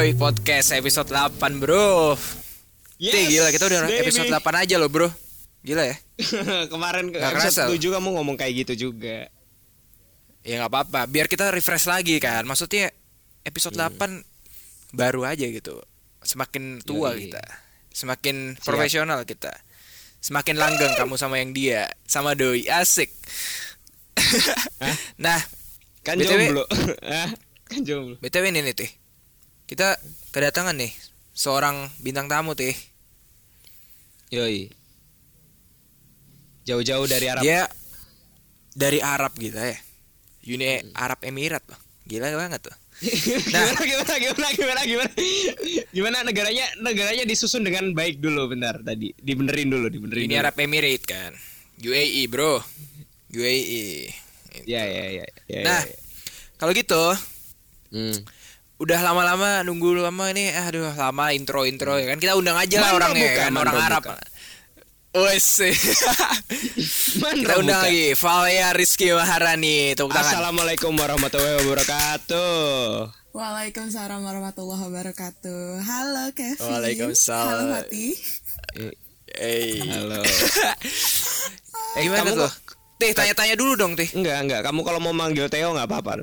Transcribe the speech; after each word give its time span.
Yoi 0.00 0.16
Podcast 0.16 0.72
episode 0.72 1.12
8 1.12 1.60
bro 1.60 2.16
Yes, 2.96 3.12
Tih, 3.12 3.36
gila 3.36 3.52
kita 3.52 3.68
udah 3.68 3.80
baby. 3.84 4.00
episode 4.00 4.32
8 4.32 4.40
aja 4.64 4.80
loh 4.80 4.88
bro 4.88 5.12
Gila 5.60 5.84
ya 5.84 5.96
Kemarin 6.72 7.12
ke 7.12 7.20
kerasa 7.20 7.68
episode 7.68 7.92
loh. 7.92 8.00
7 8.00 8.00
kamu 8.00 8.08
ngomong 8.16 8.36
kayak 8.40 8.64
gitu 8.64 8.88
juga. 8.88 9.28
Ya 10.40 10.56
nggak 10.56 10.72
apa-apa 10.72 11.04
Biar 11.04 11.28
kita 11.28 11.52
refresh 11.52 11.84
lagi 11.84 12.16
kan 12.16 12.48
Maksudnya 12.48 12.88
episode 13.44 13.76
8 13.76 14.24
baru 14.96 15.28
aja 15.28 15.44
gitu 15.44 15.84
Semakin 16.24 16.80
tua 16.80 17.12
Yoi. 17.12 17.28
kita 17.28 17.44
Semakin 17.92 18.56
profesional 18.56 19.28
kita 19.28 19.52
Semakin 20.24 20.56
langgeng 20.56 20.96
kamu 20.96 21.20
sama 21.20 21.44
yang 21.44 21.52
dia 21.52 21.92
Sama 22.08 22.32
doi 22.32 22.64
asik? 22.72 23.12
Nah 25.20 25.44
Kan 26.00 26.16
BTW. 26.16 26.56
jomblo. 26.56 26.64
Kan 27.68 27.84
jomblo. 27.84 28.16
BTW 28.16 28.48
ini 28.48 28.64
nih 28.64 28.72
tih 28.72 28.99
Kita 29.70 29.94
kedatangan 30.34 30.74
nih 30.74 30.90
Seorang 31.30 31.86
bintang 32.02 32.26
tamu 32.26 32.58
tih 32.58 32.74
Yoi. 34.30 34.70
Jauh-jauh 36.62 37.06
dari 37.10 37.26
Arab. 37.26 37.42
Dia 37.42 37.66
dari 38.78 39.02
Arab 39.02 39.34
gitu 39.34 39.58
ya. 39.58 39.74
Uni 40.46 40.78
Arab 40.94 41.18
Emirat 41.26 41.66
loh. 41.66 41.80
Gila 42.06 42.30
banget 42.38 42.70
tuh. 42.70 42.76
Nah. 43.50 43.74
gimana, 43.74 43.82
gimana, 43.88 44.14
gimana, 44.20 44.48
gimana, 44.54 44.80
gimana, 44.84 45.10
gimana 45.88 46.16
negaranya, 46.20 46.66
negaranya 46.84 47.24
disusun 47.24 47.64
dengan 47.64 47.96
baik 47.96 48.20
dulu, 48.20 48.52
bentar 48.52 48.76
tadi, 48.84 49.10
dibenerin 49.16 49.72
dulu, 49.72 49.88
dibenerin. 49.88 50.28
Uni. 50.30 50.36
Arab 50.36 50.54
Emirat 50.60 51.02
kan. 51.08 51.32
UAE, 51.80 52.28
Bro. 52.28 52.60
UAE. 53.32 54.12
Ya, 54.68 54.84
ya, 54.84 55.04
ya. 55.10 55.26
ya 55.48 55.60
Nah, 55.64 55.82
ya, 55.82 55.90
ya. 55.90 55.98
kalau 56.60 56.70
gitu 56.76 57.02
Hmm. 57.90 58.14
Udah 58.80 59.00
lama-lama 59.04 59.60
nunggu 59.60 59.92
lama 60.00 60.32
ini 60.32 60.56
aduh 60.56 60.96
lama 60.96 61.36
intro-intro 61.36 62.00
ya 62.00 62.08
kan 62.08 62.16
kita 62.16 62.32
undang 62.32 62.56
aja 62.56 62.80
lah 62.80 62.96
orangnya 62.96 63.28
bukan, 63.28 63.44
kan 63.44 63.52
orang 63.60 63.76
Arab. 63.76 64.02
Wes. 65.10 65.58
kita 67.42 67.54
undang 67.58 67.82
lagi 67.82 68.14
Valia 68.14 68.70
Rizky 68.70 69.10
Maharani 69.10 69.92
tepuk 69.98 70.14
tangan. 70.14 70.22
Assalamualaikum 70.22 70.94
warahmatullahi 70.94 71.66
wabarakatuh. 71.66 73.10
Waalaikumsalam 73.34 74.22
warahmatullahi 74.22 74.82
wabarakatuh. 74.86 75.82
Halo 75.82 76.24
Kevin. 76.30 76.62
Waalaikumsalam. 76.62 77.50
Halo 77.50 77.64
Hati. 77.74 78.06
Eh, 78.78 78.94
Eh. 79.34 79.82
Halo. 79.82 80.22
Eh, 81.98 82.06
gimana 82.06 82.22
kamu 82.22 82.46
tuh? 82.46 82.52
Teh 83.02 83.10
tanya-tanya 83.10 83.58
dulu 83.58 83.74
dong, 83.74 83.98
Teh. 83.98 84.06
Enggak, 84.14 84.46
enggak. 84.46 84.60
Kamu 84.62 84.86
kalau 84.86 85.02
mau 85.02 85.10
manggil 85.10 85.50
Theo 85.50 85.74
nggak 85.74 85.90
apa-apa. 85.90 86.22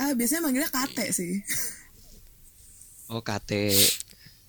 Ah 0.00 0.16
biasanya 0.16 0.48
manggilnya 0.48 0.72
Kate 0.72 1.12
sih. 1.12 1.38
Oh, 3.10 3.26
KT. 3.26 3.74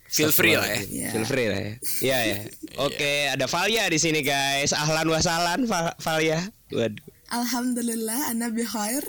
Feel 0.06 0.30
free 0.30 0.54
lah 0.54 0.70
ya. 0.70 0.78
Iya. 0.86 1.08
Feel 1.10 1.26
free 1.26 1.50
lah 1.50 1.58
ya. 1.58 1.72
Iya 1.98 2.18
ya. 2.22 2.36
Oke, 2.86 3.26
ada 3.26 3.50
Valia 3.50 3.90
di 3.90 3.98
sini 3.98 4.22
guys. 4.22 4.70
Ahlan 4.70 5.10
wasalan 5.10 5.66
Va- 5.66 5.98
Valia. 5.98 6.46
Waduh. 6.70 7.02
Alhamdulillah 7.34 8.30
Anda 8.30 8.54
bikhair. 8.54 9.02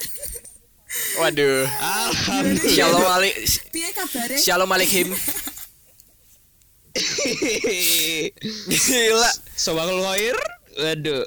Waduh. 1.22 1.70
Alhamdulillah. 1.70 2.74
Shalom 2.74 3.06
alik 3.06 3.36
Piye 3.70 3.94
kabare? 3.94 4.42
Shalom 4.42 4.74
alaikum. 4.74 5.14
Gila. 8.66 9.32
Sobakul 9.54 10.02
khair. 10.02 10.38
Waduh. 10.82 11.24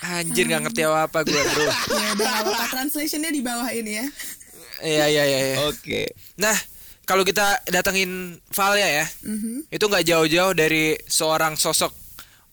Anjir 0.00 0.44
nggak 0.46 0.62
ngerti 0.64 0.80
apa-apa 0.82 1.18
gue, 1.22 1.36
Bro. 1.36 1.64
Ya 1.94 2.08
udah 2.14 2.30
apa-apa 2.40 2.64
translationnya 2.70 3.28
di 3.28 3.40
bawah 3.40 3.68
ini 3.68 3.96
ya. 3.96 4.06
Iya, 4.80 5.04
iya, 5.06 5.22
iya. 5.24 5.38
iya. 5.44 5.56
Oke. 5.62 6.08
Nah, 6.36 6.56
kalau 7.04 7.20
kita 7.20 7.60
datengin 7.66 8.40
Valia 8.48 8.88
ya, 8.88 9.06
Mhm. 9.22 9.68
itu 9.68 9.84
nggak 9.84 10.06
jauh-jauh 10.06 10.52
dari 10.52 10.96
seorang 11.04 11.54
sosok 11.54 11.92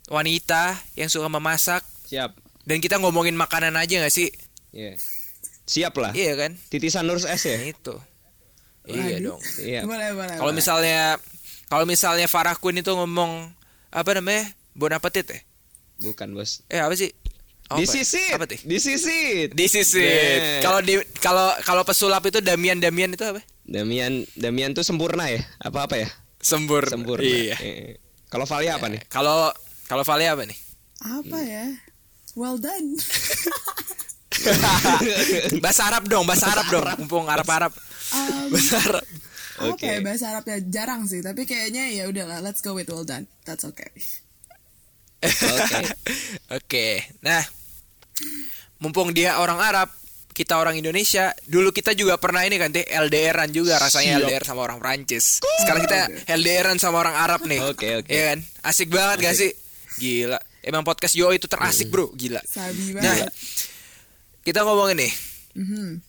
wanita 0.08 0.76
yang 0.94 1.08
suka 1.08 1.28
memasak 1.28 1.84
Siap. 2.04 2.36
dan 2.64 2.78
kita 2.78 2.96
ngomongin 2.98 3.34
makanan 3.34 3.76
aja 3.76 3.96
nggak 3.98 4.12
sih? 4.12 4.28
Iya. 4.72 5.00
Siap 5.64 5.94
lah. 5.96 6.12
Iya 6.12 6.36
kan? 6.36 6.52
Titisan 6.68 7.08
Nurse 7.08 7.28
S 7.28 7.44
ya. 7.46 7.60
Itu. 7.62 7.96
Iya 8.84 9.20
Waduh. 9.20 9.36
dong. 9.36 9.42
Iya. 9.60 9.82
Boleh 9.84 10.10
boleh. 10.12 10.36
Kalau 10.36 10.52
misalnya 10.52 11.20
kalau 11.68 11.84
misalnya 11.84 12.28
Farah 12.28 12.56
Queen 12.56 12.80
itu 12.80 12.92
ngomong 12.92 13.52
apa 13.88 14.10
namanya? 14.16 14.48
Bon 14.72 14.92
appetit 14.92 15.28
ya? 15.28 15.40
Bukan, 15.98 16.32
Bos. 16.32 16.62
Eh 16.68 16.78
apa 16.78 16.94
sih? 16.94 17.12
Apa? 17.68 17.84
Disisit. 17.84 18.32
Apa 18.36 18.46
tuh? 18.48 18.60
Disisit. 18.64 19.52
Disisit. 19.52 20.64
Kalau 20.64 20.80
di 20.80 20.96
kalau 21.20 21.52
kalau 21.68 21.84
pesulap 21.84 22.24
itu 22.24 22.40
Damian 22.40 22.80
Damian 22.80 23.12
itu 23.12 23.24
apa? 23.28 23.44
Damian 23.68 24.24
Damian 24.40 24.72
tuh 24.72 24.88
sempurna 24.88 25.28
ya? 25.28 25.44
Apa 25.60 25.84
apa 25.84 26.00
ya? 26.00 26.08
Sembur. 26.40 26.88
Sempurna. 26.88 27.28
Iya. 27.28 27.58
Eh, 27.60 28.00
Kalau 28.32 28.48
Valia 28.48 28.80
apa 28.80 28.88
nih? 28.88 29.04
Kalau 29.12 29.52
kalau 29.88 30.04
Valia 30.08 30.36
apa 30.36 30.48
nih? 30.48 30.58
apa 30.98 31.38
ya? 31.44 31.66
Well 32.38 32.56
done. 32.58 32.96
bahasa 35.64 35.90
Arab 35.90 36.06
dong, 36.06 36.24
bahasa 36.24 36.48
Arab 36.54 36.68
dong. 36.70 36.86
Mumpung 37.02 37.26
Arab-Arab. 37.26 37.74
Um, 38.14 38.54
Bahasa 38.54 38.78
Arab. 38.80 39.06
Oke. 39.58 39.90
ya 39.90 39.98
bahasa 40.06 40.26
Arabnya 40.30 40.62
jarang 40.70 41.10
sih, 41.10 41.26
tapi 41.26 41.50
kayaknya 41.50 41.90
ya 41.90 42.06
udahlah, 42.06 42.46
let's 42.46 42.62
go 42.62 42.78
with 42.78 42.86
well 42.94 43.02
done. 43.02 43.26
That's 43.42 43.66
okay. 43.66 43.90
Oke. 45.26 45.82
Oke. 46.54 46.88
Nah, 47.26 47.42
mumpung 48.78 49.10
dia 49.12 49.38
orang 49.38 49.58
Arab, 49.58 49.90
kita 50.30 50.54
orang 50.54 50.78
Indonesia, 50.78 51.34
dulu 51.44 51.70
kita 51.70 51.92
juga 51.92 52.16
pernah 52.16 52.46
ini 52.46 52.56
kan, 52.56 52.70
teh 52.70 52.86
LDRan 52.86 53.50
juga 53.50 53.78
rasanya 53.78 54.18
Siap. 54.18 54.24
LDR 54.24 54.44
sama 54.46 54.62
orang 54.62 54.78
Prancis. 54.78 55.42
Sekarang 55.60 55.82
kita 55.82 55.98
LDRan 56.30 56.78
sama 56.78 57.02
orang 57.02 57.18
Arab 57.18 57.42
nih. 57.44 57.58
Oke, 57.66 57.98
oke. 57.98 58.10
Iya 58.10 58.24
kan? 58.32 58.40
Asik 58.62 58.88
banget 58.88 59.18
gak 59.20 59.36
sih? 59.36 59.52
Gila. 59.98 60.38
Emang 60.62 60.86
podcast 60.86 61.18
Yo 61.18 61.32
itu 61.32 61.50
terasik, 61.50 61.90
Bro. 61.90 62.14
Gila. 62.14 62.38
Sabi 62.44 62.94
Nah, 62.94 63.02
banget. 63.02 63.34
kita 64.44 64.62
ngomongin 64.62 65.02
nih, 65.02 65.14
Mhm. 65.56 66.06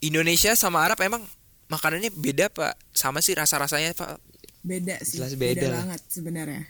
Indonesia 0.00 0.54
sama 0.54 0.80
Arab 0.80 0.96
emang 1.02 1.20
makanannya 1.66 2.08
beda 2.08 2.48
Pak? 2.48 2.80
Sama 2.90 3.20
sih 3.20 3.36
rasa-rasanya 3.36 3.92
Pak? 3.92 4.16
Beda 4.64 4.96
sih. 5.04 5.20
Jelas 5.20 5.36
beda 5.36 5.68
lah. 5.68 5.84
banget 5.84 6.00
sebenarnya. 6.08 6.64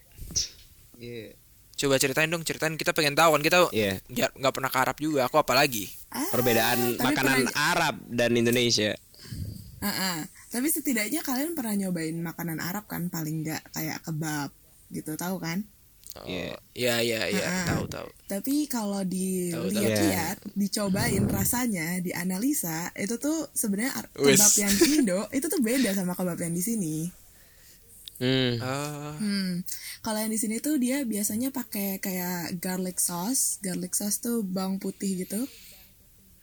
Iya. 0.98 1.37
Coba 1.78 1.94
ceritain 1.94 2.26
dong, 2.26 2.42
ceritain 2.42 2.74
kita 2.74 2.90
pengen 2.90 3.14
tahu 3.14 3.38
kan 3.38 3.42
kita 3.42 3.58
Iya. 3.70 4.02
nggak 4.34 4.50
pernah 4.50 4.66
ke 4.66 4.78
Arab 4.78 4.96
juga, 4.98 5.24
aku 5.24 5.38
apalagi. 5.38 5.86
Ah, 6.10 6.26
Perbedaan 6.28 6.98
makanan 6.98 7.46
pernah- 7.46 7.54
Arab 7.54 7.94
dan 8.04 8.34
Indonesia. 8.34 8.98
Ah, 9.78 9.86
ah. 9.86 10.18
Tapi 10.48 10.66
setidaknya 10.66 11.22
kalian 11.22 11.54
pernah 11.54 11.78
nyobain 11.78 12.18
makanan 12.18 12.58
Arab 12.58 12.84
kan 12.84 13.06
paling 13.06 13.46
nggak 13.46 13.70
kayak 13.70 14.02
kebab 14.02 14.50
gitu 14.90 15.14
tahu 15.14 15.38
kan? 15.38 15.62
Oh, 16.18 16.26
Iya. 16.26 16.56
Iya 16.74 16.94
iya 16.98 17.20
iya, 17.30 17.46
Ah. 17.46 17.66
tahu 17.68 17.86
tahu. 17.86 18.08
Tapi 18.26 18.66
kalau 18.66 19.06
dilihat-lihat, 19.06 20.50
dicobain 20.52 21.22
rasanya, 21.28 22.00
dianalisa, 22.00 22.90
itu 22.92 23.14
tuh 23.16 23.46
sebenarnya 23.52 23.92
kebab 24.10 24.52
yang 24.56 24.72
di 24.74 24.86
Indo 24.98 25.20
itu 25.30 25.46
tuh 25.46 25.60
beda 25.60 25.94
sama 25.94 26.18
kebab 26.18 26.40
yang 26.40 26.50
di 26.50 26.64
sini. 26.64 26.96
Hmm. 28.18 28.58
Oh. 28.58 29.14
Hmm. 29.22 29.52
Kalau 30.02 30.18
yang 30.18 30.32
di 30.34 30.38
sini 30.42 30.58
tuh 30.58 30.74
dia 30.76 31.06
biasanya 31.06 31.54
pakai 31.54 32.02
kayak 32.02 32.58
garlic 32.58 32.98
sauce. 32.98 33.62
Garlic 33.62 33.94
sauce 33.94 34.18
tuh 34.18 34.42
bawang 34.42 34.82
putih 34.82 35.22
gitu. 35.22 35.46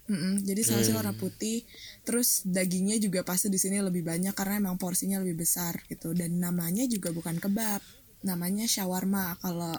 Mm-mm, 0.06 0.45
jadi 0.45 0.62
sausnya 0.62 1.01
warna 1.01 1.18
putih. 1.18 1.66
Terus 2.06 2.45
dagingnya 2.45 3.01
juga 3.01 3.25
pasti 3.25 3.50
di 3.50 3.57
sini 3.57 3.81
lebih 3.81 4.06
banyak 4.06 4.38
karena 4.38 4.62
emang 4.62 4.77
porsinya 4.77 5.18
lebih 5.19 5.44
besar 5.44 5.81
gitu. 5.89 6.13
Dan 6.13 6.38
namanya 6.39 6.86
juga 6.86 7.10
bukan 7.10 7.42
kebab, 7.42 7.81
namanya 8.21 8.69
shawarma. 8.69 9.36
Kalau 9.42 9.74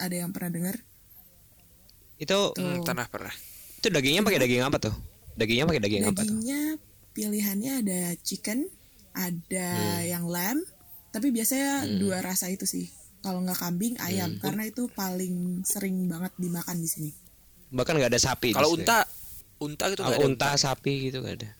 ada 0.00 0.16
yang 0.16 0.32
pernah 0.32 0.50
dengar? 0.50 0.76
Itu 2.16 2.56
Hmm, 2.56 2.80
tanah 2.82 3.06
pernah. 3.12 3.32
itu 3.76 3.92
dagingnya 3.92 4.24
pakai 4.24 4.40
daging 4.40 4.64
apa 4.64 4.80
tuh? 4.80 4.94
Dagingnya 5.36 5.68
pakai 5.68 5.82
daging 5.84 6.02
apa 6.08 6.24
tuh? 6.24 6.24
Dagingnya 6.24 6.60
pilihannya 7.12 7.72
ada 7.84 8.00
chicken, 8.24 8.66
ada 9.12 9.68
Hmm. 9.76 10.00
yang 10.08 10.24
lamb, 10.24 10.64
tapi 11.16 11.32
biasanya 11.32 11.88
dua 11.96 12.20
rasa 12.20 12.52
itu 12.52 12.68
sih. 12.68 12.92
Kalau 13.24 13.40
nggak 13.40 13.56
kambing, 13.56 13.96
ayam, 14.04 14.36
Hmm. 14.36 14.40
karena 14.44 14.68
itu 14.68 14.84
paling 14.92 15.64
sering 15.64 16.04
banget 16.06 16.36
dimakan 16.36 16.76
di 16.76 16.84
sini. 16.84 17.10
Bahkan 17.72 17.96
nggak 17.96 18.12
ada 18.12 18.20
sapi. 18.20 18.52
di 18.52 18.56
Kalau 18.60 18.76
unta, 18.76 19.08
unta 19.58 19.88
gitu 19.88 20.04
Oh, 20.04 20.12
nggak 20.12 20.20
ada 20.20 20.28
unta, 20.28 20.48
sapi 20.60 21.08
gitu 21.08 21.24
nggak 21.24 21.36
ada. 21.40 21.50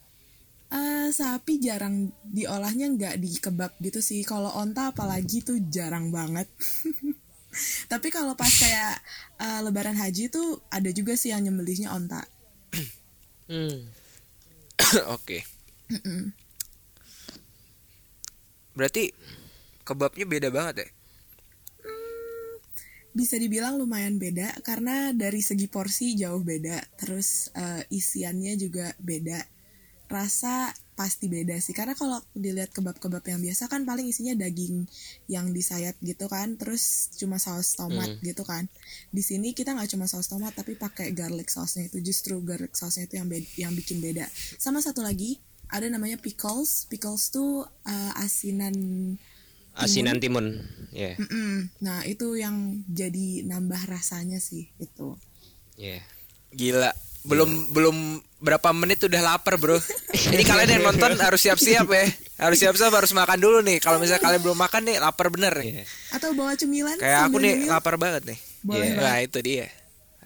Eh, 0.67 1.09
sapi 1.09 1.57
jarang 1.57 2.13
diolahnya 2.23 2.93
nggak 2.93 3.17
di 3.17 3.33
kebab 3.41 3.73
gitu 3.81 4.05
sih. 4.05 4.21
Kalau 4.23 4.53
onta 4.53 4.93
apalagi 4.93 5.41
tuh 5.41 5.57
jarang 5.73 6.13
banget. 6.13 6.47
Tapi 7.91 8.13
kalau 8.13 8.37
pas 8.37 8.53
kayak 8.53 9.01
eh, 9.41 9.61
Lebaran 9.65 9.97
Haji 9.97 10.29
tuh 10.29 10.61
ada 10.69 10.93
juga 10.93 11.17
sih 11.17 11.33
yang 11.33 11.49
nyembelihnya 11.49 11.89
onta. 11.89 12.21
Hmm. 13.49 13.89
Oke. 15.17 15.41
Mm-mm. 15.89 16.31
Berarti 18.77 19.09
kebabnya 19.87 20.27
beda 20.27 20.49
banget 20.51 20.75
ya? 20.83 20.89
Bisa 23.17 23.39
dibilang 23.39 23.79
lumayan 23.81 24.19
beda 24.19 24.61
karena 24.61 25.15
dari 25.15 25.41
segi 25.41 25.71
porsi 25.71 26.19
jauh 26.19 26.43
beda. 26.43 26.83
Terus 26.99 27.55
eh, 27.55 27.87
isiannya 27.89 28.59
juga 28.59 28.93
beda. 28.99 29.55
rasa 30.07 30.71
pasti 30.97 31.29
beda 31.29 31.61
sih 31.61 31.77
karena 31.77 31.93
kalau 31.93 32.17
dilihat 32.33 32.73
kebab-kebab 32.73 33.21
yang 33.29 33.45
biasa 33.45 33.69
kan 33.69 33.85
paling 33.85 34.09
isinya 34.09 34.33
daging 34.33 34.89
yang 35.29 35.53
disayat 35.53 35.93
gitu 36.01 36.25
kan 36.25 36.57
terus 36.57 37.13
cuma 37.21 37.37
saus 37.37 37.77
tomat 37.77 38.17
gitu 38.25 38.41
kan 38.49 38.65
di 39.13 39.21
sini 39.21 39.53
kita 39.53 39.77
nggak 39.77 39.93
cuma 39.93 40.09
saus 40.09 40.33
tomat 40.33 40.57
tapi 40.57 40.73
pakai 40.73 41.13
garlic 41.13 41.53
sausnya 41.53 41.93
itu 41.93 42.01
justru 42.01 42.41
garlic 42.41 42.73
sausnya 42.73 43.05
itu 43.05 43.21
yang 43.21 43.29
beda, 43.29 43.49
yang 43.61 43.73
bikin 43.77 44.01
beda 44.01 44.25
sama 44.57 44.81
satu 44.81 45.05
lagi 45.05 45.37
ada 45.69 45.85
namanya 45.93 46.17
pickles 46.17 46.89
pickles 46.89 47.29
tuh 47.29 47.69
uh, 47.69 48.13
asinan 48.25 48.73
Asinan 49.77 50.17
timun. 50.17 50.57
Ya. 50.91 51.13
Mm-mm. 51.15 51.69
nah 51.79 52.01
itu 52.03 52.35
yang 52.35 52.81
jadi 52.89 53.45
nambah 53.45 53.85
rasanya 53.85 54.41
sih 54.41 54.73
itu 54.77 55.21
Ya. 55.77 56.01
Gila. 56.51 56.89
Belum 57.21 57.51
belum 57.69 57.97
berapa 58.39 58.73
menit 58.73 59.05
udah 59.05 59.21
lapar, 59.21 59.61
Bro. 59.61 59.77
Ini 60.33 60.41
kalian 60.41 60.81
yang 60.81 60.85
nonton 60.89 61.13
harus 61.27 61.43
siap-siap 61.43 61.85
ya. 61.85 62.07
Harus 62.41 62.57
siap-siap 62.57 62.89
harus 62.89 63.13
makan 63.13 63.37
dulu 63.37 63.61
nih. 63.61 63.77
Kalau 63.77 64.01
misalnya 64.01 64.25
kalian 64.25 64.41
belum 64.41 64.57
makan 64.57 64.89
nih, 64.89 64.97
lapar 64.97 65.29
bener 65.29 65.53
nih. 65.53 65.85
atau 66.09 66.33
bawa 66.33 66.57
cemilan 66.57 66.97
Kayak 66.97 67.29
aku 67.29 67.37
nih 67.37 67.55
nyemil. 67.61 67.69
lapar 67.69 67.95
banget 68.01 68.23
nih. 68.25 68.39
Boleh 68.65 68.89
Iya. 68.89 68.97
Nah, 68.97 69.17
itu 69.21 69.39
dia. 69.45 69.67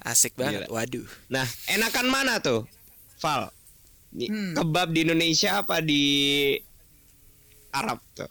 Asik 0.00 0.38
banget. 0.38 0.68
Gila. 0.68 0.76
Waduh. 0.76 1.08
Nah, 1.26 1.46
enakan 1.66 2.06
mana 2.06 2.38
tuh? 2.38 2.68
Val. 3.18 3.50
Hmm. 4.14 4.54
Kebab 4.54 4.88
di 4.92 5.00
Indonesia 5.02 5.58
apa 5.58 5.82
di 5.82 6.04
Arab 7.70 7.98
tuh? 8.12 8.30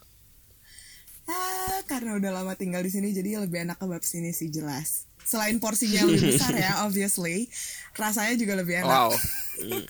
Ah, 1.29 1.79
karena 1.85 2.17
udah 2.17 2.41
lama 2.41 2.57
tinggal 2.57 2.81
di 2.81 2.89
sini 2.89 3.13
jadi 3.13 3.37
lebih 3.45 3.61
enak 3.69 3.77
kebab 3.77 4.01
sini 4.01 4.33
sih 4.33 4.49
jelas. 4.49 5.05
Selain 5.21 5.61
porsinya 5.61 6.01
yang 6.01 6.09
lebih 6.09 6.33
besar 6.33 6.57
ya, 6.57 6.71
obviously, 6.89 7.45
rasanya 7.93 8.33
juga 8.33 8.57
lebih 8.57 8.81
enak. 8.81 8.89
Wow. 8.89 9.11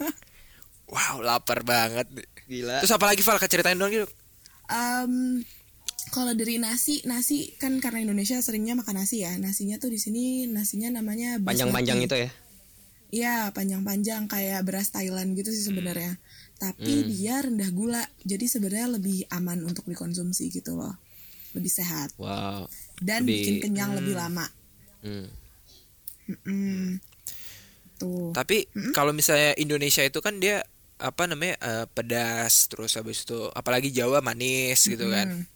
wow, 0.94 1.16
lapar 1.24 1.64
banget. 1.64 2.12
Gila. 2.44 2.84
Terus 2.84 2.92
apa 2.92 3.08
lagi 3.08 3.24
Val? 3.24 3.40
Ceritain 3.40 3.80
dong 3.80 3.88
gitu. 3.88 4.08
Em, 4.68 5.40
kalau 6.12 6.36
dari 6.36 6.60
nasi, 6.60 7.00
nasi 7.08 7.56
kan 7.56 7.80
karena 7.80 8.04
Indonesia 8.04 8.36
seringnya 8.44 8.76
makan 8.76 9.00
nasi 9.00 9.24
ya. 9.24 9.32
Nasinya 9.40 9.80
tuh 9.80 9.96
di 9.96 10.00
sini 10.02 10.44
nasinya 10.44 11.00
namanya. 11.00 11.40
Panjang-panjang 11.40 12.04
itu 12.04 12.16
ya. 12.20 12.30
Iya, 13.10 13.36
panjang-panjang 13.56 14.30
kayak 14.30 14.62
beras 14.68 14.92
Thailand 14.92 15.34
gitu 15.40 15.50
sih 15.50 15.66
sebenarnya. 15.72 16.20
Tapi 16.60 17.08
dia 17.10 17.42
rendah 17.42 17.72
gula, 17.72 18.04
jadi 18.28 18.46
sebenarnya 18.46 19.00
lebih 19.00 19.24
aman 19.32 19.64
untuk 19.64 19.88
dikonsumsi 19.88 20.52
gitu 20.52 20.76
loh. 20.76 21.00
Lebih 21.54 21.72
sehat 21.72 22.14
Wow. 22.16 22.70
dan 23.00 23.26
Lebih- 23.26 23.34
bikin 23.38 23.56
kenyang 23.64 23.92
lebih 23.94 24.14
lama. 24.14 24.46
Hmm. 25.02 25.28
Mm-mm. 26.30 27.02
Tuh. 27.98 28.32
Tapi 28.32 28.70
kalau 28.94 29.12
misalnya 29.12 29.58
Indonesia 29.58 30.00
itu 30.02 30.20
kan 30.20 30.38
dia 30.38 30.62
apa 31.00 31.26
namanya 31.26 31.56
eh, 31.60 31.86
pedas 31.88 32.68
terus 32.68 32.94
habis 32.94 33.24
itu 33.24 33.50
apalagi 33.52 33.90
Jawa 33.90 34.20
manis 34.20 34.84
gitu 34.84 35.10
kan. 35.10 35.48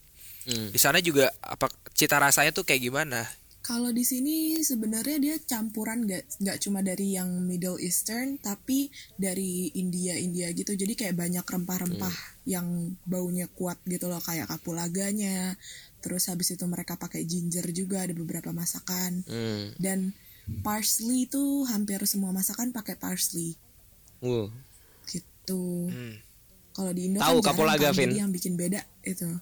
Hmm. 0.44 0.70
Di 0.72 0.80
sana 0.80 1.00
juga 1.00 1.32
apa 1.40 1.72
cita 1.94 2.20
rasanya 2.20 2.52
tuh 2.52 2.64
kayak 2.64 2.84
gimana? 2.84 3.24
Kalau 3.64 3.96
di 3.96 4.04
sini 4.04 4.60
sebenarnya 4.60 5.24
dia 5.24 5.36
campuran 5.40 6.04
nggak 6.04 6.44
nggak 6.44 6.58
cuma 6.60 6.84
dari 6.84 7.16
yang 7.16 7.48
Middle 7.48 7.80
Eastern 7.80 8.36
tapi 8.36 8.92
dari 9.16 9.72
India 9.80 10.20
India 10.20 10.52
gitu 10.52 10.76
jadi 10.76 10.92
kayak 11.00 11.16
banyak 11.16 11.48
rempah-rempah 11.48 12.12
yang 12.44 12.92
baunya 13.08 13.48
kuat 13.48 13.80
gitu 13.88 14.12
loh 14.12 14.20
kayak 14.20 14.52
kapulaganya 14.52 15.56
terus 16.04 16.28
habis 16.28 16.52
itu 16.52 16.68
mereka 16.68 17.00
pakai 17.00 17.24
ginger 17.24 17.64
juga 17.72 18.04
ada 18.04 18.12
beberapa 18.12 18.52
masakan 18.52 19.24
Hmm. 19.24 19.72
dan 19.80 20.12
parsley 20.60 21.32
itu 21.32 21.64
hampir 21.64 22.04
semua 22.04 22.36
masakan 22.36 22.76
pakai 22.76 23.00
parsley 23.00 23.56
Uh. 24.20 24.52
gitu 25.08 25.88
Hmm. 25.88 26.20
kalau 26.76 26.92
di 26.92 27.08
Indo 27.08 27.24
Tahu 27.24 27.40
kan 27.40 27.56
kapulaga, 27.56 27.96
kan, 27.96 27.96
Vin? 27.96 28.12
yang 28.12 28.32
bikin 28.36 28.60
beda 28.60 28.84
itu 29.08 29.40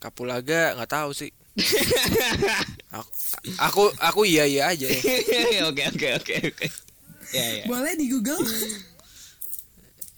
Kapulaga 0.00 0.80
nggak 0.80 0.92
tahu 0.96 1.12
sih. 1.12 1.28
Aku, 2.90 3.06
aku 3.66 3.82
aku 3.98 4.20
iya 4.26 4.44
iya 4.46 4.62
aja 4.70 4.86
ya. 4.86 5.00
Oke 5.70 5.82
oke 5.90 6.08
oke 6.22 6.34
oke. 6.54 6.66
Ya 7.30 7.46
ya. 7.62 7.64
boleh 7.70 7.94
di 7.94 8.10
Google 8.10 8.42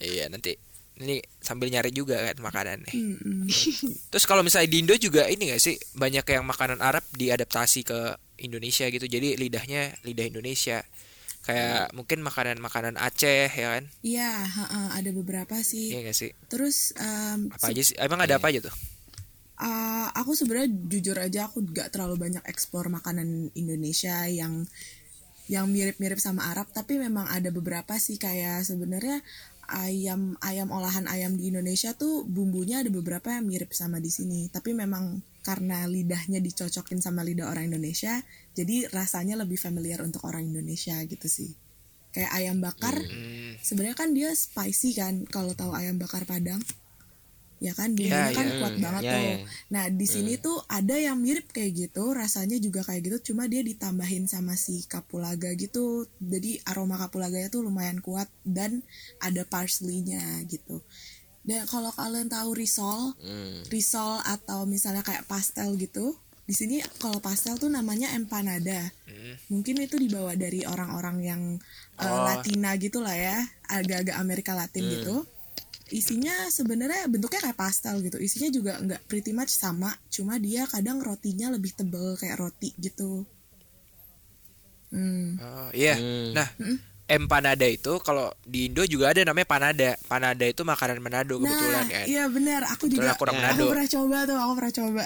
Iya 0.01 0.25
nanti 0.33 0.57
ini 1.01 1.21
sambil 1.41 1.73
nyari 1.73 1.89
juga 1.89 2.21
kan 2.21 2.37
makanannya. 2.37 2.93
Mm-mm. 2.93 3.49
Terus 4.13 4.25
kalau 4.29 4.45
misalnya 4.45 4.69
di 4.69 4.77
Indo 4.83 4.93
juga 4.97 5.25
ini 5.25 5.49
gak 5.49 5.61
sih 5.61 5.75
banyak 5.97 6.25
yang 6.25 6.45
makanan 6.45 6.79
Arab 6.85 7.01
diadaptasi 7.17 7.81
ke 7.81 7.99
Indonesia 8.45 8.85
gitu. 8.93 9.05
Jadi 9.09 9.33
lidahnya 9.39 9.93
lidah 10.05 10.25
Indonesia. 10.29 10.85
Kayak 11.43 11.91
mungkin 11.91 12.23
makanan-makanan 12.23 12.95
Aceh 12.95 13.51
ya 13.51 13.67
kan? 13.75 13.83
Iya, 13.99 14.47
ada 14.95 15.11
beberapa 15.11 15.59
sih. 15.59 15.91
Iya 15.91 16.07
gak 16.07 16.17
sih? 16.17 16.31
Terus 16.47 16.95
em, 16.95 17.51
Apa 17.51 17.73
aja 17.73 17.81
sih? 17.83 17.95
Emang 17.99 18.23
ada 18.23 18.39
apa 18.39 18.47
aja 18.47 18.63
tuh? 18.63 18.75
Uh, 19.53 20.09
aku 20.17 20.33
sebenarnya 20.33 20.73
jujur 20.89 21.13
aja 21.15 21.45
aku 21.45 21.61
gak 21.69 21.93
terlalu 21.93 22.17
banyak 22.17 22.43
eksplor 22.49 22.89
makanan 22.89 23.53
Indonesia 23.53 24.25
yang 24.25 24.65
yang 25.51 25.69
mirip-mirip 25.69 26.17
sama 26.17 26.49
Arab. 26.49 26.71
Tapi 26.71 26.97
memang 26.97 27.27
ada 27.29 27.51
beberapa 27.53 27.95
sih 27.99 28.17
kayak 28.17 28.65
sebenarnya 28.65 29.21
ayam 29.69 30.35
ayam 30.43 30.69
olahan 30.73 31.07
ayam 31.07 31.39
di 31.39 31.47
Indonesia 31.47 31.95
tuh 31.95 32.27
bumbunya 32.27 32.83
ada 32.83 32.91
beberapa 32.91 33.31
yang 33.31 33.47
mirip 33.47 33.71
sama 33.75 33.99
di 33.99 34.11
sini. 34.11 34.47
Tapi 34.51 34.75
memang 34.75 35.21
karena 35.43 35.83
lidahnya 35.85 36.39
dicocokin 36.39 37.03
sama 37.03 37.19
lidah 37.21 37.51
orang 37.51 37.67
Indonesia 37.67 38.23
jadi 38.55 38.87
rasanya 38.95 39.35
lebih 39.35 39.59
familiar 39.59 39.99
untuk 39.99 40.23
orang 40.23 40.47
Indonesia 40.47 40.95
gitu 41.03 41.27
sih. 41.27 41.51
Kayak 42.13 42.31
ayam 42.31 42.57
bakar 42.61 42.95
Hmm. 42.95 43.57
sebenarnya 43.59 43.97
kan 43.97 44.13
dia 44.13 44.29
spicy 44.31 44.93
kan 44.95 45.25
kalau 45.27 45.57
tahu 45.57 45.73
ayam 45.73 45.97
bakar 45.97 46.23
Padang 46.29 46.61
ya 47.63 47.71
kan? 47.71 47.89
Bumbunya 47.89 48.27
Ya, 48.27 48.35
kan 48.35 48.45
ya. 48.45 48.55
kuat 48.59 48.75
banget 48.77 49.01
Ya, 49.01 49.11
tuh. 49.11 49.21
ya. 49.23 49.35
nah 49.69 49.83
di 49.87 50.03
sini 50.05 50.33
tuh 50.37 50.59
ada 50.67 50.95
yang 50.97 51.15
mirip 51.15 51.47
kayak 51.49 51.71
gitu 51.87 52.11
rasanya 52.11 52.59
juga 52.59 52.83
kayak 52.83 53.01
gitu 53.01 53.31
cuma 53.31 53.47
dia 53.47 53.63
ditambahin 53.63 54.27
sama 54.27 54.53
si 54.53 54.83
kapulaga 54.83 55.55
gitu. 55.55 56.03
Jadi 56.19 56.59
aroma 56.63 56.95
kapulaganya 56.97 57.47
tuh 57.47 57.63
lumayan 57.63 57.97
kuat 57.97 58.27
dan 58.43 58.83
ada 59.17 59.41
parsley-nya 59.43 60.19
gitu. 60.45 60.83
Dan 61.41 61.63
kalau 61.65 61.91
kalian 61.91 62.27
tahu 62.27 62.51
risol 62.53 63.15
Hmm. 63.17 63.63
risol 63.67 64.19
atau 64.21 64.63
misalnya 64.63 65.01
kayak 65.01 65.23
pastel 65.23 65.75
gitu 65.75 66.15
di 66.43 66.51
sini 66.51 66.75
kalau 66.97 67.19
pastel 67.19 67.55
tuh 67.55 67.67
namanya 67.67 68.11
empanada. 68.11 68.91
Hmm. 69.07 69.35
mungkin 69.49 69.79
itu 69.79 69.95
dibawa 69.95 70.35
dari 70.35 70.63
orang-orang 70.63 71.17
yang 71.21 71.41
uh, 71.95 72.19
Latina 72.25 72.75
gitu 72.75 72.99
lah 72.99 73.15
ya 73.15 73.39
agak-agak 73.65 74.15
Amerika 74.17 74.51
Latin 74.51 74.83
gitu 74.83 75.23
isinya 75.93 76.49
sebenarnya 76.49 77.05
bentuknya 77.05 77.49
kayak 77.49 77.59
pastel 77.59 78.01
gitu 78.01 78.17
isinya 78.17 78.49
juga 78.49 78.81
nggak 78.81 79.05
pretty 79.05 79.29
much 79.29 79.53
sama 79.53 79.93
cuma 80.09 80.41
dia 80.41 80.65
kadang 80.65 80.97
rotinya 80.97 81.53
lebih 81.53 81.69
tebel 81.77 82.17
kayak 82.17 82.41
roti 82.41 82.73
gitu 82.81 83.23
hmm. 84.89 85.37
Oh, 85.37 85.69
iya. 85.73 85.93
Hmm. 85.97 86.33
Nah, 86.33 86.47
empanada 87.09 87.67
itu 87.67 87.99
kalau 88.01 88.31
di 88.41 88.71
Indo 88.71 88.85
juga 88.87 89.11
ada 89.11 89.21
namanya 89.21 89.47
panada. 89.49 89.91
Panada 90.07 90.45
itu 90.47 90.61
makanan 90.63 90.97
Manado 91.03 91.37
kebetulan 91.37 91.83
nah 91.83 91.85
kan. 91.85 92.05
iya 92.07 92.23
benar 92.31 92.61
aku 92.69 92.87
Kebetulan 92.87 92.97
juga 92.97 93.09
aku 93.13 93.23
orang 93.27 93.35
aku 93.43 93.65
pernah 93.69 93.89
coba 93.89 94.17
tuh 94.23 94.37
aku 94.39 94.53
pernah 94.57 94.73
coba 94.73 95.03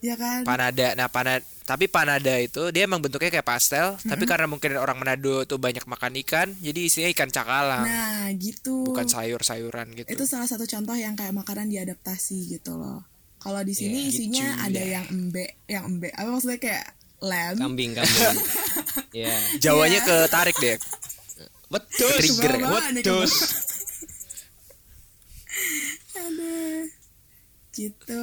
ya 0.00 0.14
kan 0.16 0.42
Panada. 0.42 0.94
Nah, 0.94 1.06
panada 1.06 1.44
tapi 1.64 1.88
panada 1.88 2.36
itu 2.36 2.68
dia 2.68 2.84
emang 2.84 3.00
bentuknya 3.00 3.32
kayak 3.32 3.48
pastel, 3.48 3.96
tapi 4.04 4.28
karena 4.28 4.44
mungkin 4.44 4.76
orang 4.76 5.00
Manado 5.00 5.48
tuh 5.48 5.56
banyak 5.56 5.88
makan 5.88 6.12
ikan, 6.20 6.52
jadi 6.60 6.76
isinya 6.76 7.08
ikan 7.08 7.32
cakalang, 7.32 7.88
nah 7.88 8.28
gitu 8.36 8.84
bukan 8.84 9.08
sayur-sayuran 9.08 9.96
gitu. 9.96 10.12
itu 10.12 10.24
salah 10.28 10.44
satu 10.44 10.68
contoh 10.68 10.92
yang 10.92 11.16
kayak 11.16 11.32
makanan 11.32 11.72
diadaptasi 11.72 12.52
gitu 12.52 12.76
loh 12.76 13.00
kalau 13.40 13.64
di 13.64 13.72
sini 13.72 14.04
Ya, 14.04 14.08
isinya 14.12 14.48
gitu 14.52 14.60
ada 14.60 14.76
dah. 14.76 14.86
yang 14.92 15.04
embe 15.08 15.44
yang 15.64 15.84
embe 15.88 16.12
apa 16.12 16.28
maksudnya 16.28 16.60
kayak 16.60 16.84
lamb 17.24 17.56
Kambing 17.56 17.92
kambing. 17.96 18.36
Ya. 19.16 19.32
Jawanya 19.62 20.04
Iya. 20.04 20.08
ketarik 20.28 20.56
deh. 20.60 20.76
Betul. 21.72 22.12
Trigger 22.20 22.54
Betul. 22.92 23.24
Aduh. 26.20 26.82
Gitu. 27.72 28.22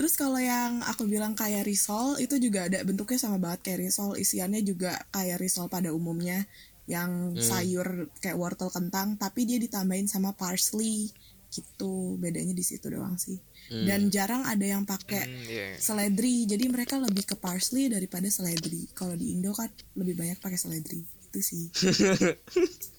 Terus 0.00 0.16
kalau 0.16 0.40
yang 0.40 0.80
aku 0.80 1.04
bilang 1.04 1.36
kayak 1.36 1.68
risol 1.68 2.16
itu 2.16 2.40
juga 2.40 2.72
ada 2.72 2.80
bentuknya 2.80 3.20
sama 3.20 3.36
banget 3.36 3.60
kayak 3.68 3.78
risol, 3.84 4.16
isiannya 4.16 4.64
juga 4.64 4.96
kayak 5.12 5.36
risol 5.36 5.68
pada 5.68 5.92
umumnya 5.92 6.48
yang 6.88 7.36
sayur 7.38 8.08
kayak 8.18 8.34
wortel 8.34 8.72
kentang 8.72 9.14
tapi 9.14 9.44
dia 9.44 9.60
ditambahin 9.60 10.08
sama 10.08 10.32
parsley 10.32 11.12
gitu. 11.52 12.16
Bedanya 12.16 12.56
di 12.56 12.64
situ 12.64 12.88
doang 12.88 13.20
sih. 13.20 13.36
Dan 13.70 14.08
jarang 14.08 14.42
ada 14.42 14.64
yang 14.64 14.82
pakai 14.82 15.22
Hmm, 15.22 15.46
iya. 15.46 15.66
seledri. 15.76 16.42
Jadi 16.42 16.64
mereka 16.66 16.96
lebih 16.96 17.22
ke 17.22 17.36
parsley 17.36 17.86
daripada 17.86 18.26
seledri. 18.26 18.88
Kalau 18.90 19.14
di 19.14 19.36
Indo 19.36 19.52
kan 19.52 19.68
lebih 19.94 20.16
banyak 20.16 20.40
pakai 20.40 20.56
seledri. 20.56 21.04
Itu 21.28 21.38
sih. 21.38 21.68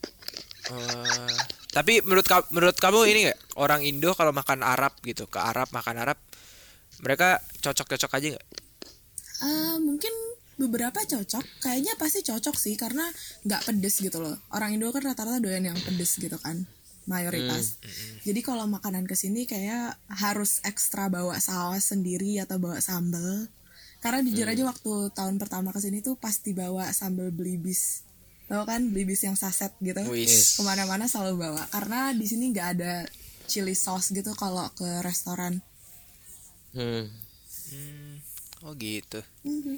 Eh, 0.62 1.36
tapi 1.74 1.98
menurut 2.06 2.22
ka- 2.22 2.46
menurut 2.54 2.78
kamu 2.78 3.02
ini 3.10 3.18
nggak 3.26 3.58
orang 3.58 3.82
Indo 3.82 4.14
kalau 4.14 4.30
makan 4.30 4.62
Arab 4.62 4.94
gitu 5.02 5.26
ke 5.26 5.42
Arab 5.42 5.66
makan 5.74 5.98
Arab 5.98 6.14
mereka 7.00 7.40
cocok-cocok 7.64 8.12
aja 8.20 8.26
nggak? 8.36 8.46
Ah, 9.42 9.76
mungkin 9.80 10.12
beberapa 10.60 11.00
cocok 11.02 11.64
kayaknya 11.64 11.96
pasti 11.96 12.20
cocok 12.20 12.54
sih 12.54 12.76
karena 12.76 13.08
nggak 13.48 13.72
pedes 13.72 13.98
gitu 14.04 14.20
loh 14.20 14.36
orang 14.52 14.76
Indo 14.76 14.92
kan 14.92 15.02
rata-rata 15.02 15.40
doyan 15.40 15.64
yang 15.64 15.78
pedes 15.80 16.20
gitu 16.20 16.36
kan 16.38 16.68
mayoritas. 17.06 17.82
Jadi 18.22 18.40
kalau 18.46 18.66
makanan 18.70 19.06
ke 19.10 19.18
sini 19.18 19.42
kayak 19.42 19.98
harus 20.06 20.62
ekstra 20.62 21.10
bawa 21.10 21.38
saus 21.42 21.90
sendiri 21.90 22.38
atau 22.38 22.62
bawa 22.62 22.78
sambal. 22.78 23.50
Karena 24.02 24.18
jujur 24.22 24.46
aja 24.46 24.62
waktu 24.66 25.14
tahun 25.14 25.38
pertama 25.38 25.70
ke 25.70 25.78
sini 25.82 26.02
tuh 26.02 26.18
pasti 26.18 26.54
bawa 26.54 26.90
sambal 26.90 27.30
belibis. 27.30 28.06
Tahu 28.50 28.62
kan 28.66 28.90
belibis 28.90 29.22
yang 29.22 29.38
saset 29.38 29.70
gitu? 29.78 30.02
Ke 30.58 30.62
mana-mana 30.62 31.06
selalu 31.06 31.42
bawa. 31.42 31.62
Karena 31.70 32.10
di 32.10 32.26
sini 32.26 32.50
nggak 32.50 32.68
ada 32.78 33.06
chili 33.46 33.74
sauce 33.74 34.14
gitu 34.14 34.34
kalau 34.34 34.70
ke 34.74 35.02
restoran. 35.02 35.62
Hmm. 36.72 37.04
Hmm, 37.68 38.14
oh 38.62 38.72
gitu. 38.74 39.20
Mhm. 39.42 39.76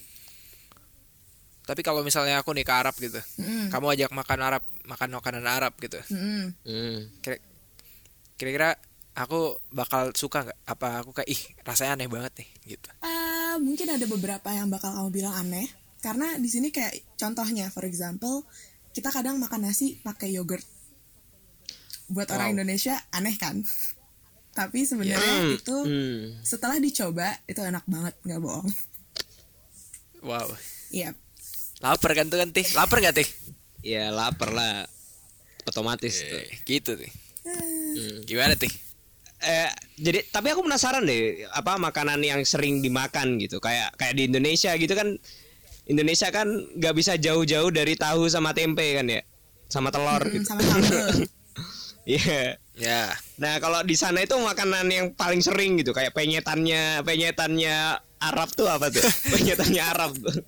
Tapi 1.65 1.81
kalau 1.81 2.01
misalnya 2.01 2.39
aku 2.39 2.53
nih 2.53 2.61
ke 2.61 2.71
Arab 2.71 2.93
gitu, 2.95 3.17
Mm-mm. 3.39 3.73
kamu 3.73 3.87
ajak 3.91 4.11
makan 4.13 4.41
Arab, 4.43 4.63
makan 4.85 5.11
makanan 5.13 5.45
Arab 5.45 5.73
gitu. 5.79 5.97
Hmm. 6.13 6.53
Kira- 7.19 7.41
Kira-kira 8.35 8.77
aku 9.15 9.55
bakal 9.71 10.13
suka 10.13 10.43
nggak? 10.43 10.59
Apa 10.67 11.01
aku 11.01 11.11
kayak 11.13 11.31
ih 11.31 11.39
rasanya 11.63 11.97
aneh 11.97 12.07
banget 12.07 12.33
nih 12.43 12.49
gitu. 12.69 12.89
Ah, 13.01 13.57
mungkin 13.57 13.89
ada 13.89 14.05
beberapa 14.05 14.51
yang 14.51 14.69
bakal 14.69 14.91
kamu 14.93 15.11
bilang 15.11 15.35
aneh 15.35 15.71
karena 15.99 16.37
di 16.37 16.47
sini 16.47 16.69
kayak 16.69 17.17
contohnya 17.17 17.71
for 17.71 17.83
example 17.83 18.45
kita 18.93 19.09
kadang 19.09 19.39
makan 19.39 19.65
nasi 19.65 19.97
pakai 19.97 20.31
yogurt 20.31 20.67
buat 22.07 22.29
orang 22.29 22.53
Wow. 22.53 22.55
Indonesia 22.61 23.01
aneh 23.09 23.39
kan 23.39 23.63
tapi 24.55 24.83
sebenarnya 24.83 25.19
Hmm. 25.43 25.53
itu 25.53 25.77
Hmm. 25.77 26.21
setelah 26.41 26.79
dicoba 26.79 27.29
itu 27.45 27.61
enak 27.61 27.85
banget 27.85 28.15
nggak 28.23 28.41
bohong 28.41 28.69
Wow. 30.23 30.49
iya 30.89 31.13
Lapar 31.79 32.17
kan 32.17 32.25
tuh 32.27 32.39
kan 32.39 32.49
tih? 32.49 32.65
Lapar 32.73 32.97
gak 32.99 33.13
tih? 33.13 33.29
Ya 33.85 34.09
lapar 34.09 34.49
lah. 34.49 34.89
Otomatis 35.65 36.17
tuh. 36.17 36.41
Eh, 36.41 36.49
gitu 36.65 36.97
tih. 36.97 37.13
Hmm. 37.45 38.25
Gimana 38.25 38.57
tih? 38.57 38.73
Eh, 39.39 39.69
jadi 39.99 40.25
tapi 40.25 40.49
aku 40.49 40.65
penasaran 40.65 41.05
deh 41.05 41.45
apa 41.53 41.77
makanan 41.77 42.17
yang 42.19 42.41
sering 42.43 42.81
dimakan 42.81 43.37
gitu 43.37 43.61
kayak 43.61 43.93
kayak 43.95 44.17
di 44.17 44.25
Indonesia 44.25 44.73
gitu 44.73 44.97
kan 44.97 45.21
Indonesia 45.85 46.33
kan 46.33 46.49
nggak 46.73 46.95
bisa 46.97 47.21
jauh-jauh 47.21 47.69
dari 47.69 47.93
tahu 47.93 48.25
sama 48.25 48.57
tempe 48.57 48.97
kan 48.97 49.05
ya 49.05 49.21
sama 49.69 49.93
telur 49.93 50.25
Mm, 50.25 50.33
gitu 50.33 50.45
sama 50.49 50.63
sambal 50.65 51.09
Iya. 52.05 52.61
Ya. 52.75 53.15
Nah 53.39 53.63
kalau 53.63 53.81
di 53.87 53.95
sana 53.95 54.21
itu 54.21 54.35
makanan 54.35 54.91
yang 54.91 55.07
paling 55.15 55.39
sering 55.41 55.79
gitu 55.79 55.95
kayak 55.95 56.11
penyetannya 56.11 57.07
penyetannya 57.07 58.03
Arab 58.19 58.49
tuh 58.53 58.67
apa 58.67 58.91
tuh? 58.91 59.05
Penyetannya 59.35 59.83
Arab. 59.83 60.13
Tuh 60.19 60.43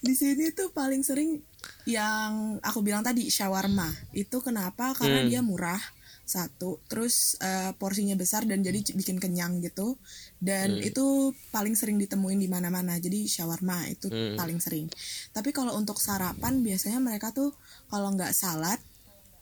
di 0.00 0.16
sini 0.16 0.48
tuh 0.56 0.72
paling 0.72 1.04
sering 1.04 1.44
yang 1.84 2.56
aku 2.64 2.80
bilang 2.80 3.04
tadi 3.04 3.28
shawarma. 3.28 3.88
Itu 4.16 4.40
kenapa? 4.40 4.96
Karena 4.96 5.24
Hmm. 5.24 5.28
dia 5.28 5.40
murah 5.44 5.80
satu. 6.24 6.80
Terus 6.88 7.36
eh, 7.42 7.74
porsinya 7.76 8.16
besar 8.16 8.48
dan 8.48 8.64
jadi 8.64 8.80
bikin 8.80 9.20
kenyang 9.20 9.60
gitu. 9.60 10.00
Dan 10.40 10.80
itu 10.80 11.36
paling 11.52 11.76
sering 11.76 12.00
ditemuin 12.00 12.40
di 12.40 12.48
mana-mana. 12.48 12.96
Jadi 12.96 13.28
shawarma 13.28 13.92
itu 13.92 14.08
Hmm. 14.08 14.40
paling 14.40 14.56
sering. 14.56 14.88
Tapi 15.36 15.52
kalau 15.52 15.76
untuk 15.76 16.00
sarapan 16.00 16.64
biasanya 16.64 16.96
mereka 17.02 17.34
tuh 17.36 17.52
kalau 17.92 18.08
nggak 18.14 18.32
salad 18.32 18.80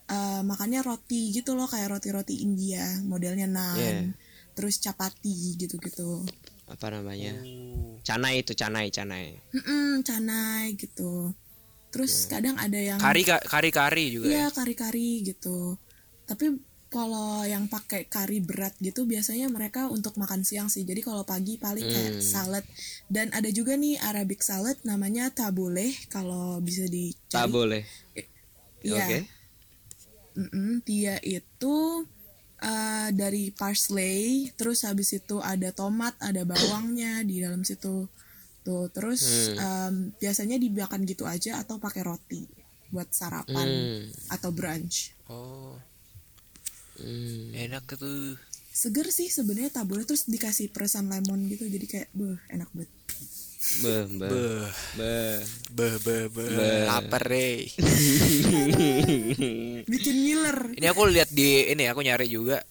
eh, 0.08 0.42
makannya 0.42 0.80
roti 0.82 1.30
gitu 1.30 1.52
loh 1.54 1.68
kayak 1.68 1.92
roti-roti 1.92 2.40
India 2.40 2.84
modelnya 3.04 3.46
naan 3.48 3.78
Yeah. 3.78 4.02
terus 4.56 4.82
capati 4.82 5.54
gitu-gitu 5.54 6.26
apa 6.66 6.86
namanya 6.90 7.32
canai 8.02 8.42
itu 8.42 8.52
canai 8.52 8.90
canai 8.90 9.38
Mm-mm, 9.54 10.02
canai 10.04 10.74
gitu 10.76 11.32
terus 11.88 12.28
kadang 12.28 12.58
ada 12.60 12.76
yang 12.76 13.00
Kari 13.00 13.22
kari 13.24 13.70
kari 13.72 14.04
juga 14.12 14.28
ya. 14.28 14.32
Iya 14.32 14.46
kari-kari 14.52 15.24
gitu. 15.24 15.80
Tapi 16.28 16.52
kalau 16.92 17.44
yang 17.48 17.64
pakai 17.68 18.08
kari 18.08 18.44
berat 18.44 18.76
gitu 18.80 19.08
biasanya 19.08 19.48
mereka 19.48 19.88
untuk 19.88 20.16
makan 20.20 20.44
siang 20.44 20.68
sih. 20.68 20.84
Jadi 20.84 21.00
kalau 21.00 21.24
pagi 21.24 21.56
paling 21.56 21.84
kayak 21.88 22.12
Hmm. 22.12 22.20
salad 22.20 22.64
dan 23.08 23.32
ada 23.32 23.48
juga 23.48 23.72
nih 23.80 23.96
Arabic 24.04 24.44
salad 24.44 24.76
namanya 24.84 25.32
tabule 25.32 25.96
kalau 26.12 26.60
bisa 26.60 26.84
dicari. 26.84 27.48
boleh 27.48 27.84
Iya. 28.84 29.24
Oke 30.38 30.46
Mm-mm, 30.46 30.68
dia 30.88 31.14
itu 31.22 31.76
eh, 32.62 33.08
dari 33.14 33.44
parsley, 33.60 34.50
terus 34.58 34.78
habis 34.88 35.10
itu 35.14 35.36
ada 35.52 35.70
tomat, 35.80 36.14
ada 36.22 36.42
bawangnya 36.46 37.22
di 37.26 37.42
dalam 37.44 37.62
situ. 37.66 38.06
Tuh, 38.66 38.86
terus 38.96 39.22
em, 39.56 39.94
biasanya 40.20 40.56
dimakan 40.64 41.02
gitu 41.10 41.24
aja 41.34 41.52
atau 41.62 41.76
pakai 41.80 42.02
roti 42.04 42.42
buat 42.92 43.08
sarapan 43.12 43.70
Hmm. 43.74 44.08
atau 44.34 44.50
brunch. 44.52 44.96
Oh, 45.28 45.76
Hmm. 46.98 47.54
enak 47.54 47.84
tuh. 47.94 48.34
Seger 48.80 49.06
sih 49.18 49.28
sebenarnya 49.36 49.70
tabule 49.82 50.04
terus 50.08 50.24
dikasih 50.34 50.70
peresan 50.74 51.06
lemon 51.12 51.40
gitu 51.52 51.64
jadi 51.66 51.86
kayak 51.92 52.08
beuh 52.14 52.38
enak 52.54 52.70
banget. 52.74 52.90
Beh, 53.68 54.04
beh, 54.08 54.28
Beh, 54.28 54.68
beh. 54.96 55.38
beh, 55.76 55.94
beh, 56.04 56.24
beh. 56.34 56.48
Beh. 56.56 56.84
Lapar 56.88 57.22
deh. 57.28 57.68
Bikin 59.90 60.16
ngiler. 60.24 60.58
Ini 60.78 60.86
aku 60.92 61.02
lihat 61.10 61.30
di 61.32 61.66
ini 61.72 61.84
aku 61.90 62.00
nyari 62.06 62.26
juga. 62.30 62.62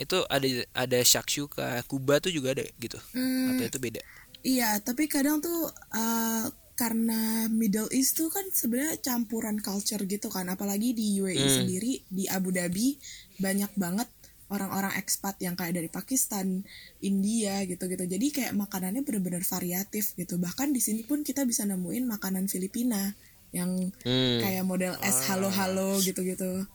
Itu 0.00 0.24
ada 0.26 0.48
ada 0.72 0.98
shakshuka, 1.04 1.84
Kuba 1.86 2.18
tuh 2.24 2.32
juga 2.32 2.56
ada 2.56 2.64
gitu. 2.80 2.96
Hmm, 3.14 3.52
Atau 3.52 3.64
itu 3.68 3.78
beda? 3.78 4.00
Iya, 4.40 4.80
tapi 4.80 5.04
kadang 5.10 5.44
tuh 5.44 5.68
eh, 5.92 6.46
karena 6.80 7.44
Middle 7.52 7.92
East 7.92 8.16
tuh 8.16 8.32
kan 8.32 8.48
sebenarnya 8.48 8.96
campuran 9.04 9.60
culture 9.60 10.00
gitu 10.08 10.32
kan, 10.32 10.48
apalagi 10.48 10.96
di 10.96 11.20
UAE 11.20 11.44
Hmm. 11.44 11.52
sendiri 11.52 11.92
di 12.08 12.24
Abu 12.36 12.48
Dhabi 12.56 12.96
banyak 13.36 13.72
banget 13.76 14.08
orang-orang 14.50 14.92
ekspat 14.98 15.38
yang 15.38 15.54
kayak 15.54 15.78
dari 15.78 15.86
Pakistan, 15.86 16.66
India 17.00 17.62
gitu-gitu. 17.64 18.04
Jadi 18.04 18.26
kayak 18.34 18.52
makanannya 18.58 19.06
bener-bener 19.06 19.46
variatif 19.46 20.18
gitu. 20.18 20.36
Bahkan 20.36 20.74
di 20.74 20.82
sini 20.82 21.06
pun 21.06 21.22
kita 21.22 21.46
bisa 21.46 21.62
nemuin 21.64 22.10
makanan 22.10 22.50
Filipina 22.50 23.14
yang 23.54 23.94
Hmm. 24.02 24.38
kayak 24.42 24.66
model 24.66 24.94
es 25.02 25.26
halo-halo 25.30 25.98
gitu-gitu. 26.02 26.66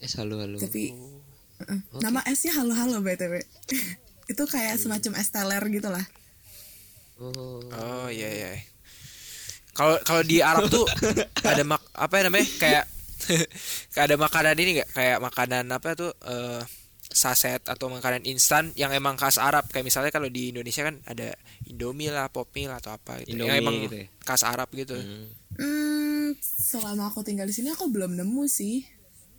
Eh, 0.00 0.10
halo 0.16 0.40
halo. 0.40 0.56
Tapi 0.56 0.92
uh-uh. 1.60 2.00
nama 2.00 2.24
esnya 2.24 2.56
halo-halo 2.56 3.00
btw. 3.04 3.44
Itu 4.32 4.44
kayak 4.44 4.76
semacam 4.80 5.12
es 5.20 5.28
teler 5.32 5.62
gitu 5.72 5.88
lah. 5.88 6.04
Oh. 7.18 7.60
Oh 7.64 8.08
iya 8.08 8.28
iya. 8.30 8.50
Kalau 9.74 9.98
kalau 10.06 10.22
di 10.22 10.42
Arab 10.42 10.70
tuh 10.70 10.86
ada 11.48 11.62
mak 11.66 11.82
apa 11.94 12.14
ya 12.18 12.22
namanya 12.28 12.46
kayak 12.58 12.84
ada 14.04 14.14
makanan 14.14 14.56
ini 14.58 14.70
nggak 14.80 14.90
kayak 14.94 15.18
makanan 15.18 15.64
apa 15.74 15.88
tuh 15.98 16.12
eh, 16.24 16.62
saset 17.08 17.64
atau 17.64 17.88
makanan 17.88 18.28
instan 18.28 18.68
yang 18.76 18.92
emang 18.92 19.16
khas 19.16 19.40
Arab 19.40 19.64
kayak 19.72 19.88
misalnya 19.88 20.12
kalau 20.12 20.28
di 20.28 20.52
Indonesia 20.52 20.84
kan 20.84 21.00
ada 21.08 21.32
Indomie 21.64 22.12
lah, 22.12 22.28
Popmi 22.28 22.68
lah 22.68 22.78
atau 22.78 22.92
apa 22.92 23.24
gitu. 23.24 23.36
Indomie 23.36 23.48
yang 23.48 23.60
emang 23.64 23.76
gitu 23.88 23.96
ya? 24.04 24.06
khas 24.24 24.42
Arab 24.44 24.68
gitu. 24.76 24.96
Hmm. 24.96 25.28
Hmm, 25.58 26.26
selama 26.44 27.08
aku 27.08 27.24
tinggal 27.24 27.48
di 27.48 27.54
sini 27.56 27.72
aku 27.72 27.88
belum 27.88 28.12
nemu 28.14 28.44
sih. 28.46 28.84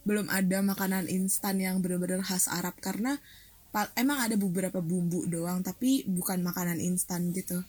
Belum 0.01 0.25
ada 0.33 0.65
makanan 0.65 1.05
instan 1.05 1.61
yang 1.61 1.85
benar-benar 1.85 2.25
khas 2.25 2.49
Arab 2.49 2.73
karena 2.81 3.21
emang 3.93 4.17
ada 4.25 4.33
beberapa 4.33 4.81
bumbu 4.81 5.29
doang 5.29 5.61
tapi 5.61 6.09
bukan 6.09 6.41
makanan 6.41 6.81
instan 6.81 7.29
gitu. 7.37 7.61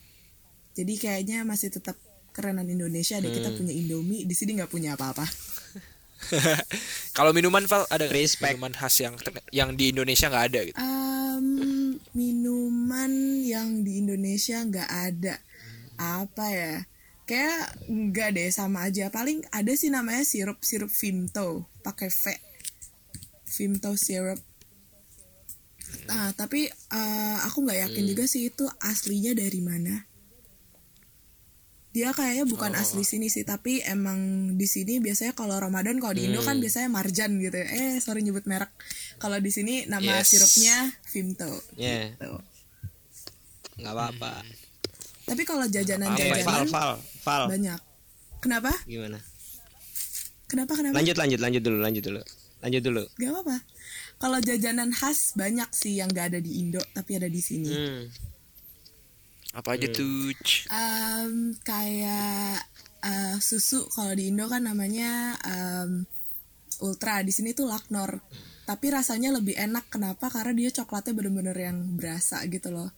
Jadi 0.73 0.97
kayaknya 0.97 1.45
masih 1.45 1.69
tetap 1.69 1.99
kerenan 2.31 2.65
Indonesia 2.71 3.19
deh 3.19 3.27
kita 3.27 3.53
punya 3.53 3.75
Indomie 3.75 4.23
di 4.25 4.33
sini 4.33 4.57
nggak 4.57 4.71
punya 4.71 4.97
apa-apa. 4.97 5.27
Kalau 7.17 7.31
minuman 7.35 7.65
Val 7.67 7.85
ada 7.89 8.07
Respect. 8.07 8.55
minuman 8.55 8.73
khas 8.75 8.95
yang 9.01 9.15
yang 9.51 9.69
di 9.75 9.91
Indonesia 9.91 10.29
nggak 10.31 10.45
ada 10.51 10.59
gitu. 10.67 10.77
Em, 10.79 11.47
minuman 12.15 13.11
yang 13.43 13.83
di 13.83 13.99
Indonesia 13.99 14.61
nggak 14.63 14.89
ada 14.89 15.35
apa 15.99 16.45
ya? 16.51 16.75
Kayak 17.25 17.79
nggak 17.87 18.29
deh 18.35 18.49
sama 18.51 18.87
aja. 18.89 19.07
Paling 19.07 19.45
ada 19.51 19.71
sih 19.75 19.91
namanya 19.91 20.23
sirup 20.23 20.59
sirup 20.63 20.91
Vimto 20.91 21.67
pakai 21.83 22.09
V. 22.11 22.23
Vimto 23.51 23.91
syrup. 23.95 24.39
Nah 26.07 26.31
tapi 26.35 26.67
eh, 26.71 27.37
aku 27.47 27.67
nggak 27.67 27.89
yakin 27.89 28.03
juga 28.07 28.23
sih 28.27 28.51
itu 28.51 28.67
aslinya 28.79 29.35
dari 29.35 29.61
mana. 29.63 30.10
Dia 31.91 32.15
kayaknya 32.15 32.47
bukan 32.47 32.71
asli 32.71 33.03
sini 33.03 33.27
sih, 33.27 33.43
tapi 33.43 33.83
emang 33.83 34.15
di 34.55 34.63
sini 34.63 35.03
biasanya 35.03 35.35
kalau 35.35 35.59
Ramadan 35.59 35.99
kalau 35.99 36.15
di 36.15 36.31
Indo 36.31 36.39
kan 36.39 36.55
biasanya 36.55 36.87
marjan 36.87 37.35
gitu. 37.35 37.59
ya. 37.59 37.67
Eh 37.67 37.93
sorry 37.99 38.23
nyebut 38.23 38.47
merek. 38.47 38.71
Kalau 39.19 39.35
di 39.43 39.51
sini 39.51 39.83
nama 39.91 40.23
Yes. 40.23 40.31
sirupnya 40.31 40.87
Vimto. 41.11 41.51
Ya, 41.75 42.15
Tuh. 42.15 42.39
nggak 43.75 43.91
apa-apa. 43.91 44.39
Tapi 45.27 45.41
kalau 45.43 45.63
Oke, 45.63 45.71
Val, 45.71 45.83
jajanan-jajanan 45.83 46.67
Val, 46.71 46.91
Val. 47.27 47.45
banyak. 47.51 47.79
Kenapa? 48.39 48.71
Gimana? 48.87 49.19
Kenapa 50.47 50.71
kenapa? 50.75 50.95
Lanjut, 50.95 51.15
lanjut, 51.15 51.39
lanjut 51.39 51.61
dulu, 51.63 51.77
lanjut 51.79 52.03
dulu. 52.03 52.21
Lanjut 52.61 52.81
dulu. 52.83 53.03
Gak 53.15 53.29
apa-apa. 53.31 53.57
Kalau 54.15 54.37
jajanan 54.39 54.91
khas 54.93 55.33
banyak 55.33 55.69
sih 55.73 55.97
yang 55.97 56.11
gak 56.11 56.35
ada 56.35 56.39
di 56.39 56.61
Indo 56.61 56.79
tapi 56.93 57.17
ada 57.17 57.25
di 57.27 57.41
sini. 57.41 57.71
Hmm. 57.71 58.03
Apa 59.51 59.75
aja 59.75 59.87
tuh? 59.91 60.31
Em, 60.71 61.51
kayak 61.61 62.63
eh, 63.03 63.35
susu 63.43 63.87
kalau 63.91 64.15
di 64.15 64.31
Indo 64.31 64.47
kan 64.47 64.63
namanya 64.63 65.35
em, 65.43 66.05
ultra 66.81 67.21
di 67.21 67.29
sini 67.35 67.51
tuh 67.51 67.67
Laknor 67.67 68.21
tapi 68.63 68.87
rasanya 68.93 69.35
lebih 69.35 69.57
enak 69.57 69.89
kenapa 69.91 70.31
karena 70.31 70.53
dia 70.55 70.69
coklatnya 70.71 71.11
bener-bener 71.17 71.57
yang 71.57 71.77
berasa 71.97 72.39
gitu 72.47 72.71
loh 72.71 72.89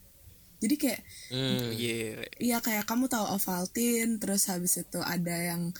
jadi 0.62 0.76
kayak 0.80 1.02
Hmm, 1.34 1.74
iya. 1.74 2.24
Iya 2.38 2.58
kayak 2.62 2.86
kamu 2.86 3.10
tahu 3.10 3.26
Ovaltine 3.26 4.22
terus 4.22 4.46
habis 4.48 4.78
itu 4.78 5.02
ada 5.02 5.34
yang 5.34 5.74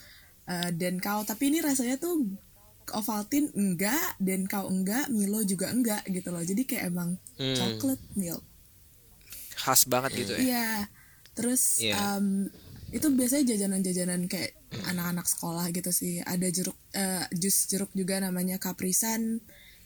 uh, 0.50 0.70
Denkau 0.74 1.22
tapi 1.22 1.54
ini 1.54 1.62
rasanya 1.62 1.96
tuh 1.96 2.26
Ovaltine 2.92 3.48
enggak, 3.56 4.18
Denkau 4.20 4.68
enggak, 4.68 5.08
Milo 5.08 5.40
juga 5.40 5.72
enggak 5.72 6.04
gitu 6.04 6.28
loh. 6.28 6.44
Jadi 6.44 6.68
kayak 6.68 6.92
emang 6.92 7.16
Hmm. 7.40 7.56
chocolate 7.56 8.04
milk. 8.12 8.44
Khas 9.64 9.88
banget 9.88 10.12
gitu 10.20 10.32
ya. 10.36 10.40
Iya. 10.44 10.70
Terus 11.32 11.80
Iya. 11.80 11.96
um, 11.96 12.52
itu 12.94 13.10
biasanya 13.10 13.56
jajanan-jajanan 13.56 14.28
kayak 14.28 14.54
anak-anak 14.86 15.26
sekolah 15.26 15.66
gitu 15.72 15.90
sih. 15.90 16.20
Ada 16.22 16.46
jeruk 16.52 16.76
eh, 16.92 17.24
jus 17.32 17.66
jeruk 17.72 17.90
juga 17.96 18.20
namanya 18.20 18.60
Caprisan. 18.60 19.40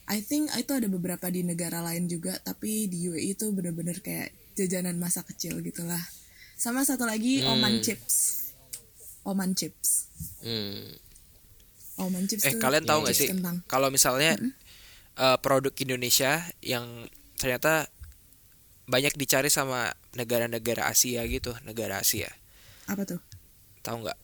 I 0.09 0.19
think 0.25 0.51
itu 0.57 0.73
ada 0.75 0.89
beberapa 0.91 1.29
di 1.29 1.45
negara 1.45 1.85
lain 1.85 2.09
juga, 2.09 2.37
tapi 2.41 2.89
di 2.89 3.09
UAE 3.13 3.37
itu 3.37 3.53
bener-bener 3.53 4.01
kayak 4.01 4.33
jajanan 4.57 4.97
masa 4.99 5.23
kecil 5.23 5.61
gitulah. 5.63 6.01
Sama 6.59 6.83
satu 6.83 7.07
lagi 7.07 7.45
Oman 7.47 7.81
chips. 7.85 8.51
Oman 9.23 9.55
chips. 9.55 10.11
Hmm. 10.43 10.97
Oman 12.03 12.25
chips 12.27 12.45
Eh 12.47 12.57
tuh 12.57 12.63
kalian 12.63 12.85
tahu 12.89 13.05
nggak 13.05 13.15
chips 13.15 13.35
sih 13.37 13.67
kalau 13.69 13.89
misalnya 13.91 14.39
eh, 15.19 15.39
produk 15.39 15.73
Indonesia 15.79 16.43
yang 16.65 17.07
ternyata 17.39 17.87
banyak 18.89 19.15
dicari 19.15 19.53
sama 19.53 19.93
negara-negara 20.17 20.89
Asia 20.89 21.23
gitu, 21.29 21.53
negara 21.69 22.01
Asia. 22.01 22.33
Apa 22.89 23.05
tuh? 23.05 23.21
Tahu 23.85 23.97
nggak? 24.03 24.19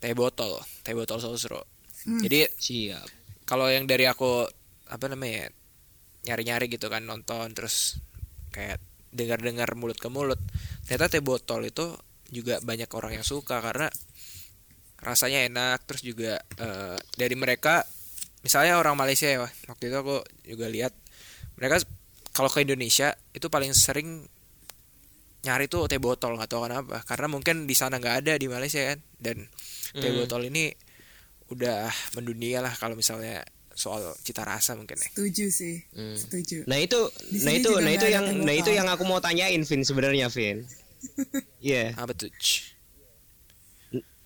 Teh 0.00 0.14
botol, 0.14 0.62
teh 0.86 0.94
botol 0.94 1.18
sosro. 1.18 1.66
Hmm. 2.06 2.22
Jadi 2.22 2.48
Siap. 2.56 3.06
kalau 3.44 3.68
yang 3.68 3.84
dari 3.84 4.08
aku 4.08 4.48
apa 4.88 5.06
namanya 5.10 5.52
nyari-nyari 6.24 6.70
gitu 6.70 6.88
kan 6.88 7.04
nonton 7.04 7.52
terus 7.52 8.00
kayak 8.54 8.80
dengar-dengar 9.10 9.74
mulut 9.74 9.98
ke 9.98 10.08
mulut 10.10 10.38
ternyata 10.84 11.18
teh 11.18 11.22
botol 11.22 11.66
itu 11.66 11.94
juga 12.30 12.62
banyak 12.62 12.90
orang 12.94 13.20
yang 13.20 13.26
suka 13.26 13.58
karena 13.58 13.90
rasanya 15.00 15.48
enak 15.48 15.78
terus 15.88 16.02
juga 16.04 16.38
eh, 16.60 16.98
dari 17.16 17.34
mereka 17.34 17.82
misalnya 18.44 18.76
orang 18.78 18.96
Malaysia 18.96 19.26
ya 19.26 19.44
waktu 19.44 19.84
itu 19.88 19.96
aku 19.96 20.16
juga 20.44 20.66
lihat 20.68 20.92
mereka 21.56 21.82
kalau 22.40 22.48
ke 22.48 22.64
Indonesia 22.64 23.12
itu 23.36 23.52
paling 23.52 23.76
sering 23.76 24.24
nyari 25.44 25.68
tuh 25.68 25.84
teh 25.84 26.00
botol 26.00 26.40
nggak 26.40 26.48
tahu 26.48 26.64
kenapa 26.64 27.04
karena 27.04 27.28
mungkin 27.28 27.68
di 27.68 27.76
sana 27.76 28.00
nggak 28.00 28.24
ada 28.24 28.32
di 28.40 28.48
Malaysia 28.48 28.80
kan 28.80 28.98
dan 29.20 29.44
teh 29.92 30.08
Hmm. 30.08 30.24
botol 30.24 30.48
ini 30.48 30.72
udah 31.52 31.92
mendunia 32.16 32.64
lah 32.64 32.72
kalau 32.72 32.96
misalnya 32.96 33.44
soal 33.76 34.16
cita 34.24 34.40
rasa 34.40 34.72
mungkin 34.72 34.96
ya 34.96 35.08
Setuju 35.12 35.46
sih. 35.52 35.84
Hmm. 35.92 36.16
Setuju. 36.16 36.64
Nah 36.64 36.80
itu, 36.80 36.96
Di 37.28 37.44
nah 37.44 37.52
sini 37.52 37.60
itu, 37.60 37.70
nah 37.76 37.92
itu 37.92 38.06
yang, 38.08 38.24
teh 38.24 38.40
nah 38.40 38.54
itu 38.56 38.70
yang 38.72 38.88
aku 38.88 39.04
mau 39.04 39.20
tanyain, 39.20 39.60
Vin 39.60 39.84
sebenarnya, 39.84 40.32
Vin. 40.32 40.64
Iya. 41.60 41.92
apa 41.96 42.16
tuh? 42.16 42.32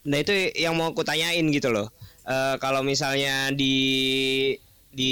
Nah 0.07 0.19
itu 0.23 0.33
yang 0.55 0.79
mau 0.79 0.95
aku 0.95 1.03
tanyain 1.03 1.43
gitu 1.51 1.75
loh. 1.75 1.91
Eh, 2.23 2.55
kalau 2.63 2.87
misalnya 2.87 3.51
di 3.51 3.75
di 4.91 5.11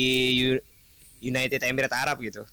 United 1.18 1.62
Emirates 1.66 1.94
Arab 1.98 2.22
gitu. 2.22 2.46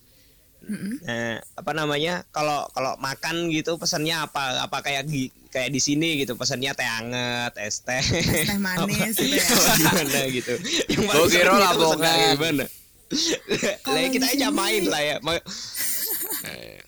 Nah, 0.62 1.39
apa 1.54 1.72
namanya? 1.72 2.28
Kalau 2.30 2.67
kalau 2.69 2.93
makan 2.98 3.48
gitu 3.48 3.76
pesannya 3.76 4.15
apa? 4.19 4.62
Apa 4.62 4.80
kayak 4.80 5.06
gi- 5.06 5.32
kayak 5.48 5.69
di 5.69 5.80
sini 5.80 6.17
gitu 6.17 6.34
pesannya 6.34 6.72
teh 6.72 6.86
anget, 6.86 7.54
es 7.58 7.80
teh. 7.80 8.02
teh 8.45 8.60
manis 8.62 9.15
gitu 9.15 9.30
ya. 9.30 9.45
Apa 9.45 9.74
gimana 9.76 10.19
gitu. 10.30 10.54
Yang 10.88 11.02
paling 11.04 11.28
kira 11.28 11.41
sering 11.41 11.56
itu 11.56 11.65
labongan. 11.65 11.98
pesannya 12.00 12.30
gimana? 12.32 12.65
Kalau 13.80 13.98
Lah 13.98 14.10
kita 14.12 14.28
di 14.28 14.34
aja 14.36 14.48
main 14.50 14.84
lah 14.86 15.02
ya. 15.02 15.15
Ma- 15.19 15.45
Eh, 16.39 16.80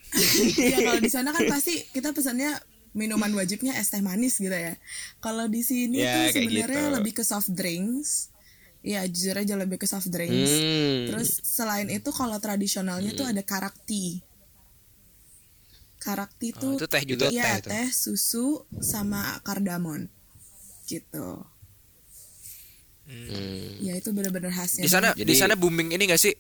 Iya 0.57 0.77
kalau 0.81 0.99
di 0.99 1.09
sana 1.13 1.31
kan 1.31 1.43
pasti 1.47 1.81
kita 1.87 2.11
pesannya 2.11 2.55
minuman 2.91 3.31
wajibnya 3.31 3.73
es 3.73 3.87
teh 3.87 3.99
manis 3.99 4.35
gitu 4.35 4.51
ya. 4.51 4.75
Kalau 5.17 5.47
di 5.47 5.61
sini 5.61 5.97
Ya, 5.97 6.27
tuh 6.27 6.37
sebenarnya 6.37 6.83
gitu. 6.85 6.95
lebih 6.99 7.13
ke 7.13 7.23
soft 7.23 7.49
drinks. 7.49 8.30
Iya 8.81 9.05
jujur 9.05 9.37
aja 9.37 9.53
lebih 9.53 9.77
ke 9.77 9.85
soft 9.85 10.09
drinks. 10.09 10.49
Hmm. 10.49 11.05
Terus 11.13 11.29
selain 11.45 11.85
itu 11.89 12.09
kalau 12.09 12.37
tradisionalnya 12.41 13.13
tuh 13.13 13.29
ada 13.29 13.45
karakti. 13.45 14.25
Karakti 16.01 16.49
Oh, 16.57 16.57
tuh 16.57 16.75
itu 16.81 16.87
teh 16.89 17.03
juga 17.05 17.29
Iya 17.29 17.61
teh 17.61 17.69
teh 17.69 17.87
susu 17.93 18.65
sama 18.81 19.37
kardamon 19.45 20.09
gitu. 20.89 21.45
Hmm. 23.05 23.69
Ya 23.85 23.93
itu 23.97 24.09
bener-bener 24.09 24.49
khasnya. 24.49 24.85
di 24.85 24.89
sana 24.89 25.13
di 25.13 25.35
sana 25.37 25.53
booming 25.53 25.93
ini 25.93 26.09
gak 26.09 26.21
sih 26.21 26.33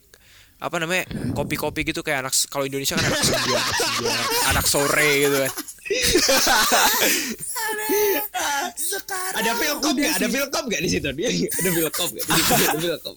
apa 0.61 0.77
namanya 0.77 1.09
kopi-kopi 1.33 1.81
gitu 1.81 2.05
kayak 2.05 2.29
anak 2.29 2.33
kalau 2.53 2.69
Indonesia 2.69 2.93
kan 2.93 3.09
anak 3.09 3.21
senja, 3.25 3.61
anak 4.53 4.65
sore 4.69 5.11
gitu 5.25 5.37
kan 5.41 5.51
Sekarang 8.77 9.41
Ada 9.43 9.51
udah 9.51 9.91
nggak? 9.91 10.11
Ada. 10.21 10.27
Philcom 10.31 10.63
nggak 10.69 10.81
di 10.81 10.89
situ? 10.89 11.07
Dia 11.11 11.27
ada 11.27 11.69
Philcom 11.75 12.09
nggak? 12.13 12.25
Di 12.25 12.33
situ 12.39 12.53
ada 12.53 12.79
Philcom. 12.79 13.15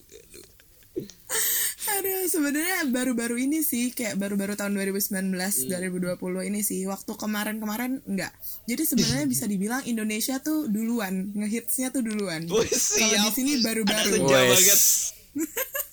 Aduh, 1.84 2.24
sebenarnya 2.30 2.88
baru-baru 2.88 3.36
ini 3.44 3.60
sih 3.60 3.92
kayak 3.92 4.16
baru-baru 4.16 4.56
tahun 4.56 4.72
2019 4.74 5.36
2020 5.68 6.48
ini 6.48 6.60
sih 6.64 6.88
waktu 6.88 7.12
kemarin-kemarin 7.12 8.00
enggak. 8.08 8.32
Jadi 8.64 8.82
sebenarnya 8.88 9.26
bisa 9.28 9.44
dibilang 9.44 9.84
Indonesia 9.84 10.40
tuh 10.40 10.64
duluan, 10.70 11.34
ngehitsnya 11.36 11.92
tuh 11.92 12.00
duluan. 12.00 12.48
Oh, 12.48 12.64
Kalau 12.64 13.16
di 13.28 13.30
sini 13.34 13.60
baru-baru. 13.60 14.16
banget. 14.24 14.80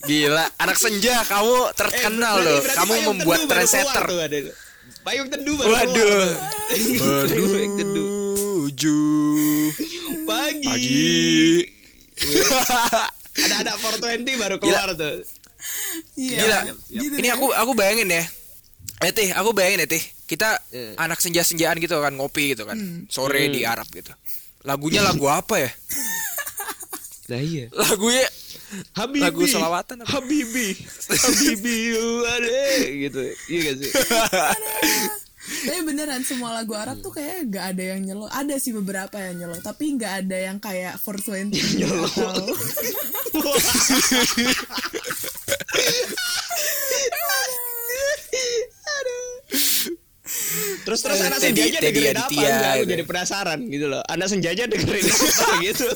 Gila 0.04 0.45
anak 0.56 0.75
senja 0.75 1.21
kamu 1.23 1.56
terkenal 1.73 2.36
Eh, 2.38 2.43
loh 2.43 2.58
berarti- 2.60 2.75
kamu 2.75 2.91
payung 2.91 3.08
membuat 3.15 3.39
trendsetter. 3.45 4.04
Payung 5.01 5.27
teduh 5.27 5.56
baru 5.56 5.69
waduh. 5.71 6.25
Payung 7.30 7.73
teduh. 7.75 8.10
tujuh 8.62 9.73
Pagi. 10.23 10.65
pagi 10.65 11.10
Ada 13.41 13.56
ada 13.63 13.71
420 13.80 14.38
baru 14.38 14.56
keluar 14.58 14.91
tuh. 14.91 15.23
Iya. 16.13 16.38
Gila. 16.38 16.60
Gitu 16.86 17.15
Ini 17.15 17.25
deh. 17.25 17.34
aku 17.34 17.47
aku 17.49 17.71
bayangin 17.73 18.12
ya. 18.12 18.23
Eh 18.99 19.10
Tih, 19.10 19.32
aku 19.32 19.49
bayangin 19.51 19.82
ya 19.82 19.89
Tih. 19.89 20.04
Kita 20.25 20.60
Iya. 20.69 20.99
anak 20.99 21.17
senja-senjaan 21.17 21.80
gitu 21.80 21.97
kan 21.97 22.12
ngopi 22.12 22.51
gitu 22.51 22.65
kan. 22.65 22.77
Sore 23.08 23.49
di 23.49 23.63
Arab 23.63 23.88
gitu. 23.89 24.12
Lagunya 24.62 25.01
lagu 25.01 25.25
apa 25.25 25.58
ya? 25.58 25.71
Nah 27.27 27.39
iya. 27.39 27.65
Lagunya 27.71 28.27
Habibi. 28.96 29.24
Lagu 29.24 29.44
selawatan 29.48 30.04
apa? 30.04 30.10
Habibi. 30.20 30.70
Habibi 31.12 31.76
gitu. 33.08 33.22
Iya 33.52 33.60
gak 33.68 33.76
sih? 33.84 33.92
Tapi 35.42 35.82
beneran 35.84 36.22
semua 36.24 36.54
lagu 36.54 36.72
Arab 36.78 37.02
tuh 37.04 37.12
kayak 37.12 37.50
gak 37.52 37.66
ada 37.76 37.84
yang 37.98 38.02
nyelo. 38.06 38.30
Ada 38.32 38.56
sih 38.62 38.72
beberapa 38.72 39.18
yang 39.20 39.36
nyelo, 39.42 39.58
tapi 39.60 39.98
gak 39.98 40.24
ada 40.26 40.38
yang 40.38 40.58
kayak 40.62 41.02
420 41.02 41.82
atau 41.82 42.46
Terus 50.82 51.00
terus 51.04 51.20
Eh, 51.22 51.28
anak 51.28 51.40
senjanya 51.40 51.80
dengerin 51.84 52.18
apa? 52.18 52.32
Enggak, 52.32 52.52
aku 52.52 52.80
gitu. 52.82 52.92
jadi 52.92 53.04
penasaran 53.06 53.60
gitu 53.70 53.86
loh. 53.92 54.02
Anak 54.08 54.28
senjanya 54.32 54.66
dengerin 54.68 55.06
apa 55.06 55.46
gitu. 55.62 55.88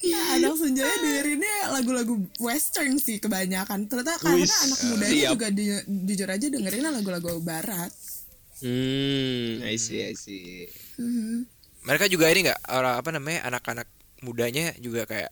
ya 0.00 0.20
anak 0.38 0.54
senjanya 0.56 0.96
dengerinnya 1.02 1.54
lagu-lagu 1.74 2.14
western 2.46 2.96
sih 2.96 3.18
kebanyakan. 3.18 3.84
Ternyata 3.84 4.16
karena 4.16 4.46
anak 4.62 4.78
mudanya 4.86 5.12
siap. 5.20 5.32
juga 5.34 5.48
di- 5.50 5.84
jujur 6.06 6.28
aja 6.28 6.46
dengerinnya 6.46 6.90
lagu-lagu 6.92 7.38
barat. 7.40 7.90
Hmm, 8.56 9.60
I 9.60 9.76
see, 9.76 10.00
I 10.00 10.14
see. 10.14 10.64
Mhm. 10.96 11.44
mereka 11.82 12.06
juga 12.06 12.26
ini 12.26 12.42
nggak 12.42 12.60
orang 12.68 12.94
apa 12.96 13.10
namanya 13.10 13.46
anak-anak 13.46 13.86
mudanya 14.18 14.74
juga 14.76 15.04
kayak 15.04 15.30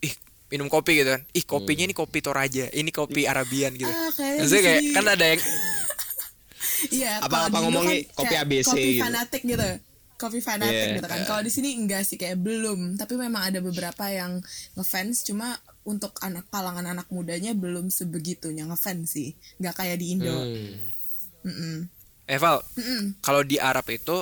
ih 0.00 0.14
minum 0.46 0.66
kopi 0.66 0.94
gitu 0.96 1.10
kan. 1.10 1.22
Ih 1.28 1.42
kopinya 1.42 1.82
ini 1.82 1.90
kopi 1.90 2.18
Toraja, 2.20 2.70
ini 2.70 2.90
kopi 2.90 3.24
Arabian 3.24 3.74
gitu. 3.74 3.88
Ah, 3.88 4.12
kayak 4.12 4.38
Maksudnya 4.38 4.62
kayak 4.64 4.82
kan 4.92 5.04
ada 5.04 5.26
yang 5.26 5.42
Iya, 6.92 7.12
Apa- 7.18 7.48
apa 7.48 7.58
ngomongnya 7.58 8.04
kan 8.04 8.14
kopi 8.14 8.34
ABC 8.36 8.66
kopi 8.68 8.86
gitu. 8.92 9.02
fanatik 9.02 9.42
gitu. 9.42 9.68
Kopi 10.16 10.38
fanatik 10.40 10.76
Iya, 10.86 10.96
gitu 10.96 11.06
kan. 11.06 11.20
Kalau 11.24 11.42
di 11.42 11.50
sini 11.50 11.68
enggak 11.74 12.02
sih 12.02 12.14
kayak 12.14 12.38
belum, 12.38 12.94
tapi 12.94 13.14
memang 13.16 13.42
ada 13.44 13.58
beberapa 13.58 14.04
yang 14.06 14.40
ngefans 14.72 15.24
cuma 15.24 15.56
untuk 15.86 16.18
anak 16.20 16.50
kalangan 16.50 16.82
anak 16.84 17.06
mudanya 17.08 17.54
belum 17.54 17.88
sebegitunya 17.88 18.66
ngefans 18.66 19.14
sih. 19.14 19.32
Nggak 19.56 19.74
kayak 19.78 19.96
di 19.96 20.06
Indo. 20.12 20.34
Hmm. 20.34 20.74
Mm-mm. 21.46 21.76
Eval, 22.26 22.58
Mm-mm. 22.74 23.22
kalau 23.22 23.46
di 23.46 23.54
Arab 23.56 23.86
itu 23.86 24.18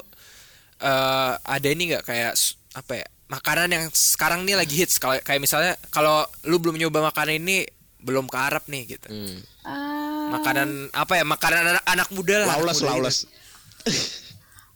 eh 0.76 1.32
ada 1.40 1.66
ini 1.66 1.88
nggak 1.88 2.04
kayak 2.04 2.36
apa 2.76 2.92
ya 3.00 3.06
makanan 3.32 3.68
yang 3.72 3.84
sekarang 3.88 4.44
nih 4.44 4.60
lagi 4.60 4.76
hits 4.76 5.00
kalau 5.00 5.16
kayak 5.24 5.40
misalnya 5.40 5.72
kalau 5.88 6.20
lu 6.44 6.60
belum 6.60 6.76
nyoba 6.76 7.08
makanan 7.08 7.40
ini 7.40 7.64
belum 8.04 8.28
ke 8.28 8.36
Arab 8.36 8.68
nih 8.68 8.82
gitu 8.84 9.08
Hmm. 9.08 9.40
Ah, 9.64 10.36
makanan 10.36 10.92
apa 10.92 11.16
ya 11.16 11.24
makanan 11.24 11.60
anak, 11.64 11.84
anak 11.88 12.08
muda 12.12 12.44
lah 12.44 12.60
Lawless, 12.60 12.84
muda 12.84 12.90
lawless. 12.92 13.18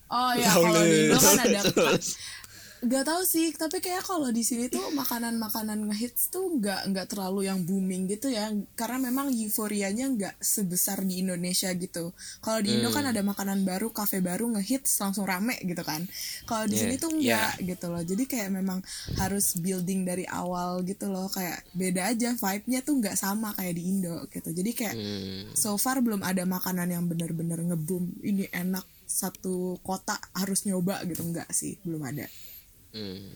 oh 0.09 0.33
ya 0.33 0.49
kalau 0.49 0.81
di 0.81 0.97
Indo 1.05 1.17
kan 1.21 1.37
ada 1.45 1.61
Gak 2.79 3.11
tahu 3.11 3.23
sih, 3.27 3.51
tapi 3.59 3.83
kayak 3.83 4.07
kalau 4.07 4.31
di 4.31 4.47
sini 4.47 4.71
tuh 4.71 4.95
makanan-makanan 4.95 5.91
ngehits 5.91 6.31
tuh 6.31 6.47
nggak 6.63 6.95
nggak 6.95 7.07
terlalu 7.11 7.51
yang 7.51 7.67
booming 7.67 8.07
gitu 8.07 8.31
ya, 8.31 8.55
karena 8.79 9.11
memang 9.11 9.35
euforianya 9.35 10.07
nggak 10.07 10.35
sebesar 10.39 11.03
di 11.03 11.19
Indonesia 11.19 11.75
gitu. 11.75 12.15
Kalau 12.39 12.63
di 12.63 12.79
Indo 12.79 12.95
kan 12.95 13.03
Hmm. 13.03 13.11
ada 13.11 13.23
makanan 13.27 13.67
baru, 13.67 13.91
kafe 13.91 14.23
baru 14.23 14.47
ngehits 14.55 14.95
langsung 15.03 15.27
rame 15.27 15.59
gitu 15.67 15.83
kan. 15.83 16.07
Kalau 16.47 16.71
di 16.71 16.79
Yeah. 16.79 16.83
sini 16.87 16.95
tuh 16.97 17.11
Yeah. 17.11 17.19
enggak 17.19 17.53
gitu 17.67 17.87
loh. 17.91 18.03
Jadi 18.07 18.25
kayak 18.31 18.51
memang 18.55 18.79
harus 19.19 19.59
building 19.59 20.07
dari 20.07 20.23
awal 20.31 20.87
gitu 20.87 21.11
loh. 21.11 21.27
Kayak 21.27 21.67
beda 21.75 22.15
aja 22.15 22.39
vibe-nya 22.39 22.81
tuh 22.87 22.95
nggak 23.03 23.19
sama 23.19 23.59
kayak 23.59 23.75
di 23.75 23.83
Indo 23.91 24.23
gitu. 24.31 24.55
Jadi 24.55 24.71
kayak 24.71 24.95
Hmm. 24.95 25.51
so 25.59 25.75
far 25.75 25.99
belum 25.99 26.23
ada 26.23 26.47
makanan 26.47 26.95
yang 26.95 27.11
bener-bener 27.11 27.59
ngeboom. 27.59 28.23
Ini 28.23 28.55
enak 28.55 28.87
satu 29.09 29.81
kota 29.83 30.15
harus 30.37 30.63
nyoba 30.63 31.01
gitu 31.09 31.25
enggak 31.25 31.49
sih, 31.51 31.75
belum 31.83 32.07
ada. 32.07 32.29
Hmm. 32.91 33.31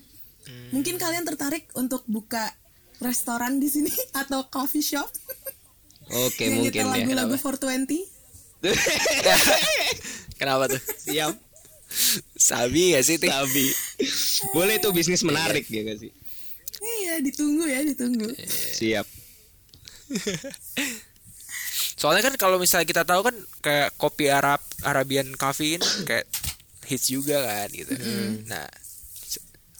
Mungkin 0.72 0.96
kalian 0.96 1.22
tertarik 1.22 1.70
untuk 1.72 2.02
buka 2.04 2.50
restoran 2.98 3.58
di 3.58 3.66
sini 3.66 3.90
atau 4.20 4.46
coffee 4.46 4.82
shop 4.82 5.06
Oke 6.08 6.44
yang 6.50 6.60
mungkin 6.60 6.82
ya. 6.82 6.92
lagu-lagu 6.92 7.34
420? 7.36 7.98
Kenapa 10.40 10.66
tuh? 10.68 10.78
Siap. 10.78 11.34
Sabi 12.34 12.96
gak 12.96 13.04
sih 13.04 13.16
Tih? 13.16 13.28
Sabi. 13.28 13.66
Boleh 14.50 14.78
tuh 14.78 14.90
bisnis 14.90 15.22
menarik 15.22 15.66
ya 15.66 15.84
gak 15.84 15.98
sih? 15.98 16.10
Iya, 16.82 17.22
ditunggu 17.22 17.62
ya, 17.62 17.80
ditunggu. 17.84 18.26
Siap. 18.74 19.06
Soalnya 21.94 22.26
kan 22.26 22.34
kalau 22.34 22.58
misalnya 22.58 22.82
kita 22.84 23.06
tahu 23.06 23.22
kan 23.22 23.36
kayak 23.62 23.94
kopi 23.94 24.26
Arab 24.26 24.58
Arabian 24.82 25.30
Coffee 25.38 25.78
ini 25.78 25.86
kayak 26.02 26.26
hits 26.82 27.06
juga 27.06 27.38
kan 27.38 27.68
gitu. 27.70 27.94
Nah, 28.50 28.66
se- 28.66 28.81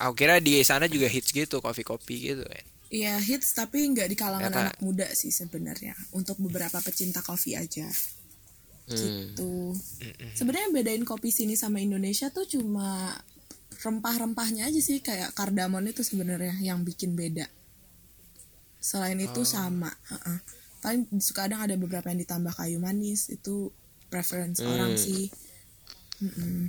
aku 0.02 0.14
kira 0.18 0.42
di 0.42 0.58
sana 0.66 0.90
juga 0.90 1.06
hits 1.06 1.30
gitu 1.30 1.62
kopi-kopi 1.62 2.34
gitu 2.34 2.42
kan. 2.42 2.64
Iya, 2.92 3.16
hits 3.22 3.56
tapi 3.56 3.88
nggak 3.88 4.08
di 4.10 4.16
kalangan 4.18 4.52
Ternyata- 4.52 4.74
anak 4.74 4.78
muda 4.84 5.06
sih 5.16 5.32
sebenarnya. 5.32 5.96
Untuk 6.12 6.36
beberapa 6.42 6.76
pecinta 6.84 7.24
kopi 7.24 7.56
aja. 7.56 7.88
Hmm. 8.90 8.98
Gitu. 8.98 9.72
Sebenarnya 10.36 10.68
bedain 10.74 11.06
kopi 11.06 11.32
sini 11.32 11.56
sama 11.56 11.80
Indonesia 11.80 12.28
tuh 12.28 12.44
cuma 12.44 13.16
rempah-rempahnya 13.82 14.68
aja 14.68 14.80
sih 14.82 15.00
kayak 15.00 15.32
kardamon 15.32 15.88
itu 15.88 16.04
sebenarnya 16.04 16.58
yang 16.60 16.84
bikin 16.84 17.16
beda. 17.16 17.48
Selain 18.82 19.16
itu 19.16 19.46
sama, 19.46 19.88
heeh. 20.10 20.38
Paling 20.82 21.06
suka 21.22 21.46
kadang 21.46 21.62
ada 21.62 21.78
beberapa 21.78 22.10
yang 22.10 22.20
ditambah 22.26 22.58
kayu 22.58 22.82
manis 22.82 23.30
itu 23.30 23.70
preference 24.10 24.58
orang 24.60 24.98
sih. 24.98 25.30
Mm-mm. 26.20 26.34
Hmm. 26.34 26.66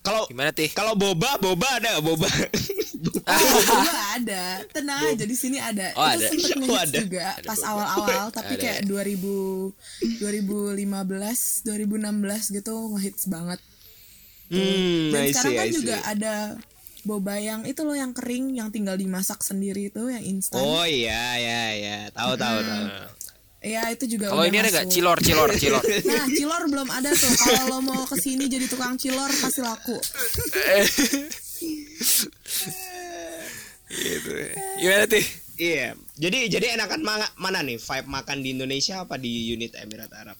Kalau 0.00 0.24
Gimana 0.26 0.54
Tih? 0.54 0.70
kalau 0.70 0.94
boba, 0.94 1.36
boba 1.36 1.68
ada 1.76 1.98
boba? 2.00 2.26
Boba 2.98 3.94
ada. 4.18 4.58
Tenang 4.74 5.14
aja 5.14 5.22
di 5.22 5.36
sini 5.38 5.62
ada. 5.62 5.94
Oh, 5.94 6.02
itu 6.02 6.18
ada. 6.18 6.26
sempet 6.34 6.66
Oh, 6.66 6.78
ada. 6.78 6.98
juga 6.98 7.24
Ada 7.38 7.46
pas 7.46 7.60
awal-awal, 7.62 8.24
tapi 8.34 8.58
Ada. 8.58 8.62
kayak 8.62 8.80
2000 8.90 9.70
2015, 10.18 11.62
2016 11.62 12.56
gitu 12.58 12.74
ngehits 12.96 13.24
banget. 13.26 13.60
hmm, 14.50 15.14
Dan 15.14 15.22
I 15.22 15.30
sekarang 15.30 15.52
see, 15.52 15.58
kan 15.58 15.66
I 15.66 15.70
see. 15.70 15.76
juga 15.78 15.96
ada 16.02 16.34
boba 17.06 17.38
yang 17.38 17.62
itu 17.64 17.80
loh 17.86 17.94
yang 17.94 18.10
kering 18.10 18.58
yang 18.58 18.68
tinggal 18.68 18.98
dimasak 18.98 19.40
sendiri 19.40 19.88
itu 19.88 20.10
yang 20.10 20.24
instan. 20.26 20.58
Oh 20.58 20.82
iya 20.82 21.38
ya 21.38 21.62
ya, 21.72 21.98
tahu 22.10 22.34
tahu 22.34 22.58
tahu. 22.60 22.84
Iya, 23.58 23.90
itu 23.90 24.06
juga 24.06 24.30
Kalau 24.30 24.46
ini 24.46 24.62
ada 24.62 24.70
nggak 24.70 24.86
masuk. 24.86 24.94
cilor 24.94 25.18
cilor 25.18 25.50
cilor? 25.60 25.82
Nah, 25.82 26.26
cilor 26.30 26.62
belum 26.70 26.88
ada 26.94 27.10
tuh. 27.10 27.32
Kalau 27.34 27.62
lo 27.68 27.78
mau 27.82 28.06
ke 28.06 28.14
sini 28.14 28.46
jadi 28.46 28.70
tukang 28.70 28.94
cilor 28.94 29.26
pasti 29.42 29.60
laku. 29.60 29.98
gitu. 33.88 34.30
Gimana 34.78 35.04
Tih? 35.08 35.26
Iya. 35.58 35.88
Jadi 36.14 36.38
jadi 36.48 36.78
enakan 36.78 37.00
ma- 37.02 37.34
mana 37.34 37.66
nih 37.66 37.82
vibe 37.82 38.06
makan 38.06 38.38
di 38.40 38.54
Indonesia 38.54 39.02
apa 39.02 39.18
di 39.18 39.50
unit 39.50 39.74
Emirat 39.74 40.12
Arab? 40.14 40.38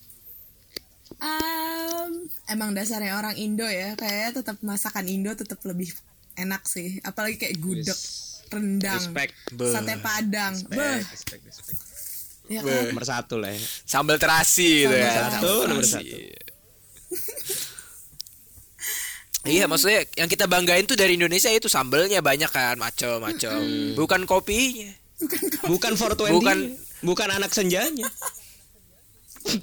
Um, 1.18 2.30
emang 2.46 2.70
dasarnya 2.70 3.18
orang 3.18 3.34
Indo 3.34 3.66
ya, 3.66 3.98
kayaknya 3.98 4.38
tetap 4.38 4.62
masakan 4.62 5.10
Indo 5.10 5.34
tetap 5.34 5.58
lebih 5.66 5.90
enak 6.38 6.62
sih. 6.62 7.02
Apalagi 7.02 7.34
kayak 7.34 7.58
gudeg, 7.58 7.98
rendang, 8.54 9.02
Respect. 9.02 9.34
Sate 9.50 9.98
padang, 9.98 10.54
beh, 10.70 11.02
Respect, 11.02 11.42
respect. 11.42 11.78
Ya 12.48 12.60
kan? 12.64 12.88
Nomor 12.90 13.04
satu 13.04 13.36
lah 13.36 13.52
ya. 13.52 13.60
Sambal 13.84 14.16
terasi 14.16 14.84
gitu 14.84 14.92
Sambal 14.92 15.04
ya. 15.04 15.30
satu, 15.30 15.52
nomor 15.68 15.84
satu. 15.96 16.16
Iya 19.48 19.64
maksudnya 19.64 20.04
yang 20.18 20.28
kita 20.28 20.44
banggain 20.44 20.84
tuh 20.84 20.92
dari 20.92 21.16
Indonesia 21.16 21.48
itu 21.48 21.70
sambelnya 21.70 22.20
banyak 22.20 22.50
kan 22.52 22.76
macam-macam. 22.76 23.56
Bukan 23.96 24.28
kopinya, 24.28 24.92
Bukan 25.64 25.96
420. 25.96 26.36
Bukan. 26.36 26.58
bukan 27.00 27.28
anak 27.32 27.54
senjanya. 27.54 28.04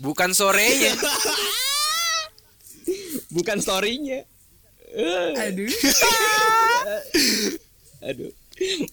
bukan 0.02 0.34
sorenya. 0.34 0.96
Bukan 3.36 3.60
storynya. 3.60 4.24
Aduh, 5.36 5.68
Aduh. 8.08 8.32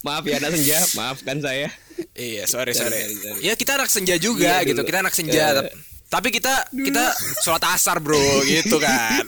Maaf 0.01 0.25
ya 0.25 0.37
anak 0.37 0.53
senja, 0.53 0.79
maafkan 0.93 1.39
saya. 1.39 1.71
iya, 2.13 2.45
sorry 2.45 2.73
Sorry, 2.73 2.91
sorry. 2.99 3.15
sorry. 3.15 3.41
Ya 3.41 3.55
kita 3.55 3.75
anak 3.75 3.89
senja 3.89 4.15
juga 4.17 4.59
Iya, 4.59 4.67
gitu. 4.67 4.81
dulu. 4.81 4.89
Kita 4.89 4.99
anak 5.01 5.15
senja. 5.15 5.45
Tap- 5.57 5.75
Tapi 6.11 6.29
kita 6.29 6.53
kita 6.69 7.09
sholat 7.41 7.65
asar 7.71 7.97
bro 7.97 8.21
gitu 8.45 8.77
kan. 8.77 9.25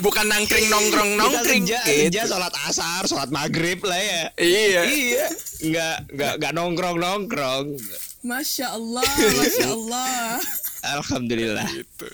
Bukan 0.00 0.26
nangkring 0.26 0.66
nongkrong 0.66 1.10
Kita 1.10 1.22
nongkring. 1.22 1.62
senja, 1.62 1.78
gitu. 1.80 2.00
senja 2.10 2.22
sholat 2.26 2.54
asar, 2.64 3.02
sholat 3.04 3.30
maghrib 3.30 3.78
lah 3.82 3.94
ya. 3.96 4.22
Iya. 4.34 4.80
Iya, 4.84 5.26
nggak 5.62 5.96
nggak 6.10 6.32
nggak 6.38 6.52
nongkrong 6.52 6.96
nongkrong. 6.98 7.66
masya 8.20 8.72
Allah, 8.72 9.04
masya 9.06 9.68
Allah. 9.68 10.42
Alhamdulillah. 10.90 11.66
Gitu. 11.70 12.08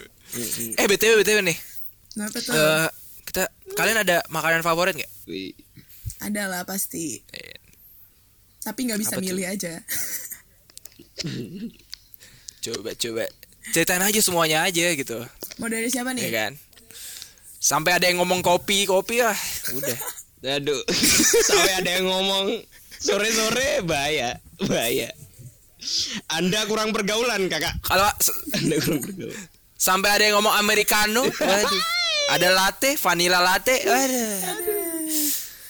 Eh 0.77 0.85
btw 0.85 1.17
btw 1.17 1.39
nih. 1.43 1.57
Kenapa 2.13 2.37
tuh? 2.39 2.53
Eh, 2.53 2.89
kita 3.25 3.43
kalian 3.73 3.99
ada 4.01 4.21
makanan 4.29 4.61
favorit 4.61 4.95
nggak? 4.95 5.13
Ada 6.19 6.47
lah 6.47 6.63
pasti, 6.63 7.21
Eh, 7.29 7.57
tapi 8.61 8.85
nggak 8.85 8.99
bisa 8.99 9.15
Apa 9.15 9.21
tuh? 9.21 9.27
milih 9.27 9.47
aja. 9.47 9.75
Coba 12.61 12.91
coba 12.93 13.25
ceritain 13.71 14.01
aja 14.01 14.21
semuanya 14.21 14.63
aja 14.63 14.87
gitu. 14.93 15.19
Mau 15.57 15.67
dari 15.67 15.87
siapa 15.87 16.11
ya 16.11 16.19
nih? 16.19 16.31
kan 16.31 16.53
sampai 17.57 17.93
ada 17.93 18.07
yang 18.07 18.21
ngomong 18.21 18.41
kopi 18.41 18.85
kopi 18.85 19.19
ah 19.21 19.35
udah 19.73 19.99
Aduh, 20.57 20.79
sampai 21.43 21.73
ada 21.75 21.91
yang 21.93 22.07
ngomong 22.07 22.63
sore-sore 22.97 23.83
bahaya, 23.83 24.39
bahaya. 24.61 25.11
Anda 26.29 26.63
kurang 26.65 26.95
pergaulan, 26.95 27.51
kakak. 27.51 27.75
kalau 27.83 28.07
Anda 28.55 28.77
kurang 28.79 29.03
pergaulan. 29.03 29.35
sampai 29.75 30.11
ada 30.13 30.23
yang 30.23 30.39
ngomong 30.39 30.55
americano 30.55 31.27
waduh 31.43 31.83
ada 32.29 32.49
latte 32.53 32.95
vanilla 32.97 33.43
latte 33.43 33.75
ada 33.83 34.23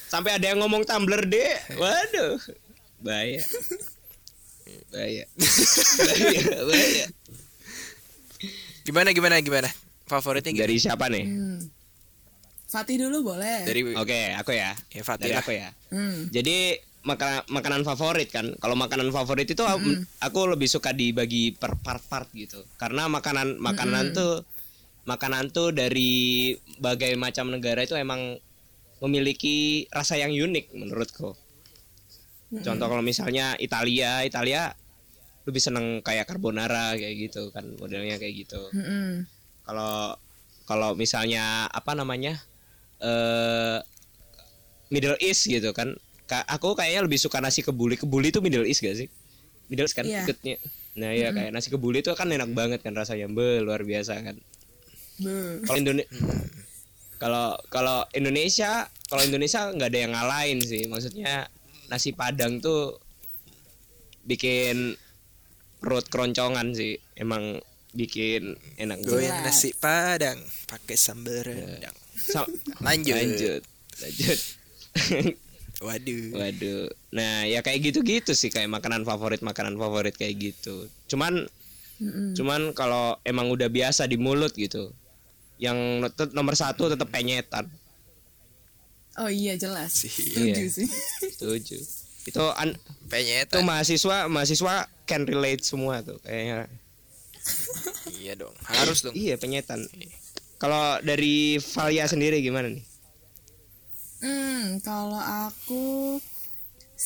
Sampai 0.07 0.39
ada 0.39 0.47
yang 0.47 0.63
ngomong 0.63 0.87
tumbler 0.87 1.27
deh. 1.27 1.55
Waduh, 1.75 2.39
bahaya. 3.03 3.43
Bahaya. 4.95 5.25
bahaya, 5.35 6.43
bahaya. 6.63 7.07
gimana 8.87 9.11
gimana 9.11 9.43
gimana 9.43 9.67
favoritnya 10.07 10.55
gitu 10.55 10.63
Dari 10.63 10.77
siapa 10.79 11.11
nih? 11.11 11.27
Hmm. 11.27 11.59
Fatih 12.67 12.99
dulu 13.03 13.35
boleh. 13.35 13.67
dari 13.67 13.83
Oke, 13.95 14.35
aku 14.35 14.55
ya. 14.55 14.75
Ya, 14.91 15.03
Fatih 15.03 15.31
Dari 15.31 15.35
lah. 15.35 15.43
aku 15.43 15.53
ya. 15.55 15.69
Hmm. 15.91 16.31
Jadi 16.31 16.79
makanan 17.07 17.47
makanan 17.51 17.83
favorit 17.87 18.29
kan. 18.31 18.47
Kalau 18.59 18.75
makanan 18.75 19.11
favorit 19.15 19.47
itu 19.47 19.63
aku 19.63 20.41
lebih 20.51 20.67
suka 20.67 20.91
dibagi 20.91 21.55
per 21.55 21.79
part-part 21.79 22.31
gitu. 22.35 22.63
Karena 22.79 23.07
makanan 23.07 23.59
makanan 23.63 24.15
tuh 24.15 24.43
makanan 25.07 25.55
tuh 25.55 25.71
dari 25.71 26.55
berbagai 26.83 27.15
macam 27.15 27.55
negara 27.55 27.87
itu 27.87 27.95
emang 27.95 28.43
memiliki 28.99 29.85
rasa 29.89 30.17
yang 30.17 30.33
unik 30.33 30.73
menurutku. 30.73 31.37
Contoh 32.63 32.87
kalau 32.87 33.03
misalnya 33.03 33.59
Italia, 33.59 34.23
Italia 34.23 34.71
lebih 35.47 35.63
seneng 35.63 36.01
kayak 36.01 36.27
carbonara 36.27 36.95
kayak 36.95 37.31
gitu 37.31 37.51
kan 37.51 37.67
modelnya 37.77 38.17
kayak 38.17 38.47
gitu. 38.47 38.61
Mm-mm. 38.73 39.27
Kalau 39.67 40.15
kalau 40.65 40.95
misalnya 40.95 41.67
apa 41.69 41.93
namanya? 41.93 42.39
eh 42.97 43.79
Middle 44.89 45.19
East 45.21 45.45
gitu 45.45 45.75
kan. 45.77 45.93
Ka- 46.27 46.47
aku 46.49 46.75
kayaknya 46.75 47.05
lebih 47.05 47.21
suka 47.21 47.39
nasi 47.39 47.61
kebuli. 47.63 47.95
Kebuli 47.95 48.31
itu 48.33 48.41
Middle 48.43 48.65
East 48.67 48.81
gak 48.83 48.97
sih? 48.97 49.07
Middle 49.69 49.87
East 49.87 49.95
kan 49.95 50.07
Iya. 50.07 50.25
ikutnya. 50.25 50.57
Nah, 50.97 51.11
iya 51.13 51.29
kayak 51.31 51.53
nasi 51.53 51.69
kebuli 51.69 52.01
itu 52.01 52.11
kan 52.17 52.31
enak 52.33 52.51
banget 52.57 52.81
kan 52.81 52.97
rasanya. 52.97 53.29
Be, 53.29 53.61
luar 53.61 53.85
biasa 53.85 54.17
kan. 54.25 54.39
Kalau 55.67 55.79
Indonesia 55.79 56.09
kalau 57.17 57.57
kalau 57.69 58.05
Indonesia, 58.13 58.87
kalau 59.09 59.23
Indonesia 59.25 59.69
nggak 59.73 59.91
ada 59.93 60.01
yang 60.01 60.13
ngalahin 60.13 60.61
sih. 60.61 60.87
Maksudnya 60.89 61.49
nasi 61.89 62.13
Padang 62.13 62.59
tuh 62.61 62.99
bikin 64.27 64.95
perut 65.81 66.07
keroncongan 66.09 66.75
sih. 66.77 66.99
Emang 67.17 67.61
bikin 67.97 68.61
enak 68.77 69.01
goyang 69.09 69.41
nasi 69.41 69.73
padang 69.73 70.37
pakai 70.69 71.01
sambal 71.01 71.41
rendang 71.49 71.97
Sa- 72.13 72.45
lanjut 72.85 73.17
lanjut. 73.17 73.63
lanjut 74.05 74.39
Waduh. 75.77 76.33
Waduh. 76.33 76.89
Nah, 77.13 77.45
ya 77.45 77.61
kayak 77.61 77.93
gitu-gitu 77.93 78.33
sih 78.33 78.49
kayak 78.49 78.73
makanan 78.73 79.05
favorit, 79.05 79.45
makanan 79.45 79.77
favorit 79.77 80.17
kayak 80.17 80.41
gitu. 80.41 80.89
Cuman 81.05 81.45
cuman 82.33 82.73
kalau 82.73 83.21
emang 83.29 83.53
udah 83.53 83.69
biasa 83.69 84.09
di 84.09 84.17
mulut 84.17 84.57
gitu. 84.57 84.93
Yang 85.57 85.79
nomor 86.37 86.53
satu 86.53 86.93
tetap 86.93 87.09
penyetan. 87.09 87.65
Oh 89.17 89.33
iya 89.33 89.57
jelas. 89.57 89.97
Sih, 89.97 90.13
Setuju 90.13 90.45
iya. 90.45 90.69
sih. 90.69 90.89
Setuju. 91.33 91.77
Itu 92.27 92.43
an 92.53 92.75
itu 92.75 93.09
Penyetan. 93.09 93.63
mahasiswa 93.65 94.27
mahasiswa 94.29 94.75
can 95.07 95.25
relate 95.25 95.63
semua 95.65 96.03
tuh 96.05 96.19
kayaknya. 96.23 96.67
Iya 98.17 98.35
dong. 98.39 98.55
Harus 98.67 99.07
dong. 99.07 99.15
Iya, 99.15 99.39
penyetan. 99.39 99.87
Kalau 100.59 100.99
dari 101.03 101.63
Valia 101.63 102.11
sendiri 102.11 102.43
gimana 102.43 102.71
nih? 102.71 102.83
Hmm, 104.19 104.83
kalau 104.83 105.21
aku 105.21 106.19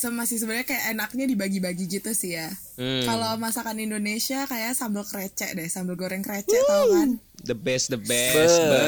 sama 0.01 0.25
sih 0.25 0.41
sebenarnya 0.41 0.65
kayak 0.65 0.97
enaknya 0.97 1.29
dibagi-bagi 1.29 1.85
gitu 1.85 2.09
sih 2.17 2.33
ya. 2.33 2.49
Hmm. 2.81 3.05
Kalau 3.05 3.37
masakan 3.37 3.77
Indonesia 3.77 4.49
kayak 4.49 4.73
sambal 4.73 5.05
krecek 5.05 5.53
deh, 5.53 5.69
sambal 5.69 5.93
goreng 5.93 6.25
krecek 6.25 6.57
tau 6.65 6.89
kan? 6.89 7.21
The 7.45 7.53
best, 7.53 7.93
the 7.93 8.01
best. 8.01 8.57
Be. 8.57 8.81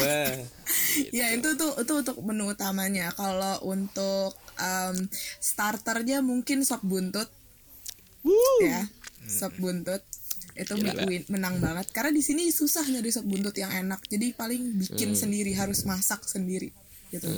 Bah. 0.00 0.32
Ya 1.14 1.30
itu 1.30 1.54
tuh 1.54 1.78
itu 1.78 1.92
untuk 1.94 2.18
menu 2.26 2.50
utamanya. 2.50 3.14
Kalau 3.14 3.62
untuk 3.62 4.34
em, 4.58 5.06
starternya 5.38 6.22
mungkin 6.26 6.66
sop 6.66 6.82
buntut, 6.82 7.30
ya 8.62 8.86
sop 9.30 9.54
buntut 9.62 10.02
itu 10.58 10.74
win- 10.74 11.28
menang 11.30 11.62
banget. 11.62 11.86
Karena 11.94 12.10
di 12.10 12.22
sini 12.22 12.50
susah 12.50 12.82
nyari 12.82 13.14
sop 13.14 13.26
buntut 13.26 13.54
yang 13.54 13.70
enak. 13.70 14.02
Jadi 14.10 14.34
paling 14.34 14.74
bikin 14.82 15.14
sendiri 15.14 15.54
harus 15.54 15.86
masak 15.86 16.26
sendiri 16.26 16.74
gitu. 17.14 17.30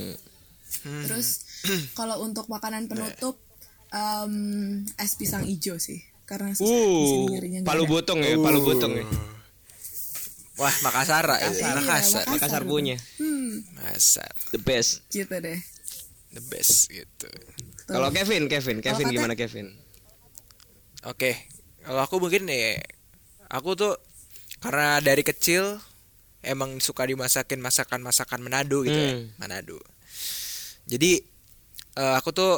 Terus 1.04 1.44
kalau 1.98 2.20
untuk 2.20 2.46
makanan 2.46 2.86
penutup 2.86 3.38
em, 3.88 4.34
es 4.96 5.12
pisang 5.14 5.44
ijo 5.44 5.76
sih. 5.76 6.00
Karena 6.22 6.50
susah 6.50 6.64
di 6.64 7.04
sini 7.04 7.60
Uh, 7.60 7.62
palu 7.62 7.84
botong 7.84 8.20
ya, 8.20 8.34
palu 8.36 8.62
botong 8.62 8.94
ya. 8.94 9.04
Wah, 10.54 10.74
Makassar. 10.80 11.24
ya. 11.26 11.36
Iya, 11.42 11.74
Makassar. 11.74 11.82
Makassar. 11.82 12.24
Makassar 12.28 12.62
punya. 12.62 12.96
Hmm, 13.16 13.64
Makassar. 13.74 14.30
The 14.50 14.60
best. 14.60 15.02
gitu 15.08 15.32
deh. 15.34 15.58
The 16.30 16.42
best 16.42 16.88
gitu. 16.88 17.28
Kalau 17.84 18.08
Kevin, 18.08 18.46
Kevin, 18.46 18.78
Kevin 18.78 19.06
kata- 19.06 19.12
gimana 19.12 19.34
Kevin? 19.34 19.74
Oke, 21.04 21.34
kalau 21.82 22.00
aku 22.00 22.16
mungkin 22.16 22.46
nih, 22.46 22.78
aku 23.48 23.74
tuh 23.74 23.98
karena 24.56 25.02
dari 25.02 25.20
kecil 25.20 25.82
emang 26.40 26.78
suka 26.78 27.02
dimasakin 27.02 27.58
masakan-masakan 27.58 28.40
Manado 28.40 28.86
gitu 28.86 28.94
ya, 28.94 29.18
Hmm. 29.18 29.34
Manado. 29.36 29.82
Jadi 30.86 31.18
eh, 31.94 32.14
aku 32.14 32.30
tuh 32.30 32.52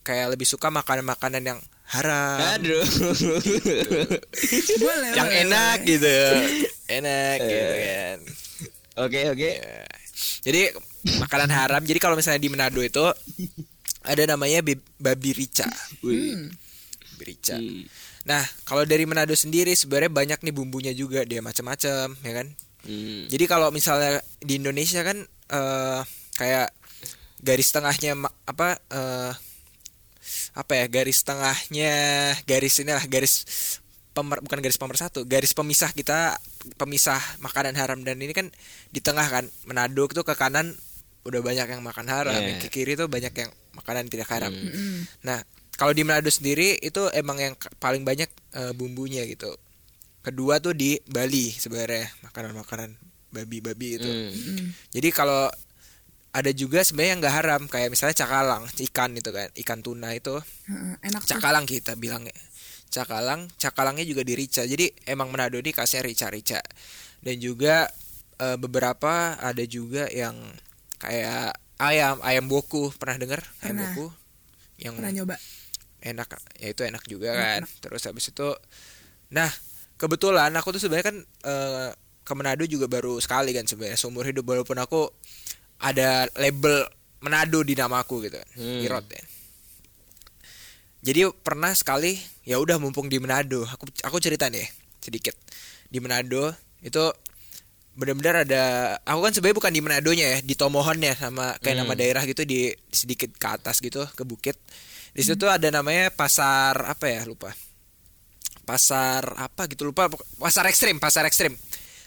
kayak 0.00 0.32
lebih 0.32 0.44
suka 0.44 0.68
makanan-makanan 0.68 1.42
yang 1.42 1.60
haram, 1.86 2.40
Aduh. 2.56 2.84
boleh, 4.76 5.10
yang 5.12 5.28
boleh, 5.28 5.42
enak 5.44 5.76
boleh. 5.78 5.88
gitu, 5.88 6.16
enak 6.88 7.36
gitu 7.40 7.64
Eh. 7.72 7.84
kan. 7.84 8.18
Oke, 8.94 9.20
oke. 9.26 9.50
Ya. 9.58 9.84
Jadi 10.44 10.60
makanan 11.18 11.50
haram. 11.50 11.82
Jadi 11.82 11.98
kalau 11.98 12.14
misalnya 12.14 12.38
di 12.38 12.46
Manado 12.48 12.78
itu 12.78 13.02
ada 14.02 14.22
namanya 14.24 14.62
bi- 14.62 14.78
babi 14.96 15.30
rica. 15.34 15.66
Babi 16.00 17.24
rica. 17.24 17.56
Hmm. 17.58 17.82
Nah, 18.24 18.40
kalau 18.64 18.86
dari 18.86 19.04
Manado 19.04 19.34
sendiri 19.34 19.74
sebenarnya 19.74 20.08
banyak 20.08 20.38
nih 20.40 20.54
bumbunya 20.54 20.92
juga 20.94 21.26
dia 21.26 21.42
macam-macam, 21.42 22.14
ya 22.14 22.32
kan? 22.32 22.46
Hmm. 22.84 23.26
Jadi 23.26 23.44
kalau 23.44 23.68
misalnya 23.68 24.20
di 24.38 24.56
Indonesia 24.56 25.02
kan 25.02 25.18
eh, 25.50 26.00
kayak 26.36 26.70
garis 27.44 27.68
tengahnya 27.68 28.16
ma- 28.16 28.32
apa 28.48 28.80
eh, 28.88 29.32
apa 30.56 30.72
ya 30.72 30.86
garis 30.88 31.20
tengahnya 31.20 31.92
garis 32.48 32.80
inilah 32.80 33.04
garis 33.04 33.44
pemer, 34.16 34.40
bukan 34.40 34.64
garis 34.64 34.80
pemersatu 34.80 35.28
garis 35.28 35.52
pemisah 35.52 35.92
kita 35.92 36.40
pemisah 36.80 37.20
makanan 37.44 37.76
haram 37.76 38.00
dan 38.00 38.16
ini 38.16 38.32
kan 38.32 38.48
di 38.88 39.04
tengah 39.04 39.28
kan 39.28 39.44
Manado 39.68 40.08
itu 40.08 40.24
ke 40.24 40.32
kanan 40.32 40.72
udah 41.28 41.40
banyak 41.44 41.68
yang 41.68 41.82
makan 41.84 42.08
haram 42.08 42.32
Yeah. 42.32 42.56
yang 42.56 42.60
ke 42.64 42.68
kiri 42.72 42.96
tuh 42.96 43.12
banyak 43.12 43.36
yang 43.36 43.50
makanan 43.76 44.08
tidak 44.08 44.30
haram 44.32 44.52
Mm-mm. 44.54 45.04
Nah, 45.26 45.44
kalau 45.76 45.92
di 45.92 46.06
Manado 46.06 46.30
sendiri 46.32 46.78
itu 46.80 47.10
emang 47.12 47.36
yang 47.36 47.54
paling 47.76 48.06
banyak 48.06 48.30
eh, 48.54 48.72
bumbunya 48.72 49.26
gitu. 49.28 49.52
Kedua 50.24 50.56
tuh 50.56 50.72
di 50.72 50.96
Bali 51.04 51.52
sebenarnya 51.52 52.08
makanan-makanan 52.24 52.96
babi-babi 53.28 54.00
itu. 54.00 54.08
Mm-mm. 54.08 54.72
Jadi 54.94 55.08
kalau 55.10 55.50
ada 56.34 56.50
juga 56.50 56.82
sebenarnya 56.82 57.10
yang 57.14 57.20
nggak 57.22 57.36
haram 57.38 57.62
kayak 57.70 57.94
misalnya 57.94 58.18
cakalang, 58.18 58.66
ikan 58.90 59.14
itu 59.14 59.30
kan, 59.30 59.48
ikan 59.54 59.80
tuna 59.86 60.10
itu 60.10 60.34
enak 61.06 61.22
tuh. 61.22 61.38
cakalang 61.38 61.62
kita 61.62 61.94
bilangnya. 61.94 62.34
Cakalang, 62.90 63.46
cakalangnya 63.54 64.02
juga 64.02 64.26
di 64.26 64.34
rica. 64.34 64.66
Jadi 64.66 64.90
emang 65.06 65.30
Manado 65.30 65.58
ini 65.58 65.70
kasih 65.70 66.02
rica-rica. 66.02 66.58
Dan 67.22 67.38
juga 67.38 67.86
eh, 68.42 68.58
beberapa 68.58 69.38
ada 69.38 69.62
juga 69.62 70.10
yang 70.10 70.34
kayak 70.98 71.54
ayam, 71.78 72.18
ayam 72.26 72.50
boku. 72.50 72.90
Pernah 72.98 73.16
dengar 73.22 73.40
ayam 73.62 73.78
boku? 73.78 74.06
Yang 74.78 74.94
Pernah 74.98 75.14
nyoba? 75.14 75.36
enak 76.04 76.28
ya 76.60 76.68
itu 76.70 76.82
enak 76.84 77.04
juga 77.08 77.32
kan 77.32 77.64
terus 77.80 78.04
habis 78.04 78.28
itu 78.28 78.48
nah 79.32 79.48
kebetulan 79.96 80.52
aku 80.52 80.76
tuh 80.76 80.80
sebenarnya 80.84 81.06
kan 81.10 81.16
eh, 81.24 81.90
ke 82.24 82.32
Manado 82.36 82.64
juga 82.68 82.88
baru 82.88 83.16
sekali 83.20 83.56
kan 83.56 83.64
sebenarnya 83.64 83.96
seumur 83.96 84.28
hidup 84.28 84.44
walaupun 84.44 84.76
aku 84.80 85.08
ada 85.78 86.26
label 86.36 86.86
Manado 87.18 87.64
di 87.64 87.72
namaku 87.72 88.28
gitu 88.28 88.36
Hmm. 88.54 88.84
Irot 88.84 89.08
ya. 89.08 89.24
Jadi 91.04 91.20
pernah 91.40 91.72
sekali 91.72 92.16
ya 92.44 92.56
udah 92.56 92.76
mumpung 92.76 93.08
di 93.08 93.20
Manado. 93.20 93.64
Aku 93.64 93.84
aku 94.02 94.16
cerita 94.20 94.48
nih 94.48 94.64
sedikit. 95.00 95.36
Di 95.88 96.00
Manado 96.00 96.52
itu 96.80 97.00
benar-benar 97.94 98.42
ada 98.42 98.62
aku 99.06 99.20
kan 99.22 99.32
sebenarnya 99.32 99.56
bukan 99.56 99.72
di 99.72 99.80
Manadonya 99.84 100.26
ya 100.26 100.38
di 100.42 100.52
Tomohon 100.52 100.98
ya 100.98 101.14
sama 101.14 101.54
kayak 101.60 101.76
nama 101.80 101.92
Hmm. 101.92 102.00
daerah 102.00 102.22
gitu 102.24 102.42
di 102.42 102.72
sedikit 102.88 103.30
ke 103.36 103.46
atas 103.46 103.80
gitu 103.80 104.04
ke 104.16 104.24
bukit. 104.24 104.56
Di 105.14 105.22
situ 105.22 105.36
tuh 105.38 105.48
ada 105.48 105.68
namanya 105.70 106.10
pasar 106.10 106.74
apa 106.84 107.06
ya 107.06 107.22
lupa. 107.24 107.52
Pasar 108.64 109.28
apa 109.36 109.68
gitu 109.68 109.84
lupa. 109.84 110.08
Pasar 110.40 110.64
ekstrim 110.66 110.96
pasar 110.96 111.28
ekstrim. 111.28 111.52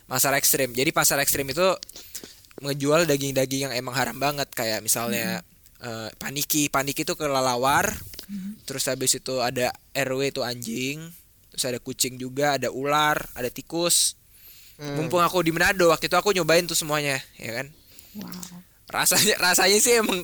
Pasar 0.09 0.33
ekstrim. 0.33 0.73
Jadi 0.73 0.89
pasar 0.89 1.21
ekstrim 1.21 1.45
itu 1.45 1.67
ngejual 2.61 3.05
daging-daging 3.05 3.69
yang 3.69 3.73
emang 3.73 3.93
haram 3.93 4.17
banget. 4.17 4.49
Kayak 4.51 4.81
misalnya 4.81 5.41
eh, 5.79 6.09
paniki. 6.17 6.67
Paniki 6.67 7.05
itu 7.05 7.13
kelelawar. 7.13 7.89
Terus 8.67 8.83
habis 8.91 9.15
itu 9.15 9.39
ada 9.39 9.71
RW 9.95 10.35
itu 10.35 10.41
anjing. 10.43 10.99
Terus 11.55 11.63
ada 11.63 11.79
kucing 11.79 12.19
juga 12.19 12.59
ada 12.59 12.67
ular 12.69 13.17
ada 13.33 13.47
tikus. 13.47 14.19
Mumpung 14.77 15.25
aku 15.25 15.41
di 15.41 15.49
Manado 15.49 15.89
waktu 15.89 16.05
itu 16.05 16.13
aku 16.13 16.29
nyobain 16.29 16.67
tuh 16.69 16.77
semuanya 16.77 17.17
ya 17.41 17.49
kan? 17.49 17.67
Wow. 18.13 18.61
rasanya 18.93 19.33
rasanya 19.49 19.81
sih 19.81 19.97
emang 19.97 20.21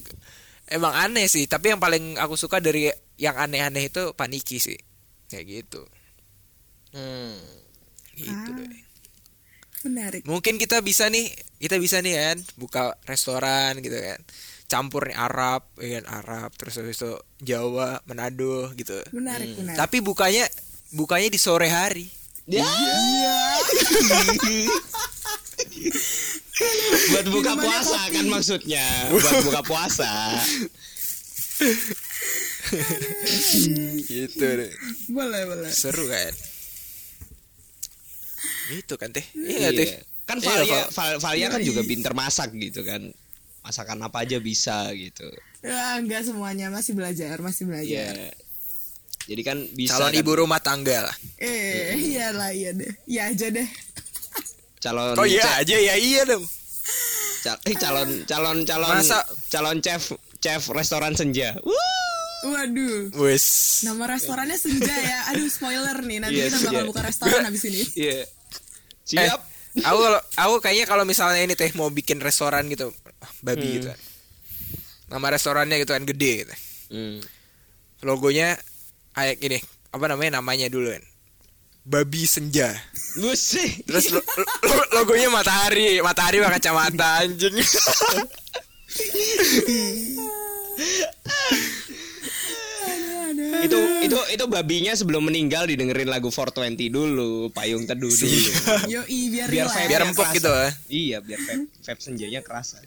emang 0.70 0.94
aneh 0.94 1.26
sih. 1.26 1.50
Tapi 1.50 1.74
yang 1.74 1.82
paling 1.82 2.22
aku 2.22 2.38
suka 2.38 2.62
dari 2.62 2.86
yang 3.18 3.34
aneh-aneh 3.34 3.90
itu 3.90 4.14
paniki 4.14 4.62
sih. 4.62 4.78
Kayak 5.26 5.46
gitu. 5.50 5.82
Hmm. 6.94 7.34
gitu 8.14 8.50
Ah. 8.54 8.62
deh. 8.62 8.84
Menarik. 9.84 10.24
mungkin 10.24 10.56
kita 10.56 10.80
bisa 10.80 11.08
nih 11.08 11.28
kita 11.60 11.76
bisa 11.78 12.00
nih 12.00 12.16
kan 12.16 12.38
buka 12.56 12.96
restoran 13.04 13.78
gitu 13.80 13.96
kan 13.96 14.20
campur 14.66 15.08
nih 15.08 15.16
Arab 15.16 15.68
ya 15.78 16.02
kan 16.02 16.06
Arab 16.24 16.50
terus 16.56 16.80
habis 16.80 16.98
itu 16.98 17.14
Jawa 17.40 18.00
Manado 18.08 18.72
gitu 18.74 18.96
Menarik, 19.12 19.60
menarik. 19.60 19.78
tapi 19.78 20.00
bukanya 20.00 20.48
bukanya 20.92 21.28
di 21.28 21.38
sore 21.38 21.68
hari 21.68 22.08
Ya. 22.44 22.60
Buat 27.14 27.28
buka 27.32 27.56
Minumannya 27.56 27.64
puasa 27.64 28.00
kopi. 28.04 28.12
kan 28.12 28.26
maksudnya. 28.28 28.86
Buat 29.16 29.36
buka 29.48 29.62
puasa. 29.64 30.12
gitu 34.04 34.44
deh 34.44 34.72
boleh, 35.08 35.42
boleh. 35.46 35.72
seru 35.72 36.10
kan 36.10 36.34
itu 38.72 38.94
kan 38.94 39.10
teh 39.10 39.26
iya 39.34 39.58
nggak, 39.60 39.74
teh 39.76 39.90
Iya. 39.90 40.00
Kan 40.24 40.38
Iya, 40.40 40.48
Valia, 40.48 40.64
Val. 40.64 40.88
Val- 40.90 41.20
Valia 41.20 41.48
kan 41.50 41.60
juga 41.60 41.84
pinter 41.84 42.14
masak 42.14 42.56
gitu 42.56 42.80
kan. 42.82 43.12
Masakan 43.60 44.00
apa 44.02 44.24
aja 44.24 44.40
bisa 44.40 44.88
gitu. 44.92 45.28
Ya, 45.60 45.96
enggak 45.96 46.24
semuanya 46.24 46.68
masih 46.68 46.94
belajar, 46.94 47.36
masih 47.38 47.64
belajar. 47.66 48.16
Iya. 48.16 48.32
Jadi 49.24 49.42
kan 49.42 49.58
bisa 49.70 49.96
calon 49.98 50.10
kan, 50.10 50.20
ibu 50.20 50.32
rumah 50.34 50.60
tangga 50.60 51.00
lah 51.02 51.16
Eh, 51.38 51.96
iyalah 51.98 52.52
iya 52.52 52.72
deh. 52.72 52.92
Iya 53.06 53.22
aja 53.30 53.48
deh. 53.50 53.68
calon 54.80 55.16
oh 55.16 55.24
iya 55.24 55.44
aja 55.58 55.76
ya 55.76 55.96
iya 55.96 56.24
dong 56.24 56.44
cal- 57.40 57.60
eh, 57.62 57.72
calon 57.74 58.10
calon 58.26 58.58
calon 58.64 58.92
Masa- 58.94 59.24
calon 59.48 59.80
chef 59.80 60.12
chef 60.40 60.68
restoran 60.70 61.16
senja. 61.16 61.56
Wuh. 61.58 61.92
Waduh. 62.46 63.08
wes 63.18 63.80
Nama 63.84 64.04
restorannya 64.10 64.56
Senja 64.56 64.92
ya. 64.92 65.32
Aduh, 65.32 65.48
spoiler 65.48 65.96
nih. 66.00 66.20
Nanti 66.20 66.36
Iya, 66.38 66.52
kita 66.52 66.60
bakal 66.62 66.84
buka 66.86 67.00
restoran 67.02 67.40
habis 67.42 67.64
ini. 67.64 67.80
Iya. 67.96 68.20
Eh, 68.20 68.24
Siap. 69.04 69.40
aku 69.80 69.98
kalau 70.00 70.20
aku 70.38 70.54
kayaknya 70.60 70.86
kalau 70.86 71.04
misalnya 71.04 71.42
ini 71.42 71.54
teh 71.54 71.72
mau 71.74 71.90
bikin 71.90 72.18
restoran 72.18 72.68
gitu 72.68 72.94
babi 73.40 73.80
gitu 73.80 73.90
kan. 73.90 74.00
Nama 75.10 75.28
restorannya 75.32 75.78
gitu 75.78 75.92
kan 75.92 76.04
gede 76.04 76.32
gitu. 76.42 76.54
Hmm. 76.90 77.20
Logonya 78.02 78.56
kayak 79.12 79.38
gini, 79.38 79.60
apa 79.90 80.06
namanya 80.06 80.40
namanya 80.40 80.68
dulu 80.68 80.90
kan. 80.90 81.04
Babi 81.84 82.24
senja. 82.24 82.72
Buset. 83.16 83.84
Terus 83.84 84.08
lo- 84.10 84.24
lo- 84.64 84.90
logonya 84.94 85.28
matahari, 85.28 86.00
matahari 86.00 86.40
pakai 86.40 86.58
kacamata 86.58 87.22
anjing. 87.22 87.56
itu 93.62 93.78
itu 94.02 94.18
itu 94.32 94.46
babinya 94.46 94.92
sebelum 94.92 95.24
meninggal 95.24 95.66
didengerin 95.66 96.08
lagu 96.08 96.28
420 96.28 96.90
dulu, 96.90 97.50
payung 97.50 97.86
teduh 97.86 98.10
dulu. 98.10 98.50
Yoi 98.90 99.20
biar, 99.30 99.48
Biar 99.48 99.68
relax. 99.68 99.76
vibe-nya 99.76 99.90
Biar 99.90 100.02
empuk 100.08 100.28
gitu, 100.34 100.52
eh. 100.52 100.72
Iya, 100.88 101.18
biar 101.20 101.40
vape, 101.40 101.66
vape 101.80 102.02
senjanya 102.02 102.42
kerasa. 102.42 102.82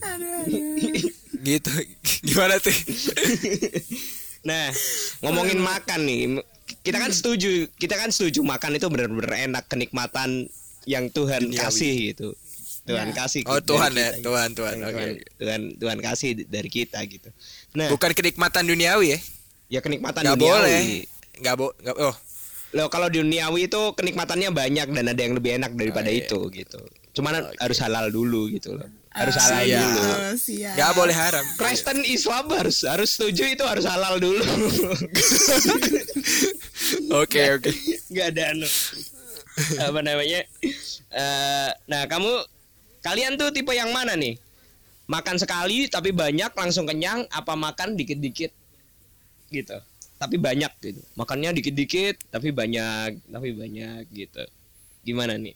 Aduh, 0.00 0.30
aduh. 0.44 0.60
gitu. 1.40 1.72
Gimana 2.22 2.56
tuh? 2.58 2.74
Nah, 4.44 4.68
ngomongin 5.24 5.56
makan 5.56 6.04
nih, 6.04 6.36
kita 6.84 7.00
kan 7.00 7.08
setuju, 7.08 7.64
kita 7.80 7.96
kan 7.96 8.12
setuju 8.12 8.44
makan 8.44 8.76
itu 8.76 8.92
benar-benar 8.92 9.40
enak 9.40 9.64
kenikmatan 9.72 10.52
yang 10.84 11.08
Tuhan 11.08 11.48
Duniawi. 11.48 11.64
kasih 11.64 11.92
gitu. 12.12 12.28
Tuhan 12.84 13.16
Ya. 13.16 13.24
kasih. 13.24 13.40
Oh 13.48 13.56
Tuhan 13.64 13.96
kita 13.96 14.04
ya, 14.04 14.10
gitu. 14.12 14.28
Tuhan 14.28 14.48
Tuhan. 14.52 14.76
Tuhan, 14.84 14.92
Oke. 14.92 15.24
Tuhan, 15.40 15.60
Tuhan 15.80 15.98
kasih 16.04 16.44
dari 16.44 16.68
kita 16.68 17.00
gitu. 17.08 17.32
Nah, 17.74 17.90
Bukan 17.90 18.10
kenikmatan 18.12 18.64
duniawi 18.64 19.06
ya? 19.10 19.18
ya 19.68 19.80
kenikmatan 19.80 20.22
Gak 20.22 20.32
duniawi. 20.32 20.46
boleh. 20.46 20.80
Gak 21.36 21.54
bo, 21.54 21.74
gak, 21.76 21.96
oh 21.96 22.14
Loh, 22.72 22.86
kalau 22.88 23.06
duniawi 23.06 23.66
itu 23.66 23.82
kenikmatannya 23.94 24.50
banyak 24.50 24.88
dan 24.88 25.04
ada 25.04 25.20
yang 25.20 25.34
lebih 25.34 25.54
enak 25.54 25.72
daripada 25.72 26.06
Oh, 26.06 26.14
iya. 26.14 26.22
itu 26.22 26.38
gitu. 26.50 26.78
Cuman 27.12 27.38
harus 27.54 27.78
halal 27.78 28.10
dulu 28.10 28.46
gitu 28.48 28.74
loh. 28.74 28.90
Harus 29.10 29.34
Ah, 29.36 29.42
halal 29.48 29.62
Iya. 29.64 29.78
dulu. 29.80 30.02
siap. 30.36 30.74
Gak 30.74 30.90
boleh 30.92 31.14
haram. 31.14 31.44
Kristen 31.54 32.02
Islam 32.02 32.44
harus 32.48 32.82
harus 32.82 33.10
setuju 33.10 33.46
itu 33.48 33.62
harus 33.62 33.86
halal 33.86 34.18
dulu. 34.18 34.42
Oke 37.14 37.40
oke. 37.54 37.70
nggak 38.08 38.26
ada 38.28 38.42
anu 38.50 38.68
apa 39.80 40.00
namanya 40.00 40.42
Eh, 41.08 41.70
nah 41.86 42.02
kamu 42.04 42.42
kalian 43.00 43.34
tuh 43.34 43.54
tipe 43.54 43.70
yang 43.70 43.88
mana 43.88 44.12
nih 44.12 44.34
makan 45.10 45.36
sekali 45.36 45.86
tapi 45.90 46.10
banyak 46.10 46.52
langsung 46.56 46.88
kenyang 46.88 47.28
apa 47.28 47.52
makan 47.52 47.96
dikit-dikit 47.98 48.52
gitu 49.52 49.76
tapi 50.16 50.40
banyak 50.40 50.72
gitu 50.80 51.02
makannya 51.18 51.56
dikit-dikit 51.60 52.32
tapi 52.32 52.54
banyak 52.54 53.20
tapi 53.28 53.52
banyak 53.52 54.08
gitu 54.14 54.42
gimana 55.04 55.36
nih 55.36 55.54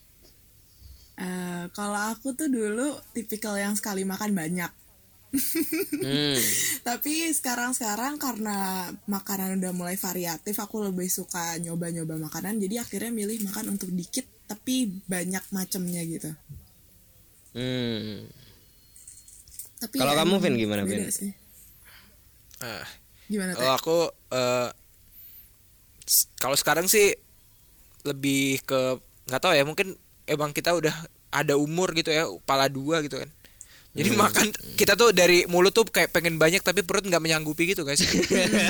Eh, 1.18 1.64
kalau 1.74 2.14
aku 2.14 2.30
tuh 2.30 2.46
dulu 2.46 2.94
tipikal 3.10 3.58
yang 3.58 3.74
sekali 3.74 4.06
makan 4.06 4.38
banyak. 4.38 4.70
hmm. 5.34 6.38
Tapi 6.88 7.34
sekarang-sekarang 7.34 8.22
karena 8.22 8.88
makanan 9.10 9.58
udah 9.58 9.72
mulai 9.74 9.98
variatif, 9.98 10.54
aku 10.62 10.86
lebih 10.86 11.10
suka 11.10 11.58
nyoba-nyoba 11.58 12.22
makanan. 12.22 12.62
Jadi 12.62 12.78
akhirnya 12.78 13.10
milih 13.10 13.50
makan 13.50 13.74
untuk 13.74 13.90
dikit 13.90 14.24
tapi 14.46 14.88
banyak 15.10 15.42
macamnya 15.50 16.06
gitu. 16.06 16.30
Hmm. 17.52 18.30
Tapi 19.78 19.94
Kalau 19.94 20.12
ya 20.12 20.18
kamu, 20.20 20.34
Vin, 20.42 20.54
gimana, 20.58 20.82
Vin? 20.82 21.06
Ah, 22.58 22.82
Gimana 23.28 23.54
kalau 23.54 23.72
aku 23.72 23.98
s- 26.02 26.26
kalau 26.36 26.56
sekarang 26.56 26.88
sih 26.88 27.14
lebih 28.02 28.58
ke 28.64 28.96
nggak 29.28 29.40
tahu 29.40 29.52
ya 29.52 29.62
mungkin 29.62 29.94
emang 30.24 30.56
kita 30.56 30.72
udah 30.72 30.94
ada 31.28 31.54
umur 31.54 31.92
gitu 31.92 32.08
ya 32.08 32.24
kepala 32.24 32.66
dua 32.66 33.04
gitu 33.04 33.20
kan. 33.20 33.28
Jadi 33.92 34.14
makan 34.14 34.46
kita 34.78 34.94
tuh 34.94 35.10
dari 35.10 35.42
mulut 35.46 35.74
tuh 35.74 35.82
kayak 35.84 36.14
pengen 36.14 36.38
banyak 36.38 36.62
tapi 36.62 36.86
perut 36.86 37.02
nggak 37.02 37.18
menyanggupi 37.18 37.68
gitu 37.68 37.82
guys. 37.82 37.98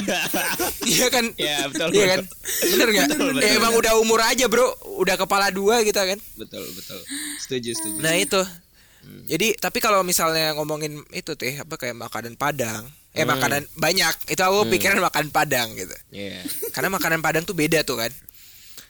Iya 0.88 1.06
kan? 1.12 1.24
Ya, 1.36 1.68
betul, 1.68 1.92
iya 1.92 2.06
kan? 2.08 2.24
betul. 2.24 2.68
bener 2.72 2.88
nggak? 2.88 3.08
Betul, 3.12 3.26
betul, 3.30 3.44
ya 3.44 3.50
emang 3.60 3.74
udah 3.76 3.92
umur 4.00 4.20
aja 4.24 4.48
bro. 4.48 4.72
Udah 4.98 5.20
kepala 5.20 5.52
dua 5.52 5.84
gitu 5.84 6.00
kan? 6.00 6.18
Betul 6.34 6.64
betul. 6.72 7.00
Setuju 7.44 7.70
setuju. 7.76 7.98
Nah 8.00 8.14
itu. 8.16 8.40
Jadi 9.28 9.56
tapi 9.56 9.78
kalau 9.80 10.04
misalnya 10.04 10.52
ngomongin 10.56 11.00
itu 11.12 11.32
teh 11.36 11.60
apa 11.60 11.76
kayak 11.76 11.96
makanan 11.96 12.36
Padang, 12.36 12.84
eh 13.16 13.24
Hmm. 13.24 13.32
makanan 13.32 13.62
banyak, 13.76 14.14
itu 14.28 14.40
aku 14.40 14.68
pikiran 14.68 15.00
makan 15.00 15.32
Padang 15.32 15.72
gitu. 15.76 15.96
Iya. 16.12 16.44
Karena 16.72 16.92
makanan 16.92 17.20
Padang 17.24 17.44
tuh 17.48 17.56
beda 17.56 17.84
tuh 17.84 18.00
kan. 18.00 18.12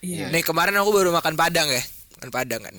Iya. 0.03 0.31
Nih 0.31 0.43
kemarin 0.47 0.79
aku 0.79 0.91
baru 0.95 1.11
makan 1.11 1.35
Padang 1.35 1.67
ya, 1.71 1.83
makan 2.19 2.31
Padang 2.31 2.61
kan. 2.67 2.75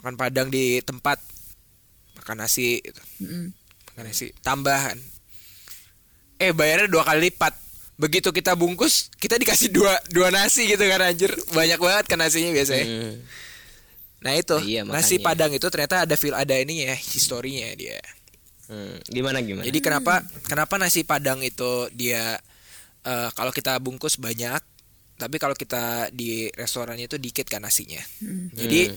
Makan 0.00 0.14
Padang 0.20 0.48
di 0.52 0.84
tempat 0.84 1.16
makan 2.20 2.44
nasi, 2.44 2.80
gitu. 2.84 3.00
Mm-mm. 3.24 3.52
makan 3.92 4.04
nasi 4.08 4.32
tambahan. 4.40 4.96
Eh 6.40 6.52
bayarnya 6.52 6.88
dua 6.88 7.04
kali 7.04 7.32
lipat. 7.32 7.56
Begitu 7.94 8.34
kita 8.34 8.58
bungkus, 8.58 9.06
kita 9.22 9.38
dikasih 9.38 9.70
dua 9.70 9.94
dua 10.10 10.28
nasi 10.34 10.66
gitu 10.66 10.82
kan 10.82 10.98
anjir. 10.98 11.30
Banyak 11.54 11.78
banget 11.78 12.04
kan 12.10 12.18
nasinya 12.18 12.50
biasanya. 12.50 12.84
Hmm. 12.84 13.14
Nah 14.24 14.32
itu 14.32 14.56
Iya, 14.64 14.88
nasi. 14.88 15.20
Padang 15.20 15.52
itu 15.52 15.66
ternyata 15.68 16.08
ada 16.08 16.16
feel 16.16 16.32
ada 16.32 16.56
ini 16.56 16.88
ya 16.88 16.96
historinya 16.96 17.68
dia. 17.76 18.00
Hmm. 18.64 18.96
Gimana 19.04 19.44
gimana? 19.44 19.68
Jadi 19.68 19.78
kenapa 19.84 20.24
kenapa 20.48 20.80
nasi 20.80 21.04
Padang 21.04 21.44
itu 21.44 21.92
dia 21.92 22.40
eh, 23.04 23.28
kalau 23.36 23.52
kita 23.52 23.76
bungkus 23.84 24.16
banyak, 24.16 24.64
tapi 25.20 25.36
kalau 25.36 25.52
kita 25.52 26.08
di 26.08 26.48
restorannya 26.56 27.04
itu 27.04 27.20
dikit 27.20 27.44
kan 27.44 27.60
nasinya. 27.60 28.00
Jadi 28.56 28.88
Hmm. 28.88 28.96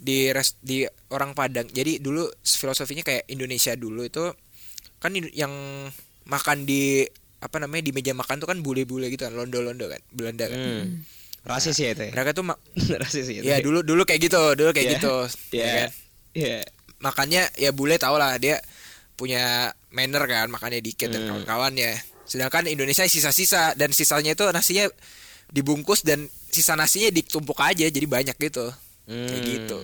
di 0.00 0.18
res, 0.34 0.58
di 0.58 0.82
orang 1.14 1.38
Padang. 1.38 1.70
Jadi 1.70 2.02
dulu 2.02 2.26
filosofinya 2.42 3.06
kayak 3.06 3.30
Indonesia 3.30 3.78
dulu 3.78 4.02
itu 4.02 4.26
kan 4.98 5.14
yang 5.14 5.54
makan 6.26 6.66
di 6.66 7.06
apa 7.40 7.56
namanya 7.56 7.86
di 7.88 7.92
meja 7.94 8.12
makan 8.12 8.36
tuh 8.36 8.48
kan 8.50 8.58
bule-bule 8.60 9.08
gitu 9.08 9.24
kan, 9.24 9.32
londo-londo 9.32 9.86
kan, 9.88 10.02
Belanda 10.10 10.44
kan. 10.44 10.58
Hmm. 10.58 11.06
Rasis 11.42 11.74
ya 11.74 11.90
itu. 11.90 12.02
ya? 12.02 12.12
Mereka 12.12 12.30
tuh 12.32 12.44
Rasis 13.02 13.26
ya. 13.26 13.34
itu 13.36 13.46
ya 13.46 13.56
dulu 13.58 13.80
dulu 13.80 14.02
kayak 14.02 14.20
gitu, 14.22 14.40
dulu 14.54 14.70
kayak 14.70 14.86
Iya. 14.86 14.94
gitu. 14.96 15.14
Iya. 15.50 15.62
ya 15.62 15.72
kan? 15.74 15.90
Iya. 16.32 16.58
makanya 17.00 17.42
ya 17.54 17.70
bule 17.70 17.96
tau 17.96 18.14
lah 18.14 18.36
dia 18.36 18.60
punya 19.14 19.68
manner 19.88 20.20
kan 20.22 20.46
makannya 20.46 20.78
dikit 20.78 21.08
dan 21.08 21.22
Hmm. 21.22 21.28
kawan-kawannya 21.42 21.96
sedangkan 22.22 22.64
Indonesia 22.66 23.02
sisa-sisa 23.04 23.72
dan 23.72 23.90
sisanya 23.90 24.32
itu 24.32 24.44
nasinya 24.46 24.84
dibungkus 25.48 26.00
dan 26.00 26.22
sisa 26.46 26.72
nasinya 26.74 27.08
ditumpuk 27.08 27.56
aja 27.58 27.82
jadi 27.84 28.04
banyak 28.04 28.36
gitu 28.36 28.68
kayak 29.06 29.42
gitu 29.42 29.78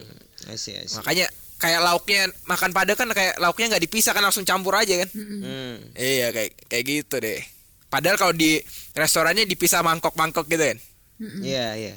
I 0.47 0.55
see, 0.55 0.72
I 0.72 0.85
see. 0.85 0.95
makanya 0.95 1.26
kayak 1.57 1.81
lauknya 1.83 2.20
makan 2.45 2.70
padang 2.70 2.95
kan 2.95 3.09
kayak 3.11 3.35
lauknya 3.37 3.66
nggak 3.70 3.83
dipisah 3.83 4.12
kan 4.12 4.22
langsung 4.22 4.45
campur 4.45 4.76
aja 4.76 4.95
kan 4.99 5.09
Hmm. 5.11 5.76
iya 5.97 6.31
kayak 6.31 6.53
kayak 6.68 6.85
gitu 6.87 7.16
deh 7.16 7.41
padahal 7.89 8.14
kalau 8.14 8.31
di 8.31 8.61
restorannya 8.93 9.43
dipisah 9.43 9.81
mangkok-mangkok 9.81 10.47
gitu 10.47 10.62
kan 10.62 10.78
Iya, 11.19 11.67
iya. 11.75 11.95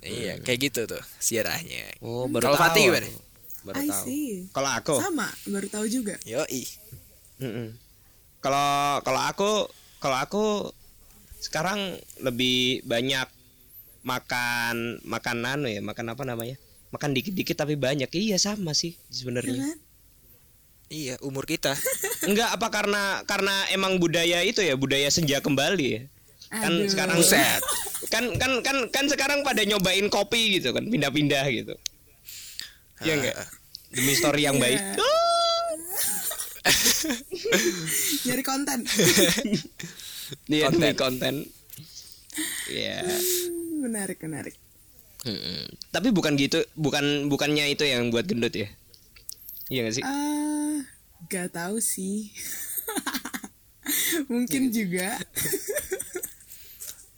iya 0.00 0.32
kayak 0.40 0.70
gitu 0.70 0.80
tuh 0.86 1.02
sejarahnya 1.18 1.98
Oh, 2.00 2.24
baru 2.26 2.46
kalau 2.46 2.56
tahu 2.56 2.64
Fatih 2.64 2.84
gimana 2.88 3.08
Baru 3.66 3.82
I 3.82 3.90
tahu. 3.90 4.06
Kalau 4.54 4.70
aku, 4.70 4.94
Sama, 5.02 5.26
baru 5.44 5.66
tahu 5.66 5.86
juga. 5.90 6.14
yoi 6.22 6.62
Mm-mm. 7.36 7.74
kalau 8.38 9.02
kalau 9.02 9.22
aku 9.26 9.50
kalau 9.98 10.16
aku 10.16 10.44
sekarang 11.36 11.98
lebih 12.22 12.80
banyak 12.82 13.26
makan 14.06 15.02
makanan 15.02 15.66
ya, 15.66 15.82
makan 15.82 16.14
apa 16.14 16.22
namanya? 16.22 16.54
Makan 16.94 17.10
dikit-dikit 17.10 17.58
tapi 17.58 17.74
banyak. 17.74 18.06
Iya 18.08 18.38
sama 18.38 18.70
sih 18.72 18.94
Ya 18.94 19.12
sebenarnya. 19.12 19.58
kan? 19.66 19.78
iya 20.86 21.18
umur 21.18 21.50
kita 21.50 21.74
Enggak 22.22 22.54
apa 22.54 22.70
karena 22.70 23.02
karena 23.26 23.66
emang 23.74 23.98
budaya 23.98 24.46
itu 24.46 24.62
ya, 24.62 24.78
budaya 24.78 25.10
senja 25.10 25.42
kembali 25.42 25.86
ya. 25.90 26.02
Kan 26.46 26.72
Aduh. 26.72 26.86
sekarang 26.86 27.16
Buset. 27.18 27.62
kan 28.06 28.24
kan 28.38 28.52
kan 28.62 28.76
kan 28.88 29.04
sekarang 29.10 29.42
pada 29.42 29.66
nyobain 29.66 30.06
kopi 30.06 30.60
gitu 30.60 30.70
kan, 30.70 30.86
pindah-pindah 30.86 31.42
gitu. 31.50 31.74
Iya 33.02 33.12
enggak? 33.18 33.36
Demi 33.90 34.12
story 34.14 34.42
yang 34.44 34.56
baik. 34.56 34.78
Iya. 34.78 34.94
Nyari 38.26 38.42
konten. 38.42 38.78
Iya, 40.50 40.66
Konten. 40.66 40.82
demi 40.82 40.98
konten. 40.98 41.34
Iya. 42.66 42.98
Hmm, 43.06 43.86
menarik, 43.86 44.18
menarik. 44.18 44.58
Mm-mm. 45.22 45.70
Tapi 45.94 46.10
bukan 46.10 46.34
gitu, 46.34 46.66
bukan 46.74 47.30
bukannya 47.30 47.70
itu 47.70 47.86
yang 47.86 48.10
buat 48.10 48.26
gendut 48.26 48.50
ya? 48.50 48.66
Iya 49.70 49.86
gak 49.86 49.94
sih? 49.94 50.02
Ah, 50.02 50.82
gak 51.30 51.54
tahu 51.54 51.78
sih. 51.78 52.34
Mungkin 54.32 54.74
juga. 54.74 55.14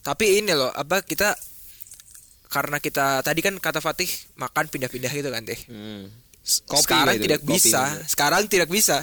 Tapi 0.08 0.40
ini 0.40 0.56
loh, 0.56 0.72
apa 0.72 1.04
kita 1.04 1.36
karena 2.48 2.80
kita 2.80 3.20
tadi 3.20 3.44
kan 3.44 3.60
kata 3.60 3.84
Fatih 3.84 4.08
makan 4.40 4.64
pindah-pindah 4.66 5.12
gitu 5.12 5.28
kan 5.28 5.44
teh. 5.44 5.60
Hmm. 5.68 6.08
Kopi 6.64 6.80
sekarang 6.80 7.14
itu, 7.20 7.24
tidak 7.28 7.40
kopi 7.44 7.52
bisa. 7.60 7.82
itu. 7.84 8.00
Sekarang 8.08 8.42
tidak 8.48 8.68
bisa. 8.72 8.98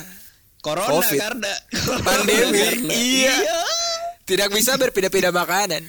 Corona 0.65 0.97
Covid. 0.97 1.19
karena 1.21 1.53
Pandemi. 2.01 2.57
Karena- 2.65 2.89
Iya. 2.89 3.37
Tidak 4.25 4.49
bisa 4.49 4.73
berpindah-pindah 4.73 5.29
makanan. 5.29 5.85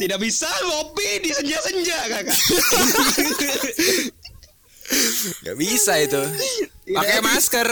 Tidak 0.00 0.16
bisa 0.16 0.48
ngopi 0.64 1.20
di 1.20 1.28
senja-senja 1.28 1.98
kakak. 2.08 2.32
Nggak 5.44 5.56
bisa 5.56 5.92
itu. 6.00 6.22
Pakai 6.88 7.20
masker. 7.20 7.68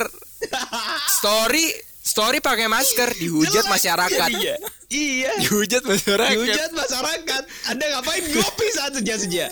Story 1.16 1.91
story 2.12 2.44
pakai 2.44 2.68
masker 2.68 3.16
dihujat 3.16 3.64
masyarakat. 3.72 4.28
Iya. 4.36 4.56
Iya. 4.92 5.32
Dihujat 5.48 5.80
masyarakat. 5.88 6.36
Dihujat 6.36 6.70
masyarakat. 6.76 7.42
Anda 7.72 7.84
ngapain 7.96 8.20
ngopi 8.36 8.66
saat 8.76 8.92
senja-senja? 8.92 9.48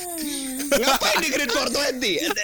Ngapain 0.68 1.18
di 1.24 1.28
Green 1.32 1.48
420? 1.48 2.28
Anda... 2.28 2.42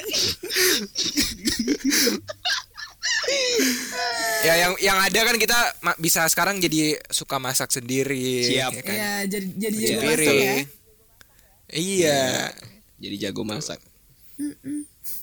Ya 4.47 4.55
yang 4.57 4.73
yang 4.79 4.99
ada 5.03 5.21
kan 5.27 5.37
kita 5.37 5.59
ma- 5.83 5.99
bisa 5.99 6.25
sekarang 6.31 6.63
jadi 6.63 6.97
suka 7.13 7.37
masak 7.37 7.69
sendiri. 7.75 8.47
Siap. 8.47 8.71
ya 8.73 8.83
kan? 8.87 8.97
Iya, 8.97 9.13
jadi 9.29 9.47
jadi 9.59 9.77
jago 9.77 10.01
masak 10.01 10.17
ya. 10.17 10.17
piring. 10.17 10.67
Iya. 11.67 12.23
Jadi 12.97 13.17
jago 13.21 13.43
masak. 13.45 13.81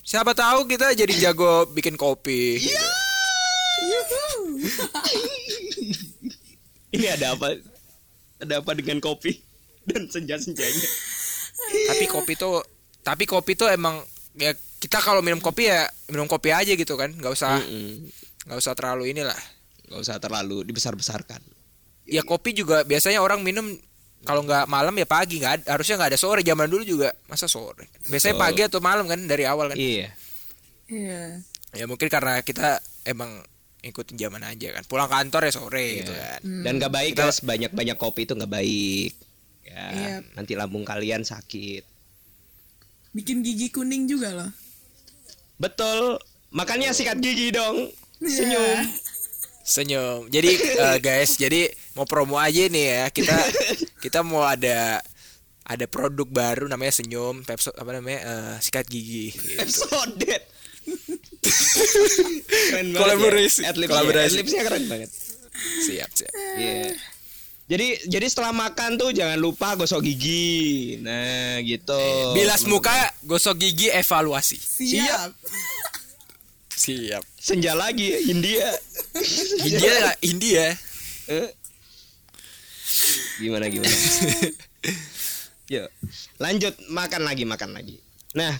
Siapa 0.04 0.36
tahu 0.36 0.68
kita 0.68 0.92
jadi 0.94 1.14
jago 1.16 1.66
bikin 1.72 1.96
kopi. 1.98 2.60
Iya. 2.60 2.84
Yuhu. 3.84 4.23
Ini 6.94 7.06
ada 7.10 7.34
apa? 7.34 7.58
Ada 8.44 8.60
apa 8.62 8.72
dengan 8.78 9.00
kopi 9.02 9.40
dan 9.90 10.08
senja-senjanya? 10.08 10.88
Tapi 11.90 12.06
kopi 12.06 12.34
tuh 12.38 12.62
tapi 13.04 13.24
kopi 13.28 13.58
tuh 13.58 13.68
emang 13.72 14.00
ya 14.38 14.54
kita 14.80 15.00
kalau 15.00 15.24
minum 15.24 15.40
kopi 15.40 15.68
ya 15.72 15.88
minum 16.12 16.28
kopi 16.28 16.52
aja 16.52 16.76
gitu 16.76 16.94
kan, 17.00 17.12
nggak 17.12 17.34
usah 17.34 17.60
nggak 18.46 18.60
usah 18.60 18.74
terlalu 18.76 19.16
inilah. 19.16 19.40
Nggak 19.90 20.00
usah 20.00 20.16
terlalu 20.20 20.68
dibesar-besarkan. 20.68 21.40
Ya 22.04 22.22
kopi 22.22 22.52
juga 22.52 22.84
biasanya 22.84 23.24
orang 23.24 23.42
minum 23.42 23.74
kalau 24.24 24.44
nggak 24.44 24.66
malam 24.72 24.96
ya 24.96 25.08
pagi 25.08 25.40
nggak 25.44 25.68
harusnya 25.68 26.00
nggak 26.00 26.12
ada 26.16 26.20
sore 26.20 26.42
zaman 26.48 26.72
dulu 26.72 26.84
juga 26.88 27.12
masa 27.28 27.52
sore 27.52 27.92
biasanya 28.08 28.40
Betul. 28.40 28.46
pagi 28.48 28.62
atau 28.64 28.80
malam 28.80 29.04
kan 29.04 29.20
dari 29.28 29.44
awal 29.44 29.68
kan 29.72 29.76
Iya. 29.76 30.16
Iya. 30.88 31.24
ya 31.76 31.86
mungkin 31.92 32.08
karena 32.08 32.40
kita 32.40 32.80
emang 33.04 33.44
ikutin 33.84 34.16
zaman 34.18 34.42
aja 34.42 34.72
kan 34.72 34.84
pulang 34.84 35.06
kantor 35.06 35.44
ya 35.44 35.52
sore 35.52 35.88
gitu 36.00 36.10
kan 36.10 36.40
Dan 36.40 36.74
gak 36.78 36.90
baik 36.90 37.12
Kita- 37.14 37.28
guys, 37.28 37.40
banyak-banyak 37.40 37.98
kopi 37.98 38.24
itu 38.24 38.34
gak 38.34 38.48
baik. 38.48 39.12
Ya, 39.64 39.86
Iya. 39.90 40.16
nanti 40.34 40.54
lambung 40.54 40.82
kalian 40.82 41.22
sakit. 41.22 41.84
Bikin 43.12 43.42
gigi 43.42 43.68
kuning 43.70 44.06
juga 44.06 44.32
loh. 44.32 44.52
Betul. 45.56 46.18
Makanya 46.50 46.92
sikat 46.92 47.18
gigi 47.18 47.50
dong. 47.50 47.92
Iya. 48.20 48.32
Senyum. 48.32 48.80
senyum 49.64 50.20
jadi 50.28 50.52
eh, 50.86 50.98
guys 51.00 51.36
jadi 51.36 51.68
mau 51.94 52.04
promo 52.04 52.36
aja 52.36 52.68
nih 52.68 52.84
ya 52.86 53.04
kita 53.10 53.32
kita 54.04 54.20
mau 54.20 54.44
ada 54.44 55.00
ada 55.64 55.86
produk 55.86 56.26
baru 56.26 56.68
namanya 56.68 56.92
senyum 56.94 57.42
Pepso 57.42 57.72
apa 57.72 57.88
namanya 57.90 58.20
eh, 58.22 58.56
sikat 58.60 58.84
gigi 58.86 59.32
gitu. 59.32 59.60
Episode. 59.60 60.28
Keren 61.44 62.88
banget 62.90 63.00
Kolaborasi. 63.00 63.62
ya. 63.62 63.70
Adlibs 63.70 63.92
Kolaborasi. 63.92 64.28
Adlibsnya 64.32 64.62
keren 64.64 64.86
banget. 64.88 65.10
siap 65.84 66.10
siap 66.10 66.34
Iya. 66.56 66.92
Jadi 67.64 67.88
jadi 68.08 68.26
setelah 68.28 68.52
makan 68.52 68.98
tuh 68.98 69.10
jangan 69.10 69.38
lupa 69.38 69.74
gosok 69.74 70.04
gigi. 70.04 71.00
Nah, 71.00 71.62
gitu. 71.62 71.96
bilas 72.34 72.66
muka 72.66 72.92
gosok 73.24 73.56
gigi 73.58 73.88
evaluasi 73.88 74.60
Siap. 74.60 75.32
siap 76.70 77.24
Senja 77.38 77.72
lagi 77.74 78.10
ya, 78.10 78.20
India. 78.26 78.68
India 79.62 79.92
nggak? 79.94 80.18
India 80.22 80.66
Eh? 81.24 81.50
gimana 83.36 83.66
gimana? 83.68 83.96
Yuk, 85.74 85.88
lanjut 86.38 86.76
makan 86.88 87.24
lagi 87.24 87.44
makan 87.44 87.72
lagi. 87.72 87.96
Nah, 88.34 88.52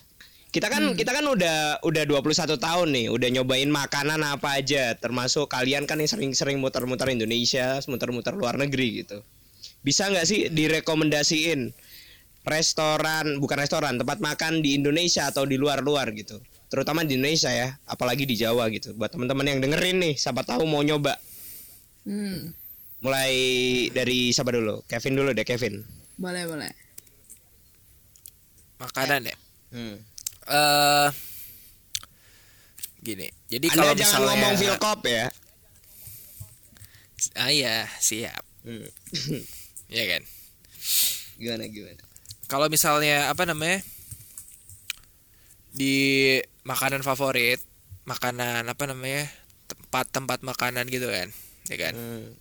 kita 0.54 0.70
kan 0.70 0.94
kita 0.94 1.10
kan 1.10 1.26
udah 1.26 1.82
udah 1.82 2.04
21 2.06 2.62
tahun 2.62 2.88
nih, 2.94 3.08
udah 3.10 3.30
nyobain 3.34 3.66
makanan 3.74 4.22
apa 4.22 4.62
aja, 4.62 4.94
termasuk 4.94 5.50
kalian 5.50 5.90
kan 5.90 5.98
yang 5.98 6.06
sering-sering 6.06 6.62
muter-muter 6.62 7.10
Indonesia, 7.10 7.82
muter-muter 7.90 8.38
luar 8.38 8.62
negeri 8.62 9.02
gitu. 9.02 9.26
Bisa 9.82 10.14
nggak 10.14 10.26
sih 10.30 10.54
direkomendasiin 10.54 11.74
restoran, 12.46 13.42
bukan 13.42 13.58
restoran, 13.58 13.98
tempat 13.98 14.22
makan 14.22 14.62
di 14.62 14.78
Indonesia 14.78 15.34
atau 15.34 15.50
di 15.50 15.58
luar-luar 15.58 16.14
gitu. 16.14 16.38
Terutama 16.70 17.02
di 17.02 17.18
Indonesia 17.18 17.50
ya, 17.50 17.74
apalagi 17.90 18.30
di 18.30 18.38
Jawa 18.38 18.70
gitu. 18.70 18.94
Buat 18.94 19.18
teman-teman 19.18 19.50
yang 19.50 19.58
dengerin 19.58 19.98
nih, 20.06 20.14
siapa 20.22 20.46
tahu 20.46 20.70
mau 20.70 20.86
nyoba. 20.86 21.18
Hmm. 22.06 22.54
Mulai 23.02 23.34
dari 23.90 24.30
siapa 24.30 24.54
dulu? 24.54 24.86
Kevin 24.86 25.18
dulu 25.18 25.30
deh, 25.34 25.44
Kevin. 25.44 25.82
Boleh, 26.22 26.46
boleh. 26.46 26.72
makanan 28.84 29.24
ya 29.24 29.38
Hmm. 29.74 29.96
Eh 30.46 31.10
gini 33.00 33.28
jadi 33.48 33.66
Anda 33.68 33.76
kalau 33.78 33.94
jangan 33.94 34.00
misalnya 34.00 34.28
ngomong 34.32 34.54
Vilkop 34.56 35.00
ya. 35.04 35.26
ah 37.36 37.50
iya 37.50 37.76
siap 37.98 38.44
Hmm. 38.64 38.88
ya 39.92 40.04
kan 40.08 40.24
Gimana 41.36 41.68
gimana? 41.68 42.00
kalau 42.48 42.68
misalnya 42.68 43.28
apa 43.28 43.44
namanya 43.44 43.84
di 45.70 46.40
makanan 46.64 47.02
favorit 47.02 47.60
makanan 48.04 48.64
apa 48.64 48.84
namanya 48.86 49.28
tempat-tempat 49.66 50.40
makanan 50.42 50.88
gitu 50.88 51.08
kan 51.08 51.28
ya 51.68 51.78
kan 51.78 51.94
Hmm. 51.94 52.32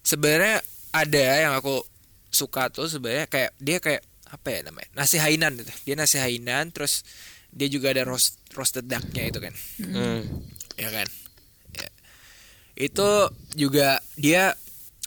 sebenarnya 0.00 0.64
ada 0.92 1.24
yang 1.42 1.52
aku 1.52 1.84
suka 2.30 2.68
tuh 2.68 2.86
sebenarnya 2.86 3.26
kayak 3.26 3.52
dia 3.58 3.76
kayak 3.76 4.00
apa 4.34 4.48
ya 4.50 4.60
namanya 4.66 4.90
nasi 4.92 5.16
hainan 5.16 5.54
gitu 5.54 5.70
dia 5.84 5.94
nasi 5.94 6.18
hainan 6.18 6.68
terus 6.68 7.06
dia 7.48 7.70
juga 7.70 7.94
ada 7.94 8.02
roast 8.02 8.34
roasted 8.50 8.84
ducknya 8.84 9.30
itu 9.30 9.38
kan 9.38 9.54
Hmm. 9.78 10.22
ya 10.74 10.90
kan 10.90 11.06
Ya. 11.72 11.88
itu 12.76 13.08
juga 13.54 14.02
dia 14.14 14.58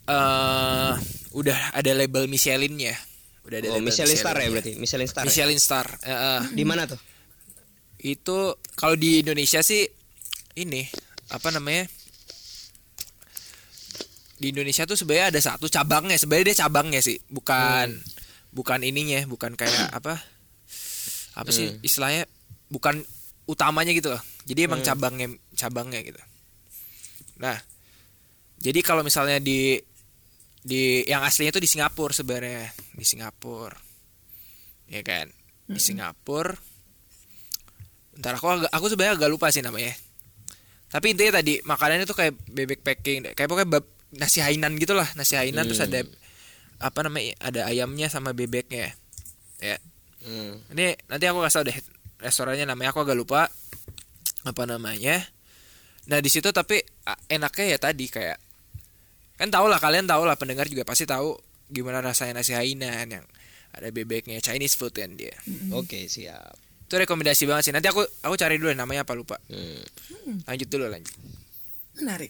eh 0.05 0.93
udah 1.31 1.59
ada 1.75 1.91
label 1.91 2.25
Michelinnya 2.25 2.95
udah 3.43 3.57
ada 3.59 3.67
Oh, 3.67 3.75
label 3.75 3.87
Michelin 3.87 4.15
Star 4.15 4.35
ya 4.35 4.47
berarti. 4.49 4.71
Michelin 4.75 5.07
Star. 5.07 5.23
ya? 5.23 5.27
Michelin 5.27 5.59
Star 5.59 5.87
eh, 6.01 6.11
eh. 6.11 6.41
Di 6.51 6.63
mana 6.63 6.83
tuh? 6.83 6.99
itu 7.97 8.37
kalau 8.75 8.93
di 8.93 9.19
Indonesia 9.19 9.59
sih 9.59 9.83
ini 10.55 10.85
apa 11.27 11.49
namanya 11.49 11.89
di 14.37 14.53
Indonesia 14.53 14.85
tuh 14.85 14.93
sebenarnya 14.93 15.33
ada 15.33 15.41
satu 15.41 15.65
cabangnya 15.65 16.13
sebenarnya 16.13 16.53
dia 16.53 16.57
cabangnya 16.63 17.01
sih 17.01 17.17
bukan 17.25 17.89
bukan 18.57 18.81
ininya 18.81 19.21
bukan 19.29 19.53
kayak 19.53 19.93
apa 20.01 20.17
apa 21.37 21.49
sih 21.53 21.69
istilahnya 21.85 22.25
bukan 22.73 23.05
utamanya 23.45 23.93
gitu 23.93 24.09
loh. 24.09 24.21
Jadi 24.49 24.65
emang 24.65 24.81
cabangnya 24.81 25.27
cabangnya 25.53 26.01
gitu. 26.01 26.17
Nah 27.37 27.61
jadi 28.57 28.81
kalau 28.81 29.05
misalnya 29.05 29.37
di 29.37 29.77
di 30.57 31.05
yang 31.05 31.21
aslinya 31.21 31.53
tuh 31.53 31.61
di 31.61 31.69
Singapura 31.69 32.11
sebenarnya. 32.11 32.73
Di 32.97 33.05
Singapura. 33.05 33.77
Ya 34.89 35.05
kan? 35.05 35.29
Di 35.69 35.79
Singapura. 35.79 36.57
Ntar 38.17 38.41
aku 38.41 38.47
agak, 38.49 38.71
aku 38.73 38.85
sebenarnya 38.89 39.13
agak 39.21 39.29
lupa 39.29 39.47
sih 39.53 39.61
namanya. 39.61 39.93
Tapi 40.89 41.13
intinya 41.13 41.37
tadi 41.37 41.61
makanannya 41.61 42.09
tuh 42.09 42.17
kayak 42.17 42.33
bebek 42.49 42.81
packing 42.81 43.29
kayak 43.37 43.47
pokoknya 43.47 43.69
bab- 43.77 43.93
nasi 44.07 44.39
hainan 44.39 44.79
gitulah 44.79 45.03
nasi 45.19 45.35
hainan 45.35 45.67
terus 45.67 45.83
ada 45.83 45.99
apa 46.77 46.99
namanya 47.01 47.33
ada 47.39 47.65
ayamnya 47.65 48.07
sama 48.07 48.31
bebeknya 48.31 48.93
ya 49.57 49.77
Hmm. 50.17 50.59
ini 50.73 50.91
nanti 51.07 51.23
aku 51.23 51.39
kasih 51.39 51.55
tau 51.55 51.65
deh 51.65 51.77
restorannya 52.19 52.65
namanya 52.65 52.91
aku 52.91 52.99
agak 52.99 53.15
lupa 53.15 53.47
apa 54.43 54.63
namanya 54.65 55.23
nah 56.03 56.19
di 56.19 56.27
situ 56.27 56.51
tapi 56.51 56.83
enaknya 57.27 57.65
ya 57.69 57.77
tadi 57.77 58.05
kayak 58.05 58.35
kan 59.35 59.47
tau 59.47 59.65
lah 59.65 59.77
kalian 59.77 60.03
tau 60.03 60.25
lah 60.25 60.35
pendengar 60.35 60.65
juga 60.65 60.83
pasti 60.83 61.05
tahu 61.05 61.31
gimana 61.67 62.01
rasanya 62.01 62.41
nasi 62.41 62.51
hainan 62.51 63.07
yang 63.07 63.25
ada 63.71 63.87
bebeknya 63.87 64.41
Chinese 64.41 64.75
food 64.75 64.91
kan 64.91 65.15
dia 65.15 65.31
Oke, 65.71 66.07
siap. 66.07 66.59
itu 66.83 66.95
rekomendasi 66.97 67.43
banget 67.45 67.63
sih 67.63 67.73
nanti 67.73 67.87
aku 67.87 68.03
aku 68.19 68.35
cari 68.35 68.57
dulu 68.57 68.71
deh 68.71 68.77
namanya 68.77 69.07
apa 69.07 69.13
lupa 69.13 69.37
Hmm. 69.47 69.79
lanjut 70.43 70.67
dulu 70.67 70.91
lanjut 70.91 71.13
Menarik. 71.95 72.29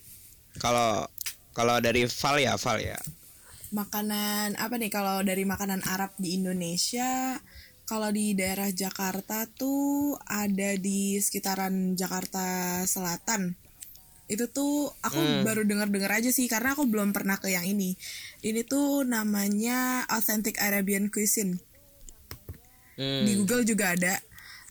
Kalau 0.57 1.07
kalau 1.51 1.75
dari 1.79 2.05
Val 2.05 2.37
ya, 2.37 2.53
Val 2.55 2.77
ya. 2.79 2.95
Makanan 3.67 4.55
apa 4.55 4.79
nih 4.79 4.87
kalau 4.87 5.19
dari 5.27 5.43
makanan 5.43 5.83
Arab 5.83 6.15
di 6.15 6.39
Indonesia? 6.39 7.35
Kalau 7.87 8.11
di 8.11 8.35
daerah 8.35 8.67
Jakarta 8.71 9.47
tuh 9.47 10.15
ada 10.27 10.75
di 10.75 11.19
sekitaran 11.19 11.95
Jakarta 11.95 12.83
Selatan. 12.83 13.55
Itu 14.27 14.51
tuh 14.51 14.91
aku 14.99 15.43
baru 15.47 15.63
dengar-dengar 15.63 16.19
aja 16.19 16.31
sih 16.35 16.51
karena 16.51 16.75
aku 16.75 16.83
belum 16.83 17.15
pernah 17.15 17.39
ke 17.39 17.47
yang 17.47 17.63
ini. 17.63 17.95
Ini 18.43 18.67
tuh 18.67 19.07
namanya 19.07 20.03
Authentic 20.11 20.59
Arabian 20.59 21.07
Cuisine. 21.07 21.63
Hmm. 22.99 23.23
Di 23.23 23.31
Google 23.39 23.63
juga 23.63 23.95
ada. 23.95 24.19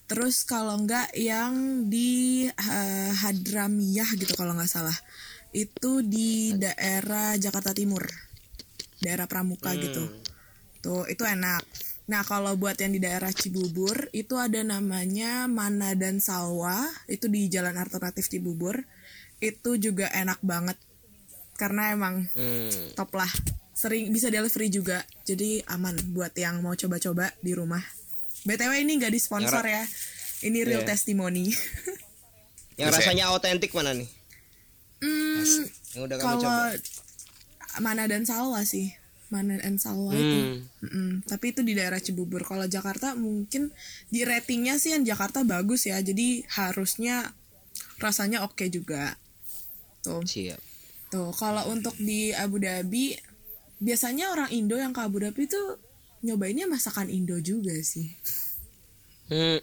Terus 0.07 0.45
kalau 0.45 0.77
enggak 0.77 1.09
yang 1.17 1.89
di 1.89 2.45
eh, 2.49 3.13
Hadramiyah 3.17 4.13
gitu 4.21 4.37
kalau 4.37 4.53
nggak 4.53 4.69
salah. 4.69 4.97
Itu 5.57 6.05
di 6.05 6.53
daerah 6.53 7.33
Jakarta 7.41 7.73
Timur. 7.73 8.26
Daerah 8.99 9.27
Pramuka 9.27 9.73
gitu. 9.75 10.05
Tuh, 10.81 11.05
itu 11.07 11.23
enak. 11.23 11.63
Nah, 12.07 12.23
kalau 12.23 12.55
buat 12.55 12.79
yang 12.79 12.95
di 12.95 13.03
daerah 13.03 13.35
Cibubur 13.35 14.07
itu 14.15 14.39
ada 14.39 14.63
namanya 14.63 15.51
Mana 15.51 15.99
dan 15.99 16.23
Salwa, 16.23 16.87
itu 17.11 17.27
di 17.27 17.51
Jalan 17.51 17.75
Alternatif 17.75 18.31
Cibubur. 18.31 18.79
Itu 19.43 19.75
juga 19.77 20.07
enak 20.15 20.39
banget. 20.41 20.79
Karena 21.59 21.91
emang 21.91 22.31
Hmm. 22.31 22.95
top 22.95 23.11
lah. 23.13 23.29
Sering 23.75 24.09
bisa 24.09 24.31
delivery 24.31 24.71
juga. 24.71 25.03
Jadi 25.25 25.61
aman 25.67 25.99
buat 26.15 26.33
yang 26.33 26.63
mau 26.63 26.73
coba-coba 26.73 27.35
di 27.43 27.53
rumah. 27.53 27.83
BTW 28.47 28.87
ini 28.87 28.97
nggak 28.97 29.11
di 29.11 29.19
sponsor 29.19 29.67
ya. 29.67 29.83
Ini 30.41 30.63
real 30.63 30.85
Iya. 30.85 30.95
testimony. 30.95 31.51
Yang 32.77 32.89
Bisa. 32.93 32.99
rasanya 33.03 33.25
autentik 33.33 33.73
mana 33.73 33.97
nih? 33.97 34.09
Hmm, 35.01 35.65
Yang 35.93 36.03
udah 36.07 36.17
kamu 36.17 36.25
kalau 36.25 36.41
coba. 36.41 36.65
Mana 37.83 38.09
dan 38.09 38.25
Salwa 38.25 38.63
sih. 38.63 38.95
Mana 39.29 39.59
dan 39.59 39.77
Salwa 39.77 40.15
itu. 40.15 40.39
Hmm. 40.39 40.59
Mm-mm, 40.87 41.11
tapi 41.27 41.51
itu 41.51 41.61
di 41.67 41.75
daerah 41.75 41.99
Cibubur. 41.99 42.47
Kalau 42.47 42.65
Jakarta 42.71 43.19
mungkin 43.19 43.75
di 44.13 44.23
ratingnya 44.23 44.79
sih 44.79 44.95
yang 44.95 45.03
Jakarta 45.03 45.43
bagus 45.43 45.91
ya. 45.91 45.99
Jadi 45.99 46.47
harusnya 46.53 47.35
rasanya 47.99 48.47
oke 48.47 48.67
juga. 48.71 49.19
Tuh. 50.07 50.23
Siap. 50.23 50.61
Tuh, 51.07 51.31
kalau 51.35 51.71
untuk 51.71 51.95
di 51.99 52.35
Abu 52.35 52.59
Dhabi 52.59 53.15
biasanya 53.79 54.33
orang 54.33 54.51
Indo 54.51 54.75
yang 54.75 54.91
ke 54.91 55.01
Abu 55.05 55.23
Dhabi 55.23 55.47
tuh 55.47 55.79
nyobainnya 56.27 56.67
masakan 56.67 57.13
Indo 57.13 57.39
juga 57.39 57.77
sih. 57.85 58.11
Hmm. 59.27 59.59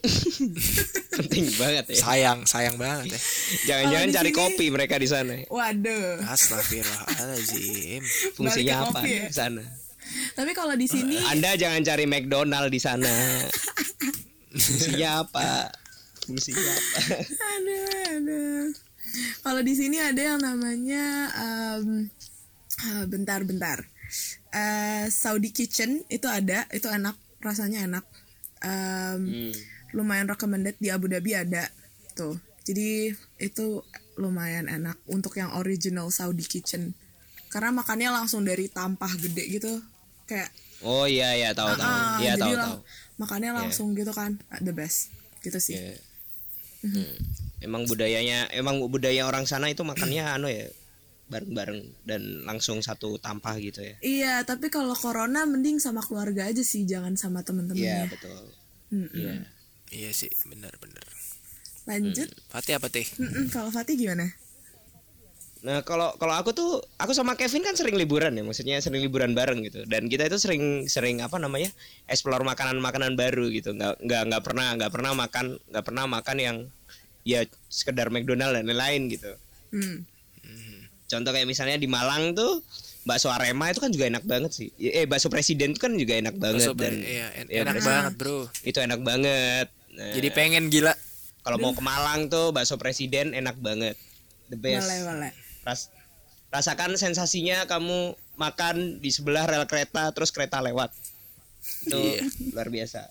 Penting 1.24 1.48
banget 1.56 1.96
ya. 1.96 1.96
Sayang, 2.04 2.44
sayang 2.44 2.76
banget 2.76 3.16
ya. 3.16 3.20
Jangan-jangan 3.72 4.10
cari 4.12 4.32
sini- 4.32 4.40
kopi 4.44 4.66
mereka 4.68 5.00
di 5.00 5.08
sana. 5.08 5.40
Waduh. 5.48 6.20
Astagfirullahaladzim. 6.20 8.04
Fungsinya 8.36 8.92
apa 8.92 9.08
ya? 9.08 9.32
di 9.32 9.36
sana? 9.36 9.64
Tapi 10.36 10.52
kalau 10.52 10.76
di 10.76 10.84
sini 10.84 11.16
Anda 11.32 11.56
jangan 11.56 11.80
cari 11.80 12.04
McDonald 12.04 12.68
di 12.68 12.80
sana. 12.82 13.12
Fungsinya 14.52 15.24
apa? 15.24 15.72
Fungsinya 16.28 16.60
apa? 16.60 17.00
aduh, 17.56 17.88
aduh. 18.20 18.64
Kalau 19.48 19.62
di 19.64 19.74
sini 19.80 20.02
ada 20.04 20.20
yang 20.20 20.44
namanya 20.44 21.32
em, 21.40 22.12
ah, 22.84 23.06
bentar-bentar. 23.08 23.88
Eh, 24.54 25.06
Saudi 25.08 25.56
Kitchen 25.56 26.04
itu 26.12 26.28
ada, 26.28 26.68
itu 26.70 26.86
enak, 26.92 27.16
rasanya 27.40 27.88
enak. 27.88 28.06
Hmm. 28.64 29.52
lumayan 29.92 30.26
recommended 30.26 30.74
di 30.78 30.88
Abu 30.88 31.06
Dhabi 31.06 31.36
ada 31.36 31.68
tuh 32.14 32.36
jadi 32.64 33.12
itu 33.38 33.84
lumayan 34.16 34.66
enak 34.66 34.96
untuk 35.06 35.36
yang 35.36 35.52
original 35.54 36.08
Saudi 36.10 36.42
kitchen 36.42 36.96
karena 37.48 37.70
makannya 37.70 38.10
langsung 38.10 38.42
dari 38.42 38.66
tampah 38.68 39.12
gede 39.16 39.44
gitu 39.52 39.74
kayak 40.26 40.50
Oh 40.82 41.06
iya 41.06 41.32
iya 41.32 41.50
tahu 41.52 41.72
tahu. 41.74 41.80
ah, 41.82 42.20
Iya 42.20 42.36
tahu 42.36 42.52
lang- 42.52 42.66
tahu. 42.66 42.78
makannya 43.18 43.52
langsung 43.54 43.88
gitu 43.94 44.12
kan 44.12 44.36
the 44.60 44.72
best 44.72 45.12
gitu 45.40 45.56
sih 45.58 45.76
Iya. 45.76 45.96
Hmm. 46.84 47.16
Emang 47.60 47.84
budayanya 47.84 48.52
emang 48.52 48.84
budaya 48.86 49.24
orang 49.24 49.44
sana 49.44 49.68
itu 49.68 49.80
makannya 49.82 50.24
anu 50.36 50.48
ya 50.48 50.68
bareng-bareng 51.34 52.06
dan 52.06 52.22
langsung 52.46 52.86
satu 52.86 53.18
tampah 53.18 53.58
gitu 53.58 53.82
ya. 53.82 53.96
iya 54.06 54.34
tapi 54.46 54.70
kalau 54.70 54.94
corona 54.94 55.50
mending 55.50 55.82
sama 55.82 56.06
keluarga 56.06 56.46
aja 56.46 56.62
sih 56.62 56.86
jangan 56.86 57.18
sama 57.18 57.42
Iya 57.42 57.48
temen-temennya 57.50 58.06
betul. 58.14 58.44
Mm-mm. 58.94 59.10
Iya. 59.18 59.36
Iya 59.94 60.12
sih, 60.14 60.30
benar-benar. 60.46 61.06
lanjut 61.84 62.30
Fatih 62.48 62.78
apa 62.78 62.88
teh? 62.88 63.04
Mm-mm, 63.18 63.50
kalau 63.52 63.68
Fatih 63.74 63.98
gimana 63.98 64.32
Nah 65.64 65.80
kalau 65.88 66.12
kalau 66.20 66.36
aku 66.36 66.52
tuh 66.52 66.84
aku 67.00 67.16
sama 67.16 67.40
Kevin 67.40 67.64
kan 67.64 67.72
sering 67.80 67.96
liburan 67.96 68.36
ya, 68.36 68.44
maksudnya 68.44 68.84
sering 68.84 69.00
liburan 69.00 69.32
bareng 69.32 69.64
gitu. 69.64 69.88
Dan 69.88 70.12
kita 70.12 70.28
itu 70.28 70.36
sering 70.36 70.92
sering 70.92 71.24
apa 71.24 71.40
namanya 71.40 71.72
explore 72.12 72.44
makanan-makanan 72.44 73.16
baru 73.16 73.48
gitu. 73.48 73.72
Nggak 73.72 74.04
nggak 74.04 74.22
nggak 74.28 74.44
pernah 74.44 74.68
nggak 74.76 74.92
pernah 74.92 75.12
makan 75.16 75.46
nggak 75.72 75.86
pernah 75.88 76.06
makan 76.06 76.38
yang 76.38 76.58
ya 77.24 77.48
sekedar 77.72 78.12
McDonald 78.12 78.60
dan 78.60 78.68
lain-lain 78.68 79.08
gitu. 79.08 79.32
hmm. 79.72 80.04
Contoh 81.14 81.30
kayak 81.30 81.46
misalnya 81.46 81.78
di 81.78 81.86
Malang 81.86 82.34
tuh 82.34 82.66
bakso 83.04 83.30
Arema 83.30 83.68
itu 83.68 83.78
kan 83.78 83.88
juga 83.88 84.10
enak 84.10 84.24
banget 84.24 84.52
sih. 84.52 84.68
Eh 84.76 85.06
bakso 85.06 85.28
presiden 85.28 85.72
itu 85.72 85.80
kan 85.80 85.94
juga 85.94 86.18
enak 86.18 86.34
banget 86.36 86.66
Bakso 86.66 86.74
dan 86.74 86.98
iya, 86.98 87.30
en- 87.36 87.48
ya, 87.48 87.62
enak 87.62 87.74
presiden. 87.76 87.94
banget, 87.94 88.14
Bro. 88.16 88.38
Itu 88.62 88.78
enak 88.80 89.00
banget. 89.00 89.68
Nah, 89.94 90.10
Jadi 90.12 90.28
pengen 90.32 90.64
gila. 90.68 90.94
kalau 91.42 91.60
mau 91.60 91.72
ke 91.72 91.80
Malang 91.80 92.28
tuh 92.28 92.50
bakso 92.50 92.76
presiden 92.76 93.32
enak 93.32 93.60
banget. 93.60 93.94
The 94.48 94.56
best. 94.56 94.82
boleh 94.82 95.00
boleh 95.06 95.32
Ras- 95.62 95.92
rasakan 96.50 96.96
sensasinya 96.96 97.66
kamu 97.66 98.14
makan 98.34 98.98
di 98.98 99.10
sebelah 99.10 99.44
rel 99.44 99.64
kereta 99.64 100.10
terus 100.10 100.30
kereta 100.30 100.58
lewat 100.60 100.90
itu 101.84 101.96
Iya. 101.96 102.26
luar 102.52 102.68
biasa 102.68 103.08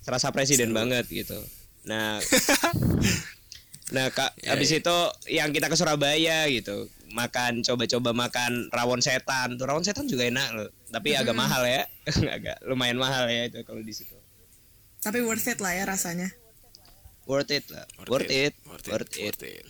serasa 0.00 0.28
presiden 0.30 0.70
banget 0.70 1.04
gitu 1.06 1.36
nah 1.82 2.16
nah 3.92 4.08
kak 4.08 4.32
Ya, 4.40 4.56
habis 4.56 4.72
ya. 4.72 4.80
itu 4.80 4.96
yang 5.30 5.52
kita 5.52 5.68
ke 5.68 5.76
Surabaya 5.76 6.48
gitu 6.48 6.88
makan 7.12 7.60
coba-coba 7.60 8.16
makan 8.16 8.72
rawon 8.72 8.98
setan 8.98 9.54
tuh 9.54 9.68
rawon 9.68 9.84
setan 9.84 10.08
juga 10.08 10.24
enak 10.24 10.48
loh 10.52 10.68
tapi 10.88 11.12
agak 11.12 11.36
mahal 11.36 11.60
ya 11.62 11.84
agak 12.36 12.56
lumayan 12.64 12.96
mahal 12.96 13.28
ya 13.28 13.52
itu 13.52 13.60
kalau 13.62 13.84
di 13.84 13.92
situ 13.92 14.16
tapi 14.98 15.20
worth 15.20 15.44
it 15.44 15.60
lah 15.60 15.76
ya 15.76 15.84
rasanya 15.84 16.32
worth 17.28 17.52
it 17.52 17.68
lah 17.68 17.84
worth, 18.08 18.26
it, 18.26 18.56
Worth 18.64 18.88
worth 18.88 19.12
it. 19.14 19.20
it. 19.20 19.34
Worth 19.36 19.44
it. 19.44 19.64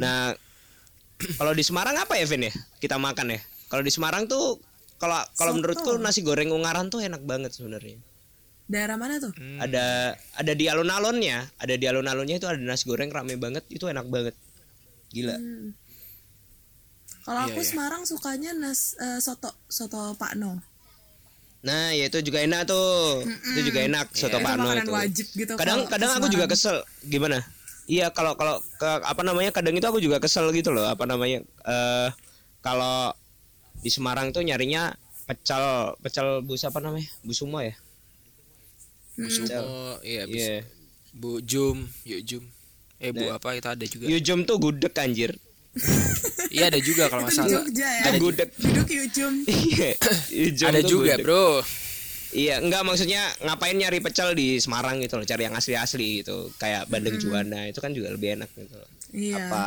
Nah, 0.00 0.34
kalau 1.38 1.54
di 1.54 1.62
Semarang 1.62 1.94
apa 1.94 2.18
ya, 2.18 2.26
Vin 2.26 2.50
ya? 2.50 2.52
Kita 2.82 2.98
makan 2.98 3.30
ya. 3.30 3.40
Kalau 3.70 3.86
di 3.86 3.92
Semarang 3.94 4.26
tuh 4.26 4.58
kalau 4.98 5.22
kalau 5.38 5.54
menurutku 5.54 5.94
nasi 6.02 6.26
goreng 6.26 6.50
Ungaran 6.50 6.90
tuh 6.90 6.98
enak 6.98 7.22
banget 7.22 7.54
sebenarnya. 7.54 7.94
Daerah 8.70 8.94
mana 8.94 9.18
tuh 9.18 9.34
Hmm. 9.34 9.58
Ada 9.58 10.14
ada 10.14 10.52
di 10.54 10.70
alun-alunnya, 10.70 11.50
ada 11.58 11.74
di 11.74 11.84
alun-alunnya 11.84 12.38
itu 12.38 12.46
ada 12.46 12.56
nasi 12.56 12.86
goreng 12.86 13.10
rame 13.10 13.34
banget, 13.34 13.66
itu 13.66 13.84
enak 13.84 14.06
banget. 14.06 14.34
Gila. 15.10 15.34
Hmm. 15.34 15.74
Kalau 17.20 17.40
Iya, 17.44 17.48
aku 17.52 17.60
iya. 17.60 17.68
Semarang 17.68 18.02
sukanya 18.06 18.50
nas 18.54 18.94
eh, 18.96 19.18
soto 19.18 19.50
soto 19.66 20.14
Pak 20.14 20.38
No. 20.38 20.62
Nah, 21.60 21.92
ya 21.92 22.08
itu 22.08 22.24
juga 22.24 22.40
enak 22.40 22.64
tuh. 22.64 23.20
Itu 23.52 23.60
juga 23.68 23.84
enak 23.84 24.06
soto 24.16 24.40
Itu 24.40 24.46
Pano 24.46 24.64
makanan 24.64 24.86
itu. 24.86 24.92
wajib 24.96 25.26
gitu 25.36 25.52
Kadang 25.60 25.84
kadang 25.84 26.10
aku 26.16 26.32
juga 26.32 26.48
kesel. 26.48 26.80
Gimana? 27.04 27.44
Iya, 27.84 28.08
kalau 28.14 28.32
kalau 28.38 28.62
ke 28.78 28.88
apa 29.04 29.20
namanya? 29.20 29.52
Kadang 29.52 29.76
itu 29.76 29.84
aku 29.84 30.00
juga 30.00 30.16
kesel 30.16 30.48
gitu 30.56 30.72
loh, 30.72 30.88
apa 30.88 31.04
namanya? 31.04 31.44
Eh 31.66 32.08
kalau 32.64 33.12
di 33.76 33.90
Semarang 33.92 34.32
tuh 34.32 34.40
nyarinya 34.40 34.96
pecel, 35.28 35.92
pecel 36.00 36.40
bus 36.40 36.64
apa 36.64 36.80
namanya? 36.80 37.04
Busumo 37.20 37.60
ya? 37.60 37.76
Bu 39.14 39.26
Sumo, 39.26 39.70
iya, 40.02 40.22
bis- 40.24 40.42
Iya. 40.42 40.60
Bu 41.12 41.42
Jum, 41.42 41.84
Yuk 42.04 42.20
Jum. 42.22 42.44
Eh, 42.96 43.10
Bu 43.10 43.24
Nah. 43.24 43.36
apa 43.36 43.54
itu 43.54 43.66
ada 43.66 43.84
juga. 43.84 44.04
Yujum 44.06 44.44
tuh 44.44 44.56
gudeg 44.58 44.92
anjir. 44.94 45.32
Iya, 46.50 46.66
ada 46.66 46.82
juga 46.82 47.06
kalau 47.06 47.22
nggak 47.22 47.30
di 47.30 47.38
salah. 47.38 47.62
Jogja 47.62 47.86
ya. 47.86 48.02
Ada 48.10 48.18
gudeg. 48.18 48.48
Duduk 48.58 48.88
Yujum. 48.90 49.32
Iya. 49.70 49.90
Ada 50.66 50.80
juga, 50.82 51.14
gudeg. 51.14 51.22
Bro. 51.22 51.62
Iya, 52.30 52.54
enggak 52.58 52.82
maksudnya 52.82 53.22
ngapain 53.40 53.74
nyari 53.74 53.98
pecel 53.98 54.34
di 54.34 54.58
Semarang 54.58 54.98
gitu 54.98 55.14
loh, 55.14 55.26
cari 55.26 55.46
yang 55.46 55.54
asli-asli 55.54 56.22
gitu. 56.22 56.50
Kayak 56.56 56.86
Bandeng 56.86 57.18
Juwana 57.18 57.66
itu 57.66 57.78
kan 57.78 57.90
juga 57.90 58.10
lebih 58.10 58.34
enak 58.34 58.50
gitu. 58.50 58.74
loh. 58.74 58.90
Iya. 59.10 59.46
Apa 59.46 59.66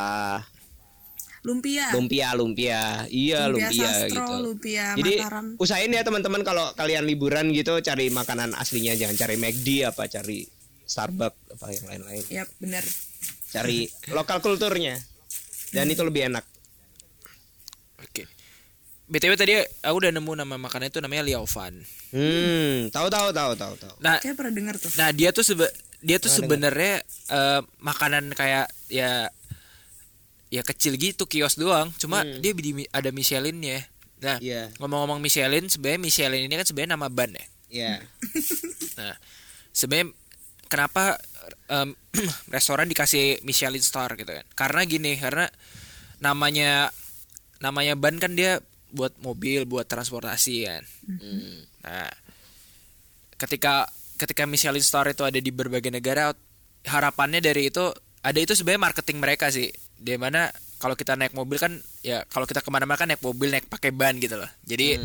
Lumpia. 1.43 1.91
lumpia 1.91 2.31
lumpia. 2.31 3.03
Iya, 3.05 3.45
Lumpia 3.45 3.67
lumpia, 3.67 3.89
Sastro, 3.89 4.23
gitu. 4.23 4.33
lumpia 4.41 4.85
Jadi 4.95 5.13
Mataram. 5.17 5.45
usahain 5.57 5.91
ya 5.91 6.01
teman-teman 6.01 6.41
kalau 6.41 6.71
kalian 6.73 7.03
liburan 7.03 7.51
gitu 7.51 7.77
cari 7.79 8.07
makanan 8.07 8.55
aslinya 8.55 8.95
jangan 8.95 9.15
cari 9.17 9.35
McD 9.35 9.67
apa 9.83 10.07
cari 10.07 10.47
Starbucks 10.83 11.53
apa 11.53 11.65
yang 11.69 11.85
lain-lain. 11.85 12.23
Yap, 12.29 12.47
bener. 12.57 12.83
Cari 13.49 13.85
lokal 14.09 14.39
kulturnya. 14.39 14.95
Dan 15.69 15.89
itu 15.89 15.99
lebih 16.01 16.27
enak. 16.27 16.45
Oke. 17.99 18.23
BTW 19.05 19.33
tadi 19.35 19.53
aku 19.81 19.95
udah 19.97 20.11
nemu 20.11 20.31
nama 20.37 20.55
makanan 20.57 20.87
itu 20.87 20.99
namanya 20.99 21.23
liaofan. 21.25 21.75
Hmm, 22.09 22.87
tahu 22.89 23.07
tahu 23.07 23.29
tahu 23.31 23.51
tahu 23.53 23.73
tahu. 23.75 23.93
Nah, 23.99 24.17
Kayak 24.17 24.35
pernah 24.37 24.53
denger 24.53 24.75
tuh. 24.77 24.91
nah 24.95 25.09
dia 25.09 25.29
tuh 25.29 25.43
sebe 25.43 25.67
dia 25.99 26.19
tuh 26.19 26.27
sebenarnya 26.29 26.99
eh, 27.29 27.61
makanan 27.79 28.31
kayak 28.31 28.67
ya 28.87 29.27
ya 30.53 30.61
kecil 30.61 30.93
gitu 31.01 31.25
kios 31.25 31.57
doang. 31.57 31.89
Cuma 31.97 32.21
dia 32.21 32.53
di, 32.53 32.85
ada 32.93 33.09
Michelinnya. 33.09 33.89
Nah, 34.21 34.37
Iya. 34.39 34.69
ngomong-ngomong 34.79 35.19
Michelin, 35.19 35.67
sebenarnya 35.67 35.99
Michelin 35.99 36.45
ini 36.47 36.53
kan 36.55 36.63
sebenarnya 36.63 36.93
nama 36.95 37.09
ban 37.09 37.33
ya. 37.33 37.45
Iya. 37.73 37.93
Nah, 39.01 39.17
sebenarnya 39.73 40.13
kenapa 40.69 41.17
em, 41.65 41.97
restoran 42.55 42.85
dikasih 42.85 43.41
Michelin 43.41 43.81
star 43.81 44.13
gitu 44.13 44.29
kan? 44.29 44.45
Karena 44.53 44.85
gini, 44.85 45.17
karena 45.17 45.49
namanya 46.21 46.93
namanya 47.57 47.97
ban 47.97 48.21
kan 48.21 48.37
dia 48.37 48.61
buat 48.93 49.17
mobil, 49.17 49.65
buat 49.65 49.89
transportasi 49.89 50.69
kan. 50.69 50.83
Nah, 51.83 52.13
ketika 53.41 53.89
ketika 54.21 54.45
Michelin 54.45 54.85
star 54.85 55.09
itu 55.09 55.25
ada 55.25 55.41
di 55.41 55.49
berbagai 55.49 55.89
negara, 55.89 56.31
harapannya 56.85 57.41
dari 57.41 57.73
itu 57.73 57.89
ada 58.23 58.39
itu 58.39 58.55
sebenarnya 58.55 58.81
marketing 58.89 59.17
mereka 59.19 59.51
sih. 59.51 59.69
Di 59.99 60.15
mana 60.15 60.49
kalau 60.79 60.95
kita 60.95 61.15
naik 61.19 61.35
mobil 61.35 61.59
kan 61.59 61.79
ya 62.03 62.23
kalau 62.27 62.47
kita 62.47 62.63
ke 62.63 62.69
mana-mana 62.71 62.99
kan 62.99 63.07
naik 63.11 63.23
mobil 63.23 63.51
naik 63.51 63.67
pakai 63.67 63.91
ban 63.91 64.15
gitu 64.17 64.39
loh. 64.39 64.49
Jadi 64.63 64.97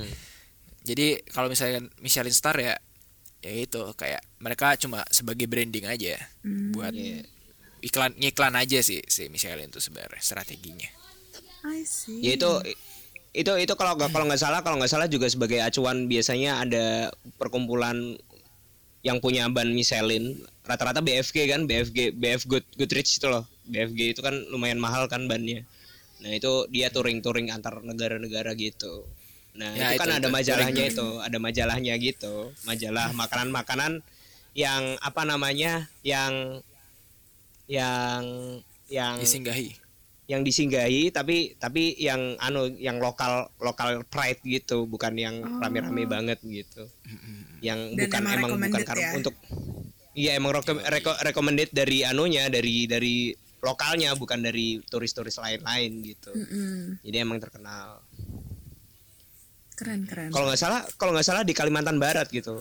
jadi 0.87 1.21
kalau 1.35 1.53
misalnya 1.53 1.85
Michelin 2.01 2.33
star 2.33 2.57
ya 2.57 2.79
ya 3.39 3.53
itu 3.55 3.83
kayak 3.95 4.23
mereka 4.43 4.75
cuma 4.81 5.07
sebagai 5.15 5.47
branding 5.47 5.87
aja 5.87 6.19
buat 6.75 6.91
iklan 7.79 8.11
ngiklan 8.19 8.59
aja 8.59 8.83
sih 8.83 8.99
si 9.07 9.31
Michelin 9.31 9.71
tuh 9.71 9.79
sebenarnya 9.79 10.19
strateginya 10.19 10.91
I 11.67 11.83
see. 11.85 12.23
Ya 12.23 12.39
itu 12.39 12.51
itu 13.37 13.53
itu 13.61 13.75
kalau 13.77 13.95
nggak 13.95 14.11
kalau 14.11 14.25
nggak 14.27 14.41
salah 14.41 14.61
kalau 14.65 14.81
nggak 14.81 14.91
salah 14.91 15.07
juga 15.07 15.29
sebagai 15.29 15.61
acuan 15.61 16.09
biasanya 16.09 16.65
ada 16.65 17.13
perkumpulan 17.37 18.17
yang 19.09 19.19
punya 19.25 19.49
ban 19.49 19.73
Michelin 19.73 20.37
rata-rata 20.69 21.01
BFG 21.01 21.49
kan 21.49 21.65
BFG 21.65 22.13
BF 22.13 22.45
Good 22.45 22.67
Goodrich 22.77 23.17
itu 23.17 23.27
loh. 23.27 23.49
BFG 23.65 24.13
itu 24.17 24.21
kan 24.21 24.37
lumayan 24.53 24.77
mahal 24.77 25.09
kan 25.09 25.25
bannya. 25.25 25.65
Nah 26.21 26.37
itu 26.37 26.69
dia 26.69 26.93
touring-touring 26.93 27.49
antar 27.49 27.81
negara-negara 27.81 28.53
gitu. 28.53 29.09
Nah 29.57 29.73
Ya, 29.73 29.97
itu 29.97 30.05
kan 30.05 30.09
itu- 30.13 30.19
ada 30.21 30.29
itu, 30.29 30.37
majalahnya 30.37 30.85
itu 30.93 31.09
ada 31.25 31.39
majalahnya 31.41 31.95
gitu. 31.97 32.35
Majalah 32.69 33.17
makanan-makanan 33.17 34.05
yang 34.53 34.83
apa 35.01 35.23
namanya 35.25 35.89
yang 36.05 36.61
yang 37.69 38.23
yang 38.89 39.21
disinggahi 39.21 39.77
yang 40.29 40.45
disinggahi 40.45 41.09
tapi 41.09 41.57
tapi 41.57 41.97
yang 41.97 42.37
anu 42.37 42.69
yang 42.77 43.01
lokal 43.01 43.49
lokal 43.59 44.05
pride 44.05 44.45
gitu 44.45 44.85
bukan 44.85 45.17
yang 45.17 45.41
rame-rame 45.59 46.05
banget 46.05 46.37
gitu. 46.45 46.85
Yang 47.59 47.97
Dan 47.97 48.03
bukan 48.05 48.23
emang 48.23 48.51
emang 48.53 48.61
bukan 48.61 48.83
karena 48.85 49.03
ya? 49.03 49.17
untuk 49.17 49.35
iya 50.13 50.37
emang 50.37 50.53
reko- 50.53 50.85
reko- 50.85 51.21
recommended 51.25 51.73
dari 51.73 52.05
anunya 52.05 52.53
dari 52.53 52.85
dari 52.85 53.33
lokalnya 53.59 54.13
bukan 54.15 54.39
dari 54.39 54.85
turis-turis 54.85 55.41
lain-lain 55.41 55.91
gitu. 56.05 56.31
Mm-mm. 56.31 57.01
jadi 57.01 57.25
emang 57.25 57.41
terkenal. 57.41 58.05
Keren 59.73 60.05
keren. 60.05 60.29
kalau 60.29 60.45
nggak 60.45 60.61
salah 60.61 60.85
kalau 61.01 61.17
nggak 61.17 61.25
salah 61.25 61.41
di 61.41 61.57
Kalimantan 61.57 61.97
Barat 61.97 62.29
gitu. 62.29 62.61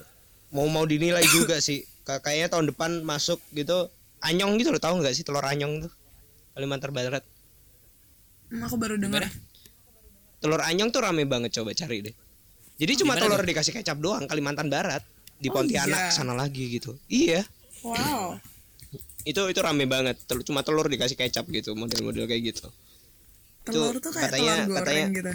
Mau 0.55 0.71
mau 0.71 0.87
dinilai 0.87 1.27
juga 1.35 1.59
sih. 1.59 1.83
Ka- 2.07 2.23
kayaknya 2.23 2.47
tahun 2.47 2.71
depan 2.71 3.03
masuk 3.03 3.43
gitu 3.51 3.91
anyong 4.23 4.55
gitu 4.55 4.71
lo 4.71 4.79
tahu 4.79 5.03
nggak 5.03 5.11
sih 5.11 5.27
telur 5.27 5.43
anyong 5.43 5.83
tuh? 5.83 5.91
Kalimantan 6.55 6.95
Barat 6.95 7.27
Hmm, 8.47 8.61
aku 8.61 8.75
baru 8.75 8.95
dengar. 8.95 9.27
telur 10.37 10.61
anyong 10.61 10.87
tuh 10.87 11.01
rame 11.01 11.23
banget 11.23 11.51
coba 11.51 11.73
cari 11.73 11.99
deh 12.01 12.15
jadi 12.77 12.93
cuma 12.95 13.13
Gimana 13.13 13.21
telur 13.25 13.41
tuh? 13.41 13.49
dikasih 13.49 13.73
kecap 13.73 13.97
doang 13.97 14.23
Kalimantan 14.23 14.67
Barat 14.67 15.01
di 15.35 15.47
Oh, 15.47 15.53
Pontianak 15.53 15.97
iya. 15.99 16.11
sana 16.11 16.31
lagi 16.31 16.71
gitu 16.71 16.93
iya 17.07 17.41
Wow. 17.79 18.37
itu 19.23 19.41
itu 19.43 19.59
rame 19.59 19.83
banget 19.85 20.15
Telur- 20.23 20.43
cuma 20.43 20.61
telur 20.61 20.85
dikasih 20.85 21.15
kecap 21.15 21.43
gitu 21.47 21.73
model-model 21.73 22.23
kayak 22.23 22.43
gitu 22.47 22.69
Telur 23.63 23.97
tuh 23.97 24.09
kayak 24.09 24.29
katanya- 24.29 24.55
telur 24.61 24.71
goreng 24.71 24.85
katanya- 24.85 25.09
gitu. 25.11 25.33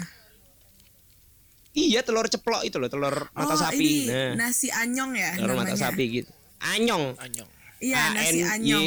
iya 1.75 1.99
telur 1.99 2.25
ceplok 2.25 2.63
itu 2.63 2.77
loh 2.77 2.87
telur 2.87 3.27
mata 3.31 3.53
oh, 3.53 3.59
sapi 3.59 3.83
ini 3.83 4.07
nah 4.07 4.47
nasi 4.47 4.69
anyong 4.69 5.11
ya 5.13 5.29
telur 5.35 5.53
namanya. 5.53 5.73
mata 5.73 5.83
sapi 5.83 6.03
gitu 6.15 6.31
anyong 6.63 7.13
anyong 7.17 7.49
Iya, 7.77 8.15
nasi 8.15 8.39
A-N-Y. 8.39 8.47
anyong. 8.55 8.85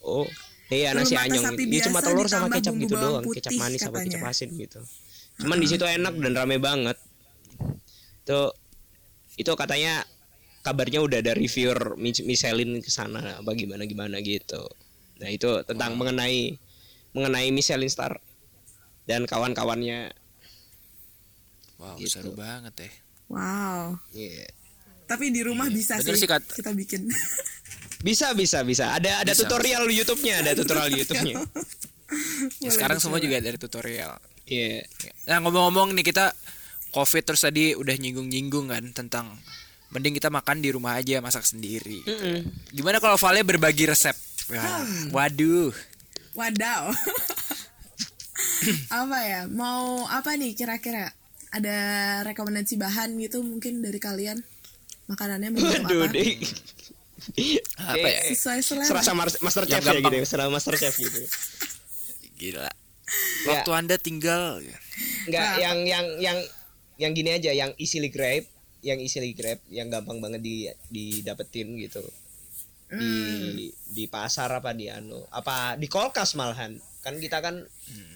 oh 0.00 0.28
iya 0.68 0.90
Telur 0.90 1.02
nasi 1.02 1.14
anyong. 1.14 1.44
Iya 1.56 1.82
cuma 1.86 2.00
telur 2.00 2.26
sama 2.26 2.46
kecap 2.50 2.72
bumbu 2.72 2.84
gitu 2.84 2.94
doang. 2.96 3.22
putih 3.22 3.38
kecap 3.40 3.52
manis 3.54 3.80
sama 3.80 3.96
katanya. 3.96 4.10
kecap 4.10 4.30
asin 4.30 4.50
gitu. 4.52 4.80
Cuman 5.36 5.58
di 5.58 5.66
situ 5.66 5.84
enak 5.84 6.14
dan 6.16 6.32
rame 6.32 6.56
banget. 6.58 6.98
Tuh 8.22 8.50
itu 9.36 9.52
katanya 9.52 10.02
kabarnya 10.60 10.98
udah 10.98 11.18
ada 11.20 11.32
reviewer 11.32 11.94
Mi- 11.94 12.24
Michelin 12.24 12.80
ke 12.80 12.90
sana 12.90 13.38
apa 13.38 13.50
gimana 13.52 13.84
gimana 13.84 14.18
gitu. 14.18 14.66
Nah 15.16 15.28
itu 15.28 15.62
tentang 15.62 15.94
mengenai 15.94 16.58
mengenai 17.12 17.48
Michelin 17.48 17.86
Star 17.86 18.18
dan 19.04 19.22
kawan-kawannya. 19.24 20.10
Wow 21.76 21.94
Gitu. 21.96 22.16
seru 22.16 22.32
banget 22.32 22.72
ya 22.78 22.90
Wow. 23.26 23.98
Iya. 24.10 24.46
Tapi 25.04 25.30
di 25.30 25.42
rumah 25.42 25.66
bisa 25.66 25.98
Bener 25.98 26.14
sih, 26.14 26.24
sih, 26.24 26.30
kita 26.30 26.70
bikin. 26.72 27.06
bisa 28.00 28.32
bisa 28.36 28.60
bisa. 28.66 28.92
Ada 28.96 29.24
ada 29.24 29.32
Bisa, 29.32 29.44
tutorial 29.46 29.88
YouTube-nya 29.88 30.44
ada 30.44 30.52
tutorial 30.56 30.90
YouTube-nya. 30.92 31.36
Ya, 32.62 32.70
sekarang 32.70 33.02
semua 33.02 33.18
juga 33.18 33.42
dari 33.42 33.58
tutorial. 33.58 34.14
Iya. 34.46 34.86
Nah 35.26 35.42
ngomong-ngomong 35.42 35.90
nih 35.90 36.06
kita 36.06 36.30
covid 36.94 37.26
terus 37.26 37.42
tadi 37.42 37.74
udah 37.74 37.98
nyinggung-nyinggung 37.98 38.70
kan 38.70 38.86
tentang 38.94 39.34
mending 39.90 40.14
kita 40.14 40.30
makan 40.30 40.62
di 40.62 40.70
rumah 40.70 41.02
aja 41.02 41.18
masak 41.18 41.42
sendiri. 41.42 42.06
Gimana 42.70 43.02
kalau 43.02 43.18
Vale 43.18 43.42
berbagi 43.42 43.90
resep? 43.90 44.14
Wah, 44.54 44.86
waduh. 45.10 45.74
Wadaw. 46.38 46.94
apa 49.02 49.18
ya? 49.26 49.40
Mau 49.50 50.06
apa 50.06 50.38
nih 50.38 50.54
kira-kira? 50.54 51.10
Ada 51.50 51.78
rekomendasi 52.22 52.78
bahan 52.78 53.18
gitu 53.18 53.42
mungkin 53.42 53.82
dari 53.82 53.98
kalian? 53.98 54.38
Makanannya 55.10 55.50
mau 55.50 55.58
apa? 55.74 56.06
Apa 57.78 58.06
ya? 58.06 58.20
Sesuai 58.28 58.60
selera. 58.60 58.86
Serasa 58.86 59.12
mar- 59.12 59.40
master 59.40 59.64
chef 59.64 59.80
ya 59.80 59.94
gitu, 59.94 60.12
ya, 60.12 60.24
serasa 60.24 60.48
master 60.48 60.74
chef 60.76 60.94
gitu. 60.94 61.20
gila 62.36 62.68
Ya. 63.46 63.48
waktu 63.48 63.70
anda 63.72 63.96
tinggal 63.96 64.60
Enggak, 65.24 65.40
Nah. 65.46 65.56
yang 65.58 65.78
yang 65.82 66.06
yang 66.18 66.38
yang 66.96 67.12
gini 67.12 67.30
aja, 67.32 67.50
yang 67.50 67.70
easily 67.76 68.08
grab, 68.08 68.42
yang 68.80 68.98
easily 68.98 69.30
grab, 69.30 69.56
yang 69.68 69.86
gampang 69.86 70.18
banget 70.18 70.40
di 70.40 70.66
didapetin 70.88 71.78
gitu. 71.78 72.02
Di 72.86 72.98
Hmm. 72.98 73.54
di 73.88 74.04
pasar 74.06 74.50
apa 74.52 74.70
di 74.70 74.86
anu, 74.86 75.22
apa 75.28 75.74
di 75.74 75.86
kulkas 75.86 76.34
malahan. 76.34 76.74
Kan 76.98 77.16
kita 77.16 77.38
kan 77.38 77.62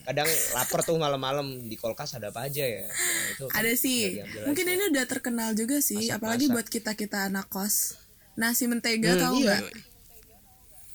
kadang 0.05 0.27
lapar 0.53 0.83
tuh 0.83 0.95
malam-malam 0.97 1.47
di 1.63 1.75
kulkas 1.75 2.13
ada 2.13 2.29
apa 2.29 2.45
aja 2.45 2.63
ya. 2.63 2.83
Nah, 2.83 3.27
itu 3.31 3.45
kan 3.47 3.57
Ada 3.57 3.73
sih. 3.75 4.19
Mungkin 4.43 4.65
aja. 4.65 4.75
ini 4.75 4.85
udah 4.91 5.05
terkenal 5.07 5.55
juga 5.55 5.79
sih, 5.79 6.11
apalagi 6.11 6.49
buat 6.49 6.67
kita-kita 6.67 7.31
anak 7.31 7.47
kos. 7.47 7.95
Nasi 8.41 8.65
mentega 8.65 9.13
Hmm, 9.15 9.21
tahu 9.21 9.37
iya. 9.45 9.61
nggak? 9.61 9.63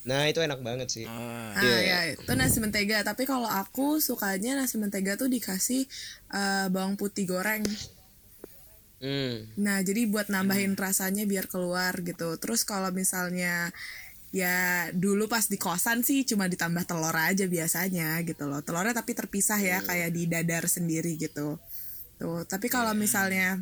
Nah, 0.06 0.22
itu 0.30 0.38
enak 0.38 0.62
banget 0.62 0.88
sih. 0.90 1.06
Ah, 1.10 1.50
Ah 1.58 1.80
ya 1.82 2.00
itu 2.14 2.32
nasi 2.38 2.62
mentega. 2.62 3.02
Tapi 3.02 3.26
kalau 3.26 3.50
aku 3.50 3.98
sukanya 3.98 4.54
nasi 4.54 4.78
mentega 4.78 5.18
tuh 5.18 5.30
dikasih 5.30 5.86
eh, 6.30 6.66
bawang 6.74 6.98
putih 6.98 7.26
goreng. 7.26 7.66
Hmm. 9.02 9.46
Nah 9.60 9.82
jadi 9.86 10.08
buat 10.10 10.30
nambahin 10.32 10.74
rasanya 10.78 11.26
biar 11.30 11.46
keluar 11.50 11.94
gitu. 12.02 12.38
Terus 12.42 12.62
kalau 12.66 12.90
misalnya 12.94 13.70
ya 14.36 14.90
dulu 14.92 15.26
pas 15.32 15.48
di 15.48 15.56
kosan 15.56 16.04
sih 16.04 16.22
cuma 16.28 16.46
ditambah 16.50 16.84
telur 16.86 17.14
aja 17.14 17.46
biasanya 17.50 18.22
gitu 18.26 18.46
loh. 18.46 18.62
Telurnya 18.62 18.94
tapi 18.94 19.18
terpisah 19.18 19.58
ya 19.58 19.82
kayak 19.82 20.10
di 20.14 20.30
dadar 20.30 20.66
sendiri 20.70 21.18
gitu. 21.18 21.58
Tuh. 22.22 22.46
Tapi 22.48 22.70
kalau 22.72 22.94
misalnya 22.96 23.58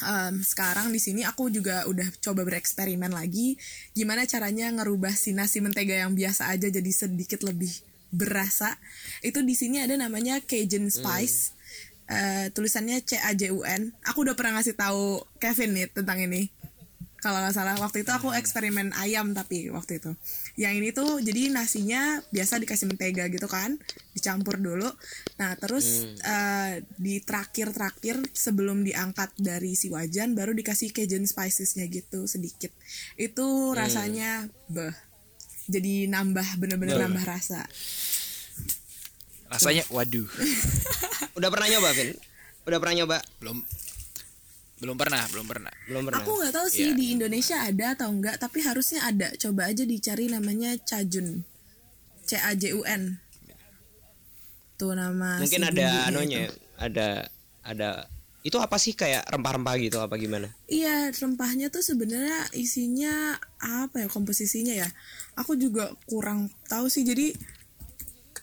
em, 0.00 0.40
sekarang 0.44 0.92
di 0.92 1.00
sini 1.00 1.24
aku 1.24 1.48
juga 1.48 1.84
udah 1.88 2.08
coba 2.20 2.44
bereksperimen 2.44 3.10
lagi. 3.12 3.56
Gimana 3.92 4.28
caranya 4.28 4.68
ngerubah 4.72 5.14
si 5.16 5.32
nasi 5.32 5.58
mentega 5.64 6.04
yang 6.06 6.12
biasa 6.12 6.52
aja 6.52 6.68
jadi 6.68 6.90
sedikit 6.92 7.42
lebih 7.44 7.70
berasa. 8.08 8.76
Itu 9.20 9.44
di 9.44 9.52
sini 9.52 9.84
ada 9.84 9.96
namanya 9.96 10.40
Cajun 10.40 10.88
Spice. 10.88 11.56
Eh, 12.08 12.48
tulisannya 12.56 13.04
C 13.04 13.20
A 13.20 13.36
J 13.36 13.52
U 13.52 13.60
N. 13.68 13.92
Aku 14.08 14.24
udah 14.24 14.32
pernah 14.32 14.56
ngasih 14.56 14.80
tahu 14.80 15.20
Kevin 15.36 15.76
nih 15.76 15.92
tentang 15.92 16.16
ini 16.24 16.48
kalau 17.18 17.42
nggak 17.42 17.54
salah 17.54 17.74
waktu 17.82 18.06
itu 18.06 18.10
aku 18.14 18.30
eksperimen 18.30 18.94
ayam 18.94 19.34
tapi 19.34 19.70
waktu 19.74 19.98
itu. 19.98 20.14
Yang 20.54 20.74
ini 20.78 20.88
tuh 20.94 21.18
jadi 21.18 21.50
nasinya 21.50 22.22
biasa 22.30 22.62
dikasih 22.62 22.86
mentega 22.86 23.26
gitu 23.26 23.50
kan 23.50 23.74
dicampur 24.14 24.62
dulu. 24.62 24.86
Nah 25.42 25.58
terus 25.58 26.06
eh, 26.22 26.86
di 26.94 27.18
terakhir 27.18 27.74
terakhir 27.74 28.22
sebelum 28.30 28.86
diangkat 28.86 29.34
dari 29.34 29.74
si 29.74 29.90
wajan 29.90 30.38
baru 30.38 30.54
dikasih 30.54 30.94
Cajun 30.94 31.26
spicesnya 31.26 31.90
gitu 31.90 32.30
sedikit. 32.30 32.70
Itu 33.18 33.74
rasanya 33.74 34.46
beh 34.70 34.94
jadi 35.68 36.06
nambah 36.06 36.62
bener-bener 36.62 37.02
nambah 37.02 37.26
rasa. 37.26 37.66
Rasanya 39.50 39.84
waduh. 39.90 40.28
Udah 41.38 41.48
pernah 41.50 41.68
nyoba, 41.70 41.90
Vin? 41.96 42.14
Udah 42.68 42.78
pernah 42.78 42.94
nyoba? 43.04 43.18
belum 43.40 43.58
belum 44.78 44.94
pernah 44.94 45.26
belum 45.34 45.46
pernah 45.46 45.72
Belum 45.90 46.02
pernah. 46.06 46.22
Aku 46.22 46.38
nggak 46.38 46.54
tahu 46.54 46.68
sih 46.70 46.94
di 46.94 47.18
Indonesia 47.18 47.58
ada 47.64 47.98
atau 47.98 48.08
enggak, 48.12 48.38
tapi 48.38 48.62
harusnya 48.62 49.02
ada. 49.02 49.32
Coba 49.34 49.70
aja 49.70 49.82
dicari 49.82 50.30
namanya 50.30 50.76
Cajun. 50.78 51.42
C 52.28 52.36
A 52.36 52.52
J 52.52 52.76
U 52.76 52.84
N. 52.84 53.16
Tuh 54.78 54.94
nama 54.94 55.42
Mungkin 55.42 55.62
si 55.64 55.68
ada 55.74 56.06
anunya, 56.06 56.46
itu. 56.46 56.54
ada 56.78 57.26
ada 57.66 57.88
itu 58.46 58.54
apa 58.62 58.78
sih 58.78 58.94
kayak 58.94 59.26
rempah-rempah 59.26 59.74
gitu 59.82 59.98
apa 59.98 60.14
gimana? 60.14 60.46
Iya, 60.70 61.10
rempahnya 61.10 61.68
tuh 61.74 61.82
sebenarnya 61.82 62.46
isinya 62.54 63.34
apa 63.58 64.06
ya 64.06 64.08
komposisinya 64.08 64.72
ya? 64.76 64.88
Aku 65.34 65.58
juga 65.58 65.90
kurang 66.06 66.52
tahu 66.70 66.86
sih. 66.86 67.02
Jadi 67.02 67.34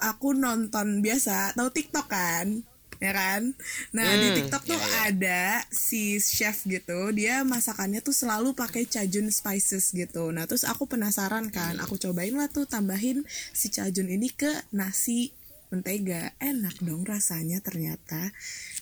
aku 0.04 0.36
nonton 0.36 1.00
biasa, 1.00 1.56
tahu 1.56 1.72
TikTok 1.72 2.08
kan? 2.12 2.66
Ya 3.06 3.14
kan? 3.14 3.54
Nah, 3.94 4.18
di 4.18 4.34
Hmm, 4.34 4.36
TikTok 4.42 4.64
tuh 4.66 4.82
ada 5.06 5.62
si 5.70 6.18
chef 6.18 6.66
gitu, 6.66 7.14
dia 7.14 7.46
masakannya 7.46 8.02
tuh 8.02 8.16
selalu 8.18 8.58
pakai 8.58 8.90
cajun 8.90 9.30
spices 9.30 9.94
gitu. 9.94 10.34
Nah, 10.34 10.50
terus 10.50 10.66
aku 10.66 10.90
penasaran 10.90 11.54
kan, 11.54 11.78
aku 11.78 12.02
cobain 12.02 12.34
lah 12.34 12.50
tuh 12.50 12.66
tambahin 12.66 13.22
si 13.54 13.70
cajun 13.70 14.10
ini 14.10 14.34
ke 14.34 14.50
nasi 14.74 15.30
mentega. 15.70 16.34
Enak 16.42 16.82
dong 16.82 17.06
rasanya 17.06 17.62
ternyata. 17.62 18.34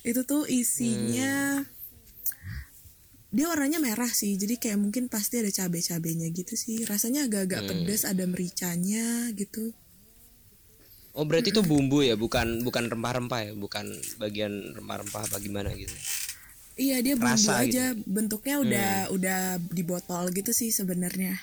Itu 0.07 0.23
tuh 0.23 0.47
isinya 0.47 1.63
dia 3.33 3.49
warnanya 3.49 3.81
merah 3.81 4.13
sih 4.13 4.37
jadi 4.37 4.61
kayak 4.61 4.77
mungkin 4.77 5.09
pasti 5.09 5.41
ada 5.41 5.49
cabai-cabainya 5.49 6.29
gitu 6.29 6.53
sih 6.53 6.85
rasanya 6.85 7.25
agak-agak 7.25 7.65
pedas 7.65 8.05
ada 8.05 8.29
mericanya 8.29 9.33
gitu 9.33 9.73
Oh 11.13 11.25
berarti 11.29 11.53
itu 11.53 11.61
bumbu 11.61 12.01
ya, 12.01 12.17
bukan 12.17 12.65
bukan 12.65 12.89
rempah-rempah 12.89 13.39
ya, 13.45 13.51
bukan 13.53 13.85
bagian 14.17 14.73
rempah-rempah 14.73 15.29
apa 15.29 15.37
gimana 15.37 15.69
gitu. 15.77 15.93
iya 16.73 16.97
dia 17.05 17.13
bumbu 17.13 17.37
Rasa 17.37 17.61
gitu. 17.61 17.77
aja 17.77 17.85
bentuknya 18.09 18.55
udah 18.57 18.91
udah 19.13 19.41
di 19.61 19.85
botol 19.85 20.33
gitu 20.33 20.49
sih 20.49 20.73
sebenarnya 20.73 21.37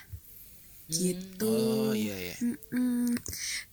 gitu 0.90 1.46
Oh 1.46 1.94
iya 1.94 2.18
iya. 2.18 2.36
Mm-mm. 2.42 3.14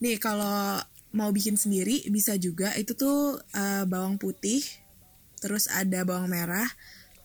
Nih 0.05 0.21
kalau 0.21 0.77
mau 1.17 1.33
bikin 1.33 1.57
sendiri 1.57 2.05
bisa 2.13 2.37
juga 2.37 2.69
itu 2.77 2.93
tuh 2.93 3.41
eh, 3.57 3.83
bawang 3.89 4.21
putih, 4.21 4.61
terus 5.41 5.65
ada 5.65 6.05
bawang 6.05 6.29
merah, 6.29 6.69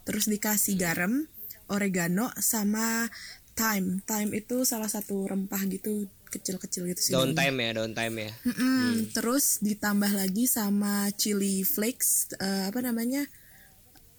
terus 0.08 0.32
dikasih 0.32 0.80
garam, 0.80 1.28
oregano 1.68 2.32
sama 2.40 3.12
thyme. 3.52 4.00
Thyme 4.08 4.32
itu 4.32 4.64
salah 4.64 4.88
satu 4.88 5.28
rempah 5.28 5.60
gitu 5.68 6.08
kecil-kecil 6.33 6.89
gitu 6.89 7.01
sih. 7.01 7.12
Daun 7.12 7.37
daunnya. 7.37 7.53
time 7.53 7.57
ya, 7.61 7.70
time 7.93 8.16
ya. 8.16 8.30
Mm-mm. 8.49 9.12
Terus 9.12 9.61
ditambah 9.61 10.09
lagi 10.11 10.49
sama 10.49 11.12
chili 11.12 11.61
flakes, 11.62 12.33
eh, 12.41 12.72
apa 12.72 12.80
namanya 12.80 13.28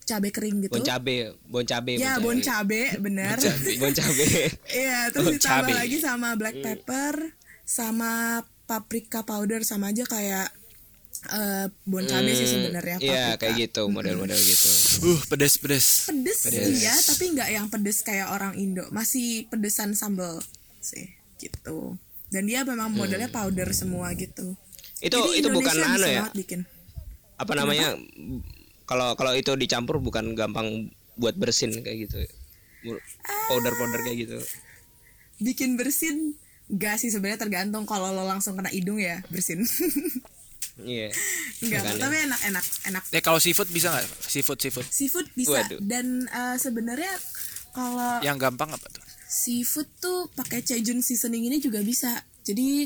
cabai 0.04 0.30
kering 0.30 0.62
gitu. 0.62 0.76
Bon 0.76 0.84
cabe, 0.84 1.32
bon 1.48 1.64
cabe. 1.64 1.96
ya 1.96 2.20
bon 2.20 2.38
cabai 2.38 3.00
bener. 3.00 3.40
Bon 3.80 3.90
cabe. 3.90 4.28
Iya, 4.84 5.10
terus 5.10 5.26
Oh, 5.26 5.34
ditambah 5.34 5.74
cabai. 5.74 5.80
lagi 5.82 5.98
sama 5.98 6.30
black 6.36 6.60
Iya. 6.60 6.66
pepper, 6.70 7.16
sama 7.64 8.44
paprika 8.64 9.24
powder 9.24 9.64
sama 9.64 9.90
aja 9.90 10.04
kayak 10.04 10.52
eh, 11.24 11.72
bon 11.88 12.04
cabai 12.04 12.36
sih 12.36 12.46
sebenarnya. 12.46 13.00
Iya, 13.00 13.24
paprika. 13.32 13.40
kayak 13.40 13.56
gitu, 13.64 13.82
model-model 13.88 14.36
gitu. 14.36 14.70
Uh 15.08 15.20
pedes 15.32 15.56
pedes. 15.56 16.12
Pedes 16.12 16.40
sih 16.44 16.84
ya, 16.84 16.92
tapi 17.00 17.32
nggak 17.32 17.50
yang 17.50 17.68
pedes 17.72 18.04
kayak 18.04 18.28
orang 18.28 18.60
Indo. 18.60 18.84
Masih 18.92 19.48
pedesan 19.48 19.96
sambal 19.96 20.44
sih, 20.84 21.16
gitu. 21.50 22.00
Dan 22.32 22.50
dia 22.50 22.66
memang 22.66 22.90
modelnya 22.90 23.30
powder 23.30 23.70
semua 23.76 24.10
gitu. 24.16 24.56
Hmm. 24.56 25.06
Itu 25.06 25.18
Jadi 25.20 25.40
itu 25.44 25.48
bukan 25.52 25.74
Indonesia 25.76 25.92
anu 25.92 25.98
bisa 26.00 26.10
ya. 26.10 26.24
bikin. 26.32 26.60
Apa 27.38 27.54
namanya? 27.60 27.88
Kalau 28.88 29.16
kalau 29.20 29.32
itu 29.36 29.52
dicampur 29.60 30.00
bukan 30.00 30.34
gampang 30.34 30.90
buat 31.20 31.36
bersin 31.36 31.76
kayak 31.84 32.08
gitu. 32.10 32.18
Powder-powder 33.52 34.02
kayak 34.08 34.18
gitu. 34.28 34.38
Bikin 35.44 35.76
bersin 35.76 36.36
Gak 36.72 36.96
sih 36.96 37.12
sebenarnya 37.12 37.44
tergantung 37.44 37.84
kalau 37.84 38.16
lo 38.16 38.24
langsung 38.24 38.56
kena 38.56 38.72
hidung 38.72 38.98
ya 38.98 39.20
bersin. 39.28 39.64
Iya. 40.74 41.14
Enggak, 41.62 41.86
Makanya. 41.86 42.02
tapi 42.02 42.16
enak 42.26 42.42
enak 42.50 42.66
enak 42.90 43.04
Eh 43.14 43.22
kalau 43.22 43.38
seafood 43.38 43.70
bisa 43.70 43.94
nggak? 43.94 44.10
Seafood 44.26 44.58
seafood. 44.58 44.86
seafood 44.90 45.28
bisa 45.38 45.62
Waduh. 45.62 45.78
dan 45.86 46.26
eh, 46.26 46.58
sebenarnya 46.58 47.14
kalau 47.78 48.18
Yang 48.26 48.38
gampang 48.42 48.74
apa 48.74 48.88
tuh? 48.90 49.06
Seafood 49.34 49.90
tuh 49.98 50.30
pakai 50.38 50.62
Cajun 50.62 51.02
seasoning 51.02 51.50
ini 51.50 51.58
juga 51.58 51.82
bisa. 51.82 52.22
Jadi 52.46 52.86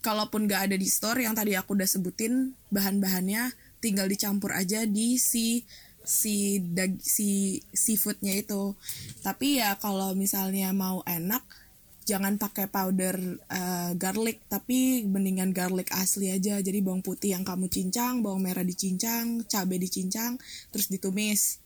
kalaupun 0.00 0.48
nggak 0.48 0.72
ada 0.72 0.76
di 0.80 0.88
store 0.88 1.28
yang 1.28 1.36
tadi 1.36 1.52
aku 1.52 1.76
udah 1.76 1.84
sebutin 1.84 2.56
bahan-bahannya 2.72 3.52
tinggal 3.84 4.08
dicampur 4.08 4.56
aja 4.56 4.88
di 4.88 5.20
si 5.20 5.68
si 6.00 6.64
dag 6.72 6.96
si 7.04 7.60
seafoodnya 7.76 8.32
itu. 8.40 8.72
Tapi 9.20 9.60
ya 9.60 9.76
kalau 9.76 10.16
misalnya 10.16 10.72
mau 10.72 11.04
enak 11.04 11.44
jangan 12.08 12.40
pakai 12.40 12.72
powder 12.72 13.20
eh, 13.52 13.92
garlic. 14.00 14.48
Tapi 14.48 15.04
mendingan 15.04 15.52
garlic 15.52 15.92
asli 15.92 16.32
aja. 16.32 16.56
Jadi 16.56 16.80
bawang 16.80 17.04
putih 17.04 17.36
yang 17.36 17.44
kamu 17.44 17.68
cincang 17.68 18.24
bawang 18.24 18.40
merah 18.40 18.64
dicincang 18.64 19.44
cabai 19.44 19.76
dicincang 19.76 20.40
terus 20.72 20.88
ditumis 20.88 21.60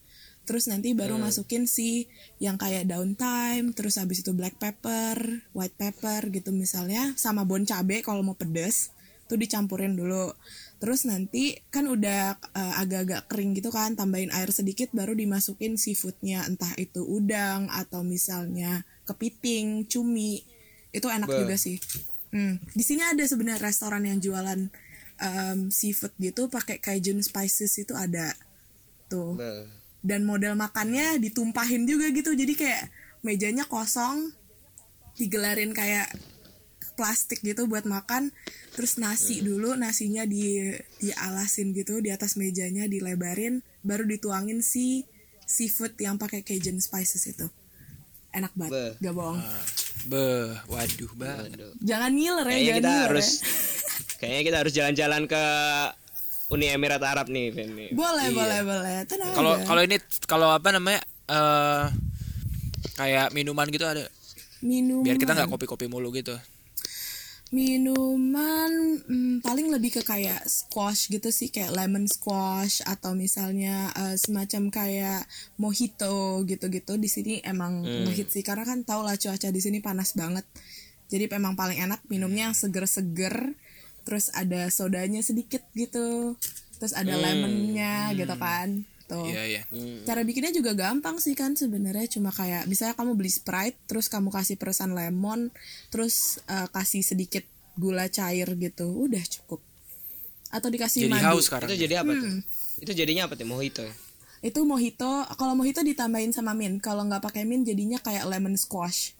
terus 0.50 0.66
nanti 0.66 0.98
baru 0.98 1.14
masukin 1.14 1.70
si 1.70 2.10
yang 2.42 2.58
kayak 2.58 2.90
daun 2.90 3.14
thyme 3.14 3.70
terus 3.70 4.02
habis 4.02 4.26
itu 4.26 4.34
black 4.34 4.58
pepper 4.58 5.46
white 5.54 5.78
pepper 5.78 6.26
gitu 6.34 6.50
misalnya 6.50 7.14
sama 7.14 7.46
bon 7.46 7.62
cabe 7.62 8.02
kalau 8.02 8.26
mau 8.26 8.34
pedes 8.34 8.90
tuh 9.30 9.38
dicampurin 9.38 9.94
dulu. 9.94 10.34
Terus 10.82 11.06
nanti 11.06 11.54
kan 11.70 11.86
udah 11.86 12.34
eh, 12.34 12.74
agak-agak 12.82 13.30
kering 13.30 13.54
gitu 13.54 13.70
kan 13.70 13.94
tambahin 13.94 14.34
air 14.34 14.50
sedikit 14.50 14.90
baru 14.90 15.14
dimasukin 15.14 15.78
seafoodnya 15.78 16.42
entah 16.50 16.74
itu 16.74 17.06
udang 17.06 17.70
atau 17.70 18.02
misalnya 18.02 18.82
kepiting 19.06 19.86
cumi. 19.86 20.42
Itu 20.90 21.06
enak 21.06 21.30
Bah. 21.30 21.38
juga 21.38 21.54
sih. 21.54 21.78
Hmm, 22.34 22.58
di 22.74 22.82
sini 22.82 23.06
ada 23.06 23.22
sebenarnya 23.22 23.62
restoran 23.70 24.02
yang 24.02 24.18
jualan 24.18 24.66
em, 25.22 25.58
seafood 25.70 26.14
gitu 26.18 26.50
pakai 26.50 26.82
Cajun 26.82 27.22
spices 27.22 27.78
itu 27.78 27.94
ada. 27.94 28.34
Tuh. 29.06 29.38
Beuh. 29.38 29.79
Dan 30.00 30.24
model 30.24 30.56
makannya 30.56 31.20
ditumpahin 31.20 31.84
juga 31.84 32.08
gitu 32.12 32.32
jadi 32.32 32.52
kayak 32.56 32.84
mejanya 33.20 33.68
kosong 33.68 34.32
digelarin 35.20 35.76
kayak 35.76 36.08
plastik 36.96 37.40
gitu 37.40 37.64
buat 37.68 37.84
makan 37.88 38.32
terus 38.76 39.00
nasi 39.00 39.40
dulu 39.40 39.76
nasinya 39.76 40.24
di 40.28 40.72
dialasin 41.00 41.72
gitu 41.72 42.00
di 42.00 42.12
atas 42.12 42.36
mejanya 42.36 42.84
dilebarin 42.88 43.64
baru 43.84 44.04
dituangin 44.04 44.60
si 44.60 45.08
seafood 45.48 45.96
yang 45.96 46.20
pakai 46.20 46.44
Cajun 46.44 46.80
spices 46.80 47.24
itu 47.28 47.48
enak 48.36 48.52
Beuh. 48.52 48.68
banget 48.68 49.00
gak 49.00 49.14
bohong 49.16 49.40
Beh, 50.00 50.56
waduh 50.64 51.12
banget. 51.12 51.76
Jangan 51.84 52.08
ngiler 52.16 52.46
ya 52.48 52.48
Kayaknya 52.48 52.64
jangan 52.64 52.80
kita 52.80 52.88
ngiler 52.88 53.04
harus 53.04 53.28
ya. 53.28 54.16
kayaknya 54.16 54.42
kita 54.48 54.56
harus 54.64 54.72
jalan-jalan 54.72 55.22
ke 55.28 55.44
Uni 56.50 56.66
Emirat 56.66 57.02
Arab 57.06 57.30
nih, 57.30 57.54
nih. 57.54 57.94
boleh 57.94 58.26
Iya. 58.26 58.34
boleh 58.34 58.60
boleh 58.66 58.96
tenang 59.06 59.34
Kalau 59.38 59.54
kalau 59.62 59.82
ini 59.86 59.96
kalau 60.26 60.48
apa 60.50 60.68
namanya? 60.74 61.00
eh 61.30 61.84
kayak 62.98 63.30
minuman 63.30 63.70
gitu 63.70 63.86
ada. 63.86 64.10
minuman 64.60 65.06
Biar 65.06 65.16
kita 65.16 65.32
nggak 65.32 65.48
kopi-kopi 65.48 65.86
mulu 65.86 66.10
gitu. 66.10 66.34
Minuman 67.50 69.02
hmm, 69.10 69.42
paling 69.42 69.74
lebih 69.74 69.98
ke 69.98 70.02
kayak 70.06 70.46
squash 70.46 71.10
gitu 71.10 71.34
sih 71.34 71.50
kayak 71.50 71.74
lemon 71.74 72.06
squash 72.06 72.78
atau 72.86 73.14
misalnya 73.14 73.90
eh, 73.94 74.14
semacam 74.14 74.70
kayak 74.70 75.26
mojito 75.58 76.46
gitu-gitu 76.46 76.94
di 76.94 77.10
sini 77.10 77.34
emang 77.42 77.82
ngehit 77.82 78.30
sih 78.30 78.46
karena 78.46 78.62
kan 78.62 78.86
tau 78.86 79.02
lah 79.02 79.18
cuaca 79.18 79.50
di 79.50 79.58
sini 79.62 79.82
panas 79.82 80.14
banget. 80.14 80.46
Jadi 81.10 81.26
emang 81.30 81.58
paling 81.58 81.78
enak 81.78 82.06
minumnya 82.06 82.50
yang 82.50 82.56
seger-seger 82.58 83.58
terus 84.02 84.32
ada 84.34 84.68
sodanya 84.72 85.20
sedikit 85.20 85.64
gitu. 85.72 86.34
Terus 86.80 86.92
ada 86.96 87.12
lemonnya 87.16 88.16
gitu 88.16 88.34
kan. 88.40 88.84
Tuh. 89.10 89.26
Iya 89.26 89.42
iya. 89.42 89.62
Cara 90.06 90.22
bikinnya 90.22 90.54
juga 90.54 90.72
gampang 90.72 91.18
sih 91.18 91.34
kan 91.34 91.58
sebenarnya 91.58 92.06
cuma 92.06 92.30
kayak 92.30 92.70
misalnya 92.70 92.94
kamu 92.94 93.18
beli 93.18 93.32
Sprite 93.32 93.76
terus 93.90 94.06
kamu 94.06 94.30
kasih 94.30 94.54
peresan 94.54 94.94
lemon 94.94 95.50
terus 95.90 96.38
eh, 96.46 96.70
kasih 96.70 97.02
sedikit 97.02 97.42
gula 97.74 98.06
cair 98.06 98.46
gitu 98.54 98.86
udah 98.86 99.24
cukup 99.26 99.58
atau 100.50 100.68
dikasih 100.70 101.06
Jadi 101.06 101.14
madu 101.14 101.26
haus 101.26 101.46
sekarang. 101.50 101.68
Itu 101.70 101.76
jadi 101.78 101.94
apa 102.02 102.12
tuh? 102.14 102.32
Itu 102.82 102.92
jadinya 102.94 103.22
apa 103.26 103.34
tuh? 103.34 103.46
Mojito 103.46 103.82
ya? 103.82 103.94
itu 104.40 104.64
mojito 104.64 105.28
kalau 105.36 105.52
mojito 105.52 105.84
ditambahin 105.84 106.32
sama 106.32 106.56
mint 106.56 106.80
kalau 106.80 107.04
nggak 107.04 107.20
pakai 107.20 107.44
mint 107.44 107.68
jadinya 107.68 108.00
kayak 108.00 108.24
lemon 108.24 108.56
squash 108.56 109.12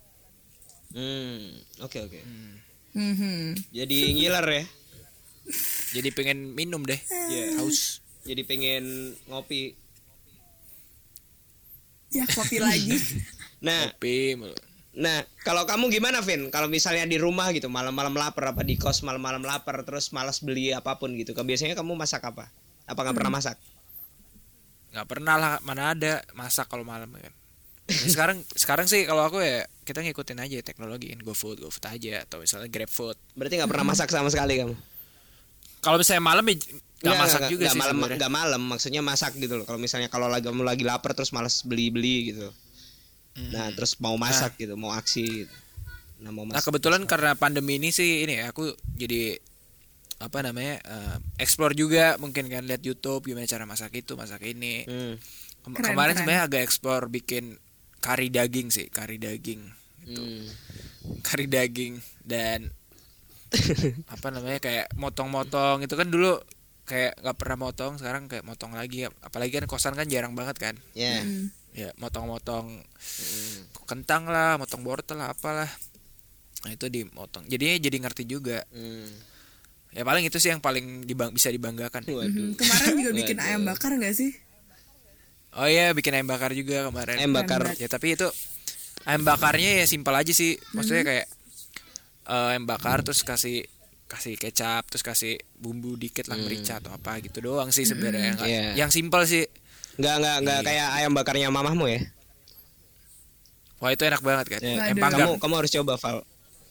Hmm, 0.91 1.55
oke 1.87 2.03
oke. 2.03 2.19
Mhm. 2.95 3.71
Jadi 3.71 3.99
ngiler 4.19 4.47
ya. 4.47 4.65
Jadi 5.99 6.09
pengen 6.15 6.55
minum 6.55 6.83
deh. 6.87 6.99
Iya. 7.31 7.59
Haus. 7.63 8.03
Jadi 8.27 8.43
pengen 8.47 9.17
ngopi. 9.31 9.77
ya 12.11 12.27
kopi 12.27 12.59
lagi 12.59 12.91
Nah, 13.63 13.87
Kopi 13.95 14.35
nah 14.99 15.23
kalau 15.47 15.63
kamu 15.63 15.95
gimana, 15.95 16.19
Vin? 16.25 16.51
Kalau 16.51 16.67
misalnya 16.67 17.07
di 17.07 17.21
rumah 17.21 17.55
gitu, 17.55 17.71
malam-malam 17.71 18.17
lapar 18.19 18.51
apa 18.51 18.67
di 18.67 18.75
kos 18.75 19.07
malam-malam 19.07 19.47
lapar 19.47 19.85
terus 19.87 20.11
malas 20.11 20.43
beli 20.43 20.75
apa 20.75 20.99
pun 20.99 21.15
gitu. 21.15 21.37
Kan 21.37 21.47
biasanya 21.47 21.79
kamu 21.79 21.95
masak 21.95 22.25
apa? 22.27 22.51
Apa 22.89 23.07
nggak 23.07 23.17
pernah 23.21 23.31
masak? 23.31 23.57
nggak 24.91 25.07
pernah 25.07 25.39
lah 25.39 25.53
mana 25.63 25.95
ada 25.95 26.19
masak 26.35 26.67
kalau 26.67 26.83
malam 26.83 27.07
kan. 27.15 27.31
Ya, 27.91 28.07
sekarang 28.07 28.39
sekarang 28.55 28.87
sih 28.87 29.03
kalau 29.03 29.27
aku 29.27 29.43
ya 29.43 29.67
kita 29.83 29.99
ngikutin 30.01 30.39
aja 30.39 30.63
teknologi 30.63 31.11
GoFood 31.19 31.59
GoFood 31.59 31.91
aja 31.91 32.23
atau 32.23 32.39
misalnya 32.39 32.71
GrabFood. 32.71 33.19
Berarti 33.35 33.59
nggak 33.59 33.71
pernah 33.71 33.87
masak 33.91 34.09
sama 34.09 34.31
sekali 34.31 34.63
kamu? 34.63 34.79
Kalau 35.81 35.97
misalnya 35.99 36.23
malam 36.23 36.45
ya 36.47 36.55
nggak 37.01 37.17
masak 37.19 37.41
juga 37.49 37.67
nggak 37.67 37.75
sih 37.75 37.81
malam, 37.81 37.97
nggak 38.15 38.33
malam, 38.33 38.63
maksudnya 38.63 39.03
masak 39.03 39.33
gitu 39.41 39.59
loh. 39.59 39.67
Kalau 39.67 39.81
misalnya 39.81 40.07
kalau 40.07 40.31
lagi 40.31 40.47
kamu 40.47 40.63
lagi 40.63 40.85
lapar 40.87 41.19
terus 41.19 41.35
malas 41.35 41.67
beli-beli 41.67 42.31
gitu. 42.31 42.47
Hmm. 43.35 43.51
Nah, 43.51 43.67
terus 43.73 43.97
mau 43.99 44.15
masak 44.15 44.55
gitu, 44.61 44.77
mau 44.77 44.93
aksi 44.93 45.47
gitu. 45.47 45.55
Nah, 46.21 46.31
mau 46.31 46.45
Nah 46.45 46.61
masak. 46.61 46.69
kebetulan 46.69 47.03
karena 47.09 47.33
pandemi 47.35 47.81
ini 47.81 47.89
sih 47.91 48.23
ini 48.23 48.39
ya, 48.39 48.53
aku 48.53 48.71
jadi 48.95 49.41
apa 50.21 50.45
namanya 50.45 50.77
eh, 50.85 51.17
explore 51.41 51.73
juga 51.73 52.21
mungkin 52.21 52.53
kan 52.53 52.69
lihat 52.69 52.85
YouTube 52.85 53.25
gimana 53.25 53.49
cara 53.49 53.65
masak 53.65 53.97
itu 53.97 54.13
masak 54.21 54.45
ini. 54.45 54.85
Hmm. 54.85 55.17
Kem- 55.65 55.77
Keren, 55.81 55.97
kemarin 55.97 56.15
sebenarnya 56.15 56.45
agak 56.45 56.63
explore 56.69 57.09
bikin 57.09 57.57
kari 58.01 58.29
daging 58.29 58.69
sih 58.69 58.89
kari 58.89 59.17
daging 59.17 59.61
gitu. 60.03 60.19
Hmm. 60.19 60.45
kari 61.21 61.47
daging 61.47 62.01
dan 62.23 62.73
apa 64.09 64.27
namanya 64.29 64.59
kayak 64.59 64.87
motong-motong 64.95 65.83
itu 65.83 65.93
kan 65.93 66.07
dulu 66.07 66.39
kayak 66.83 67.19
nggak 67.19 67.37
pernah 67.37 67.59
motong 67.61 67.93
sekarang 67.97 68.27
kayak 68.27 68.43
motong 68.43 68.73
lagi 68.73 69.05
apalagi 69.21 69.53
kan 69.53 69.67
kosan 69.67 69.93
kan 69.93 70.07
jarang 70.07 70.33
banget 70.33 70.57
kan 70.57 70.75
Ya. 70.93 71.21
Hmm. 71.21 71.51
ya 71.71 71.91
motong-motong 71.97 72.83
kentang 73.85 74.27
lah 74.27 74.55
motong 74.57 74.83
wortel 74.83 75.19
lah 75.19 75.31
apalah 75.31 75.71
nah 76.61 76.71
itu 76.71 76.87
dimotong 76.87 77.47
jadinya 77.47 77.77
jadi 77.79 77.97
ngerti 78.01 78.23
juga 78.25 78.63
Hmm. 78.69 79.07
ya 79.91 80.03
paling 80.03 80.23
itu 80.25 80.37
sih 80.37 80.49
yang 80.49 80.59
paling 80.59 81.03
dibang 81.03 81.31
bisa 81.31 81.49
dibanggakan 81.49 82.07
Waduh. 82.07 82.27
Mhm, 82.27 82.55
kemarin 82.55 82.93
juga 82.97 83.13
bikin 83.13 83.37
Waduh. 83.37 83.49
ayam 83.49 83.63
bakar 83.65 83.91
nggak 83.93 84.15
sih 84.15 84.31
oh 85.53 85.67
iya 85.67 85.91
bikin 85.91 86.13
ayam 86.13 86.27
bakar 86.27 86.53
juga 86.53 86.87
kemarin 86.87 87.17
Ayam 87.17 87.33
bakar. 87.33 87.75
ya 87.75 87.87
tapi 87.87 88.15
itu 88.15 88.29
ayam 89.03 89.23
bakarnya 89.23 89.81
ya 89.81 89.85
simpel 89.85 90.13
aja 90.13 90.31
sih 90.31 90.55
maksudnya 90.71 91.03
kayak 91.03 91.27
eh, 92.25 92.47
ayam 92.51 92.65
bakar 92.65 93.01
terus 93.01 93.21
kasih 93.21 93.67
kasih 94.07 94.35
kecap 94.35 94.87
terus 94.87 95.01
kasih 95.01 95.39
bumbu 95.55 95.95
dikit 95.95 96.27
lah 96.27 96.35
merica 96.37 96.77
atau 96.77 96.91
apa 96.91 97.19
gitu 97.21 97.39
doang 97.41 97.71
sih 97.71 97.83
sebenarnya 97.83 98.35
Nggak- 98.35 98.47
Iya. 98.47 98.63
yang 98.77 98.91
simpel 98.91 99.23
sih 99.25 99.47
Nggak 99.97 100.15
nggak 100.17 100.37
nggak 100.41 100.59
Iya. 100.59 100.67
kayak 100.67 100.89
ayam 100.97 101.13
bakarnya 101.13 101.47
mamahmu 101.49 101.87
ya. 101.87 102.01
wah 103.79 103.91
itu 103.91 104.03
enak 104.03 104.21
banget 104.21 104.47
kan 104.49 104.61
ayam 104.61 104.77
Waduh. 104.93 105.01
panggang 105.01 105.21
Kamu 105.27 105.41
kamu 105.41 105.55
harus 105.57 105.71
coba 105.73 105.93
Val. 105.97 106.19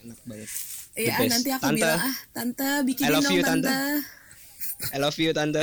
Enak 0.00 0.20
banget. 0.24 0.50
Iya 0.92 1.14
nanti 1.24 1.48
aku 1.50 1.62
Tante. 1.64 1.76
bilang 1.76 1.98
ah 1.98 2.16
tante 2.30 2.68
bikinin 2.82 3.06
I 3.06 3.12
love 3.12 3.24
dong 3.24 3.34
you, 3.34 3.42
tante. 3.42 3.66
Tante. 3.66 4.19
I 4.90 4.98
love 4.98 5.16
you 5.16 5.30
tante. 5.30 5.60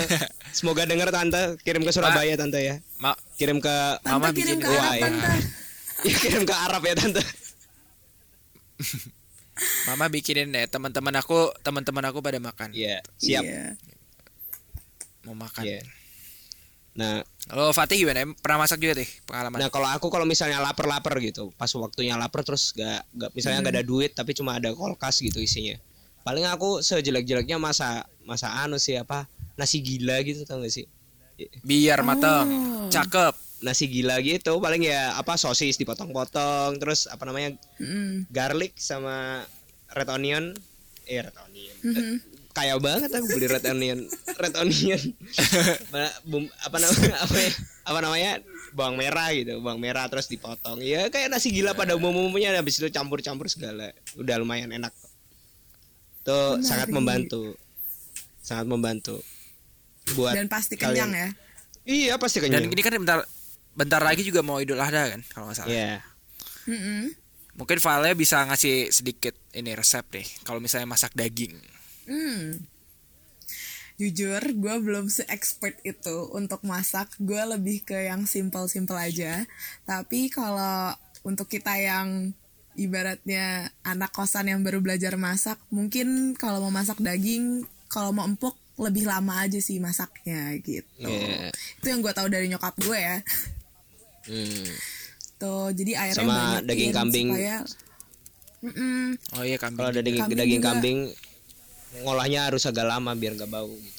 Semoga 0.52 0.84
denger 0.84 1.10
tante. 1.10 1.58
Kirim 1.62 1.82
ke 1.82 1.91
Surabaya 1.91 2.34
tante 2.34 2.58
ya. 2.58 2.76
Ma- 2.98 3.18
Kirim 3.36 3.58
ke 3.58 3.76
Tante 4.00 4.10
Mama 4.10 4.30
kirim 4.30 4.58
bikin 4.58 4.60
ke 4.60 4.72
Arab 4.72 4.93
ya. 4.93 5.02
tante. 5.04 5.30
ya, 6.08 6.16
kirim 6.18 6.43
ke 6.43 6.56
Arab 6.56 6.82
ya 6.82 6.93
tante. 6.93 7.24
mama 9.89 10.06
bikinin 10.06 10.54
ya 10.54 10.70
teman-teman 10.70 11.18
aku 11.18 11.50
teman-teman 11.60 12.06
aku 12.06 12.22
pada 12.22 12.38
makan 12.38 12.70
Iya, 12.72 13.02
siap. 13.18 13.41
Iya. 13.41 13.74
mau 15.26 15.34
makan 15.34 15.66
Iya. 15.66 15.82
Nah, 16.93 17.22
Kalau 17.45 17.70
Fatih 17.72 18.02
gimana? 18.02 18.26
Pernah 18.38 18.66
masak 18.66 18.78
juga 18.78 18.98
deh 18.98 19.10
pengalaman? 19.24 19.58
nah 19.58 19.70
kalau 19.70 19.86
aku 19.88 20.10
kalau 20.10 20.26
misalnya 20.26 20.58
lapar-lapar 20.60 21.14
gitu, 21.22 21.54
pas 21.54 21.70
waktunya 21.72 22.14
lapar 22.14 22.41
terus 22.41 22.74
gak, 22.74 23.06
gak 23.14 23.30
misalnya 23.34 23.62
nggak 23.62 23.76
ada 23.78 23.86
duit 23.86 24.12
tapi 24.12 24.34
cuma 24.34 24.58
ada 24.58 24.74
kulkas 24.74 25.22
gitu 25.22 25.38
isinya. 25.38 25.78
Paling 26.28 26.43
aku 26.43 26.84
sejelek-jeleknya 26.84 27.55
masa 27.55 28.03
masa 28.21 28.51
anu 28.59 28.75
sih 28.75 28.99
apa 28.99 29.23
nasi 29.55 29.80
gila 29.80 30.19
gitu 30.21 30.43
tau 30.43 30.59
gak 30.59 30.75
sih? 30.75 30.84
Biar 31.63 32.03
mateng, 32.03 32.47
Oh. 32.51 32.91
cakep. 32.91 33.32
Nasi 33.57 33.88
gila 33.88 34.19
gitu 34.19 34.59
paling 34.59 34.84
ya 34.84 35.15
apa 35.15 35.34
sosis 35.34 35.80
dipotong-potong 35.80 36.78
terus 36.78 37.07
apa 37.07 37.25
namanya 37.25 37.57
Mm-mm. 37.80 38.30
garlic 38.30 38.78
sama 38.78 39.47
red 39.89 40.05
onion 40.11 40.53
eh 41.07 41.25
red 41.25 41.34
onion 41.41 41.75
Mhm. 41.82 42.15
kaya 42.53 42.78
banget 42.78 43.09
aku 43.09 43.25
beli 43.34 43.49
red 43.49 43.65
onion 43.65 44.05
red 44.43 44.53
onion 44.53 45.01
apa 46.61 46.78
namanya 46.78 47.15
apa, 47.25 47.34
ya? 47.34 47.51
apa 47.82 47.99
namanya 48.03 48.32
bawang 48.78 48.93
merah 48.93 49.34
gitu 49.34 49.57
bawang 49.57 49.82
merah 49.82 50.05
terus 50.05 50.30
dipotong 50.30 50.78
ya 50.86 51.09
kayak 51.09 51.34
nasi 51.34 51.49
gila 51.49 51.73
pada 51.73 51.97
umum-umumnya 51.97 52.53
habis 52.53 52.78
itu 52.78 52.93
campur-campur 52.93 53.49
segala 53.49 53.89
udah 54.13 54.36
lumayan 54.38 54.69
enak 54.69 54.93
Menarik. 56.34 56.67
sangat 56.67 56.89
membantu 56.91 57.43
sangat 58.43 58.65
membantu 58.67 59.15
buat 60.15 60.36
Dan 60.36 60.47
pasti 60.47 60.80
kalian. 60.80 61.07
kenyang 61.07 61.11
ya. 61.15 61.30
iya 61.88 62.13
pasti 62.19 62.39
Dan 62.43 62.51
kenyang 62.51 62.71
ini 62.71 62.82
kan 62.84 62.93
bentar 62.95 63.19
bentar 63.78 64.01
lagi 64.01 64.25
juga 64.25 64.41
mau 64.41 64.57
Idul 64.57 64.80
Adha 64.82 65.13
kan 65.13 65.21
kalau 65.32 65.47
nggak 65.47 65.57
salah. 65.61 65.71
Iya. 65.71 66.01
Mm-mm. 66.67 67.13
Mungkin 67.57 67.78
Vale 67.82 68.13
bisa 68.13 68.45
ngasih 68.45 68.93
sedikit 68.93 69.34
ini 69.53 69.73
resep 69.73 70.05
deh 70.13 70.28
kalau 70.45 70.61
misalnya 70.61 70.89
masak 70.89 71.13
daging. 71.17 71.57
Hmm. 72.07 72.61
Jujur, 73.97 74.38
gue 74.38 74.75
belum 74.78 75.09
se-expert 75.09 75.82
itu 75.82 76.30
untuk 76.30 76.61
masak. 76.61 77.09
Gue 77.17 77.41
lebih 77.41 77.82
ke 77.82 78.05
yang 78.05 78.30
simple-simple 78.30 78.93
aja. 78.93 79.41
Tapi 79.89 80.30
kalau 80.30 80.93
untuk 81.25 81.49
kita 81.49 81.73
yang 81.82 82.30
ibaratnya 82.78 83.73
anak 83.82 84.13
kosan 84.13 84.47
yang 84.47 84.61
baru 84.61 84.80
belajar 84.80 85.17
masak, 85.17 85.57
mungkin 85.73 86.38
kalau 86.38 86.61
mau 86.61 86.71
masak 86.71 87.01
daging, 87.01 87.65
kalau 87.89 88.13
mau 88.13 88.23
empuk 88.23 88.53
lebih 88.78 89.09
lama 89.09 89.41
aja 89.41 89.57
sih 89.57 89.82
masaknya 89.82 90.53
gitu. 90.61 90.86
Iya. 91.01 91.49
Itu 91.82 91.86
yang 91.89 92.05
gue 92.05 92.13
tahu 92.13 92.30
dari 92.30 92.45
nyokap 92.45 92.78
gue 92.78 92.93
ya. 92.97 93.17
Hmm. 94.30 94.69
Tuh, 95.38 95.69
jadi 95.73 95.91
airnya 95.97 96.21
Sama 96.21 96.61
daging 96.61 96.93
kambing. 96.93 97.28
supaya 97.34 97.57
Mm-mm. 98.57 99.13
Oh 99.38 99.45
iya 99.45 99.57
kambing. 99.61 99.78
Kalau 99.78 99.89
ada 99.93 100.01
daging 100.01 100.21
Kambing 100.25 100.38
daging 100.38 100.61
juga. 100.61 100.69
kambing 100.73 100.99
ngolahnya 102.01 102.39
harus 102.49 102.65
agak 102.65 102.86
lama 102.86 103.13
biar 103.13 103.34
nggak 103.38 103.49
bau 103.49 103.69
gitu. 103.69 103.97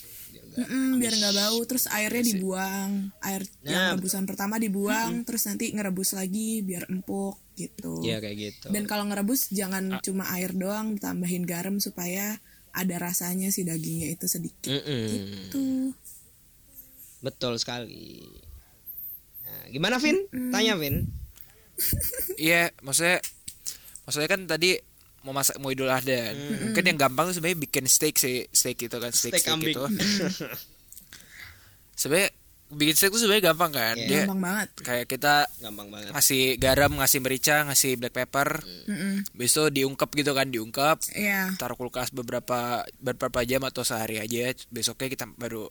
Biar 0.59 0.67
nggak- 0.67 0.71
Mm-mm, 0.75 0.99
biar 0.99 1.15
nggak 1.15 1.35
bau 1.37 1.59
terus 1.63 1.85
airnya 1.87 2.25
dibuang 2.25 2.91
air 3.21 3.43
Nah. 3.59 3.63
yang 3.65 3.83
rebusan 3.95 4.25
pertama 4.25 4.57
dibuang 4.57 5.23
terus 5.23 5.45
nanti 5.45 5.71
ngerebus 5.71 6.13
lagi 6.13 6.61
biar 6.61 6.87
empuk 6.87 7.39
gitu 7.55 8.03
Iya 8.03 8.19
kayak 8.19 8.37
gitu. 8.37 8.67
dan 8.69 8.83
kalau 8.85 9.05
ngerebus 9.05 9.49
jangan 9.49 9.99
cuma 10.01 10.27
air 10.33 10.51
doang 10.51 10.93
ditambahin 10.93 11.43
garam 11.43 11.79
supaya 11.79 12.43
ada 12.71 12.97
rasanya 12.97 13.49
si 13.49 13.63
dagingnya 13.63 14.11
itu 14.11 14.27
sedikit 14.27 14.67
Mm-mm. 14.69 15.49
tuh 15.49 15.95
Betul 17.19 17.55
sekali. 17.57 18.23
Nah, 19.43 19.65
gimana 19.69 19.99
Vin? 19.99 20.23
Tanya 20.49 20.75
Vin. 20.75 21.03
Iya, 22.37 22.71
maksudnya 22.81 23.19
maksudnya 24.05 24.29
kan 24.29 24.47
tadi 24.47 24.79
mau 25.21 25.33
masak 25.33 25.57
mau 25.57 25.69
Idul 25.69 25.87
Adha. 25.87 26.33
Mungkin 26.63 26.85
yang 26.85 26.99
gampang 26.99 27.29
tuh 27.29 27.37
sebenarnya 27.37 27.61
bikin 27.61 27.85
steak 27.85 28.15
sih, 28.15 28.47
steak 28.49 28.79
itu 28.81 28.97
kan 28.97 29.11
steak, 29.11 29.35
Steak 29.35 29.45
steak 29.45 29.69
itu. 29.69 29.83
sebenarnya 31.95 32.31
bikin 32.69 32.95
steak 32.95 33.11
tuh 33.11 33.21
sebenarnya 33.21 33.45
gampang 33.49 33.73
kan. 33.73 33.97
Iya. 33.97 34.07
Dia 34.07 34.19
gampang 34.23 34.41
banget 34.41 34.69
kayak 34.79 35.07
kita 35.07 35.35
Gampang 35.59 35.89
banget. 35.89 36.11
ngasih 36.13 36.43
garam, 36.57 36.93
ngasih 36.95 37.19
merica, 37.19 37.57
ngasih 37.65 37.93
black 37.97 38.15
pepper. 38.15 38.49
Mm-mm. 38.87 39.15
Besok 39.33 39.71
diungkep 39.71 40.11
gitu 40.15 40.33
kan, 40.33 40.47
diungkep. 40.47 40.99
Iya 41.13 41.57
taruh 41.57 41.75
kulkas 41.75 42.09
beberapa 42.09 42.83
beberapa 42.99 43.41
jam 43.43 43.65
atau 43.65 43.83
sehari 43.83 44.19
aja 44.19 44.53
besoknya 44.69 45.09
kita 45.09 45.25
baru 45.31 45.67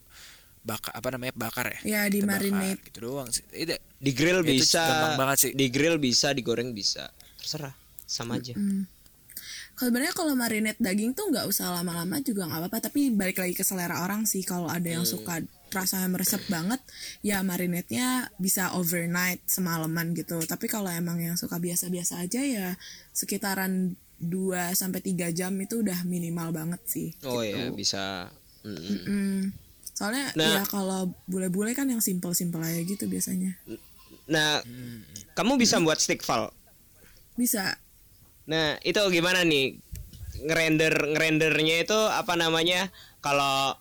bakar 0.61 0.91
apa 0.91 1.07
namanya 1.09 1.31
bakar 1.31 1.71
ya 1.71 1.79
ya 1.79 2.01
di 2.11 2.19
Kita 2.19 2.27
bakar, 2.27 2.43
marinate 2.51 2.81
gitu 2.83 2.97
doang 3.01 3.31
sih 3.31 3.39
Itu- 3.55 3.79
Di 3.97 4.11
grill 4.11 4.43
Itu 4.43 4.51
bisa. 4.53 4.83
gampang 4.83 5.15
banget 5.17 5.37
sih. 5.39 5.51
Di 5.55 5.67
grill 5.69 5.95
bisa, 5.95 6.27
digoreng 6.29 6.69
bisa. 6.69 7.07
Terserah. 7.39 7.71
Sama 8.03 8.35
aja. 8.35 8.51
Hmm. 8.51 8.83
Kalau 9.78 9.93
sebenarnya 9.93 10.15
kalau 10.17 10.34
marinate 10.34 10.82
daging 10.82 11.13
tuh 11.13 11.30
nggak 11.30 11.45
usah 11.45 11.69
lama-lama 11.69 12.17
juga 12.25 12.49
nggak 12.49 12.65
apa-apa 12.65 12.89
tapi 12.89 13.13
balik 13.13 13.38
lagi 13.38 13.53
ke 13.53 13.61
selera 13.61 14.01
orang 14.01 14.25
sih 14.25 14.41
kalau 14.41 14.65
ada 14.65 14.89
yang 14.89 15.05
suka 15.05 15.38
rasanya 15.69 16.09
meresap 16.09 16.41
banget 16.49 16.82
ya 17.21 17.45
marinate-nya 17.45 18.34
bisa 18.41 18.73
overnight 18.73 19.38
semalaman 19.45 20.17
gitu 20.17 20.41
tapi 20.43 20.65
kalau 20.65 20.89
emang 20.89 21.21
yang 21.21 21.38
suka 21.38 21.61
biasa-biasa 21.61 22.25
aja 22.25 22.41
ya 22.41 22.67
sekitaran 23.13 23.93
2 24.17 24.73
sampai 24.73 24.97
3 24.97 25.30
jam 25.30 25.53
itu 25.61 25.86
udah 25.86 26.01
minimal 26.09 26.49
banget 26.49 26.82
sih 26.89 27.09
Oh 27.21 27.45
ya, 27.45 27.69
bisa. 27.69 28.34
Mm-mm. 28.65 28.97
Hmm. 29.05 29.41
soalnya 29.93 30.34
Nah. 30.34 30.57
ya 30.57 30.63
kalau 30.65 31.13
bule-bule 31.30 31.78
kan 31.78 31.86
yang 31.86 32.01
simple-simple 32.01 32.65
aja 32.65 32.82
gitu 32.82 33.05
biasanya 33.05 33.53
Nah, 34.28 34.59
kamu 35.38 35.55
bisa 35.55 35.80
buat 35.80 36.01
stick 36.01 36.19
file. 36.19 36.51
bisa 37.38 37.78
Nah, 38.47 38.79
itu 38.81 38.99
gimana 39.11 39.43
nih? 39.43 39.75
Ngerender 40.37 40.93
ngerendernya 41.13 41.83
itu 41.83 41.97
apa 41.97 42.33
namanya? 42.39 42.87
Kalau 43.19 43.75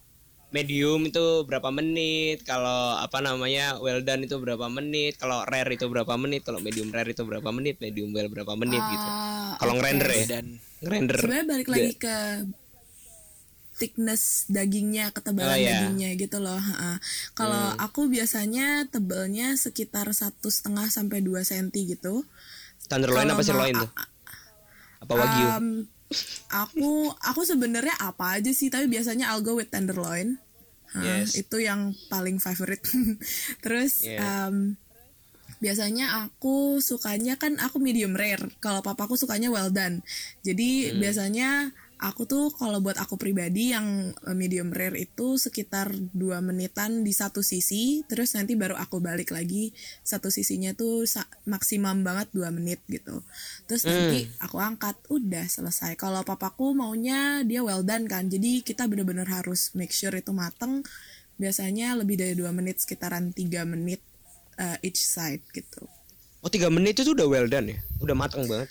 medium 0.51 1.07
itu 1.07 1.45
berapa 1.45 1.69
menit? 1.71 2.43
Kalau 2.43 2.97
apa 2.97 3.21
namanya? 3.21 3.79
Well 3.79 4.03
done 4.03 4.27
itu 4.27 4.37
berapa 4.41 4.67
menit? 4.67 5.21
Kalau 5.21 5.47
rare 5.47 5.71
itu 5.71 5.87
berapa 5.87 6.15
menit? 6.19 6.43
Kalau 6.43 6.59
medium 6.59 6.91
rare 6.91 7.13
itu 7.13 7.23
berapa 7.23 7.47
menit? 7.53 7.79
Medium 7.79 8.11
well 8.11 8.27
berapa 8.27 8.53
menit 8.57 8.81
gitu. 8.81 9.07
Ah, 9.07 9.55
Kalau 9.61 9.73
oke. 9.77 9.79
ngerender 9.81 10.11
ya? 10.11 10.27
dan 10.27 10.47
Ngerender. 10.83 11.17
sebenarnya 11.17 11.47
balik 11.47 11.69
lagi 11.73 11.93
ke 11.97 12.17
thickness 13.77 14.49
dagingnya 14.49 15.13
ketebalan 15.13 15.53
Oh, 15.53 15.57
iya. 15.61 15.85
dagingnya 15.85 16.11
gitu 16.17 16.41
loh 16.41 16.57
kalau 17.37 17.77
aku 17.77 18.09
biasanya 18.09 18.89
tebalnya 18.89 19.53
sekitar 19.53 20.09
satu 20.17 20.49
setengah 20.49 20.89
sampai 20.89 21.21
2 21.21 21.45
cm 21.45 21.69
gitu 21.77 22.25
Tenderloin 22.89 23.29
apa 23.29 23.45
sirloin 23.45 23.77
tuh? 23.77 23.91
Apa 25.01 25.13
wagyu? 25.13 25.47
Um, 25.53 25.67
aku 26.49 27.11
aku 27.19 27.43
sebenarnya 27.43 27.99
apa 27.99 28.39
aja 28.39 28.51
sih 28.51 28.71
tapi 28.71 28.87
biasanya 28.87 29.35
I'll 29.35 29.43
go 29.43 29.59
with 29.59 29.71
tenderloin 29.71 30.39
Ha, 30.95 31.03
Yes. 31.03 31.35
itu 31.35 31.59
yang 31.59 31.93
paling 32.07 32.39
favorite 32.39 32.81
terus 33.65 34.07
Yeah. 34.07 34.47
um, 34.47 34.79
biasanya 35.59 36.23
aku 36.23 36.79
sukanya 36.79 37.35
kan 37.35 37.59
aku 37.59 37.83
medium 37.83 38.15
rare 38.15 38.55
kalau 38.63 38.87
papaku 38.87 39.19
sukanya 39.19 39.51
well 39.51 39.69
done 39.69 40.05
jadi 40.41 40.95
Hmm. 40.95 41.03
biasanya 41.03 41.49
aku 41.97 42.29
tuh 42.29 42.53
kalau 42.53 42.85
buat 42.85 43.01
aku 43.01 43.17
pribadi 43.17 43.73
yang 43.73 44.13
eh, 44.13 44.37
medium 44.37 44.69
rare 44.73 44.97
itu 45.01 45.41
sekitar 45.41 45.93
dua 46.13 46.45
menitan 46.45 47.01
di 47.01 47.13
satu 47.13 47.41
sisi 47.41 48.05
terus 48.05 48.37
nanti 48.37 48.53
baru 48.55 48.77
aku 48.77 49.01
balik 49.01 49.33
lagi 49.33 49.73
satu 50.05 50.29
sisinya 50.29 50.77
tuh 50.77 51.09
maksimum 51.49 52.05
banget 52.05 52.29
dua 52.37 52.53
menit 52.53 52.85
gitu. 52.89 53.25
Terus 53.65 53.89
nanti 53.89 54.29
aku 54.41 54.61
angkat 54.61 54.97
udah 55.09 55.47
selesai. 55.49 55.97
Kalau 55.97 56.21
papaku 56.23 56.77
maunya 56.77 57.41
dia 57.45 57.65
well 57.65 57.83
done 57.83 58.05
kan 58.07 58.29
jadi 58.29 58.61
kita 58.61 58.85
bener-bener 58.87 59.27
harus 59.27 59.73
make 59.73 59.93
sure 59.93 60.13
itu 60.13 60.33
mateng. 60.37 60.85
Biasanya 61.37 61.93
lebih 62.01 62.17
dari 62.17 62.33
dua 62.33 62.49
menit 62.49 62.81
sekitaran 62.81 63.29
tiga 63.37 63.69
menit 63.69 64.01
uh, 64.57 64.77
each 64.81 65.01
side 65.01 65.45
gitu. 65.53 65.85
Oh 66.45 66.51
tiga 66.53 66.71
menit 66.73 66.97
itu 67.01 67.13
udah 67.13 67.27
well 67.29 67.49
done 67.49 67.75
ya, 67.75 67.79
udah 68.01 68.17
matang 68.17 68.47
banget. 68.47 68.71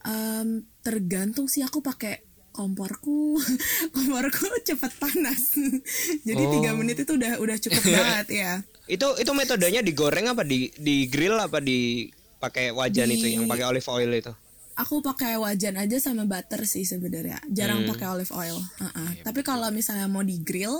Em, 0.00 0.64
tergantung 0.80 1.44
sih 1.44 1.60
aku 1.60 1.84
pakai 1.84 2.24
komporku 2.50 3.38
komporku 3.94 4.46
cepet 4.62 4.92
panas. 4.96 5.54
Jadi 6.28 6.42
tiga 6.50 6.70
menit 6.74 7.00
itu 7.00 7.12
udah 7.14 7.38
udah 7.38 7.56
cukup 7.58 7.82
banget 7.96 8.28
ya. 8.30 8.52
Itu 8.84 9.16
itu 9.16 9.30
metodenya 9.30 9.80
digoreng 9.80 10.28
apa? 10.28 10.42
Di 10.42 10.70
di 10.74 11.06
grill 11.06 11.36
apa 11.36 11.58
di 11.58 12.10
pakai 12.38 12.70
wajan 12.70 13.08
Di- 13.08 13.16
itu 13.16 13.26
yang 13.28 13.44
pakai 13.46 13.66
olive 13.66 13.88
oil 13.88 14.12
itu? 14.12 14.34
aku 14.70 15.04
pakai 15.04 15.36
wajan 15.36 15.76
aja 15.76 16.00
sama 16.00 16.24
butter 16.24 16.64
sih 16.64 16.88
sebenarnya. 16.88 17.36
Jarang 17.52 17.84
pakai 17.84 18.06
olive 18.08 18.32
oil. 18.32 18.56
Uh-uh. 18.56 19.12
tapi 19.20 19.44
kalau 19.44 19.68
misalnya 19.68 20.08
mau 20.08 20.24
di 20.24 20.40
grill 20.40 20.72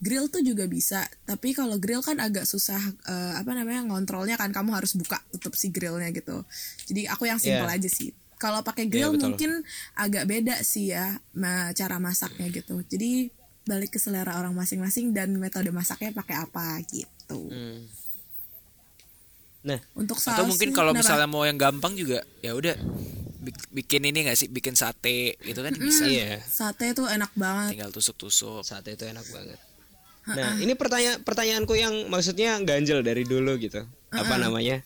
grill 0.00 0.32
tuh 0.32 0.40
juga 0.40 0.64
bisa. 0.64 1.04
Tapi 1.28 1.52
kalau 1.52 1.76
grill 1.76 2.00
kan 2.00 2.16
agak 2.16 2.48
susah 2.48 2.80
eh, 2.80 3.32
apa 3.36 3.52
namanya 3.52 3.84
ngontrolnya 3.84 4.40
kan. 4.40 4.56
Kamu 4.56 4.72
harus 4.72 4.96
buka 4.96 5.20
tutup 5.28 5.52
si 5.52 5.68
grillnya 5.68 6.08
gitu. 6.16 6.48
Jadi 6.88 7.04
aku 7.04 7.28
yang 7.28 7.36
simple 7.36 7.68
Iya. 7.68 7.76
aja 7.76 7.88
sih 7.92 8.16
kalau 8.42 8.66
pakai 8.66 8.84
Iya, 8.84 8.90
grill 8.90 9.10
betul. 9.14 9.22
mungkin 9.30 9.50
agak 9.94 10.26
beda 10.26 10.58
sih 10.66 10.90
ya 10.90 11.22
ma- 11.32 11.70
cara 11.70 12.02
masaknya 12.02 12.50
gitu 12.50 12.82
jadi 12.82 13.30
balik 13.62 13.94
ke 13.94 13.98
selera 14.02 14.34
orang 14.34 14.50
masing-masing 14.52 15.14
dan 15.14 15.30
metode 15.38 15.70
masaknya 15.70 16.10
pakai 16.10 16.42
apa 16.42 16.82
gitu 16.90 17.46
Hmm. 17.48 17.86
Nah, 19.62 19.78
untuk 19.94 20.18
saus 20.18 20.34
Atau 20.34 20.50
mungkin 20.50 20.74
kalau 20.74 20.90
misalnya 20.90 21.30
mau 21.30 21.46
yang 21.46 21.54
gampang 21.54 21.94
juga 21.94 22.26
ya 22.42 22.50
udah 22.50 22.74
bik- 23.38 23.70
bikin 23.70 24.02
ini 24.02 24.26
gak 24.26 24.34
sih 24.34 24.50
bikin 24.50 24.74
sate 24.74 25.38
gitu 25.38 25.62
kan 25.62 25.70
bisa 25.78 26.02
iya. 26.02 26.42
sate 26.42 26.90
tuh 26.92 27.06
enak 27.06 27.30
banget 27.38 27.78
tinggal 27.78 27.94
tusuk-tusuk. 27.94 28.66
Sate 28.66 28.98
itu 28.98 29.06
enak 29.06 29.22
banget. 29.30 29.58
Nah, 30.22 30.58
ini 30.58 30.74
pertanyaan 30.74 31.22
pertanyaanku 31.22 31.74
yang 31.74 31.94
maksudnya 32.10 32.58
ganjel 32.62 33.06
dari 33.06 33.22
dulu 33.22 33.54
gitu. 33.58 33.86
Apa 34.10 34.34
namanya? 34.34 34.82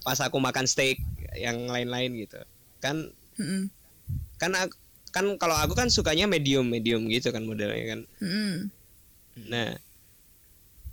Pas 0.00 0.20
aku 0.20 0.36
makan 0.36 0.64
steak 0.64 1.00
yang 1.36 1.68
lain-lain 1.68 2.12
gitu. 2.16 2.40
Kan 2.80 3.12
Mm-mm. 3.36 3.68
kan 4.36 4.50
aku- 4.56 4.78
kan 5.10 5.24
kalau 5.36 5.54
aku 5.54 5.72
kan 5.74 5.88
sukanya 5.88 6.24
medium 6.24 6.64
medium 6.64 7.04
gitu 7.06 7.30
kan 7.30 7.44
modelnya 7.44 7.84
kan. 7.92 8.00
Mm-mm. 8.20 8.52
Nah, 9.46 9.70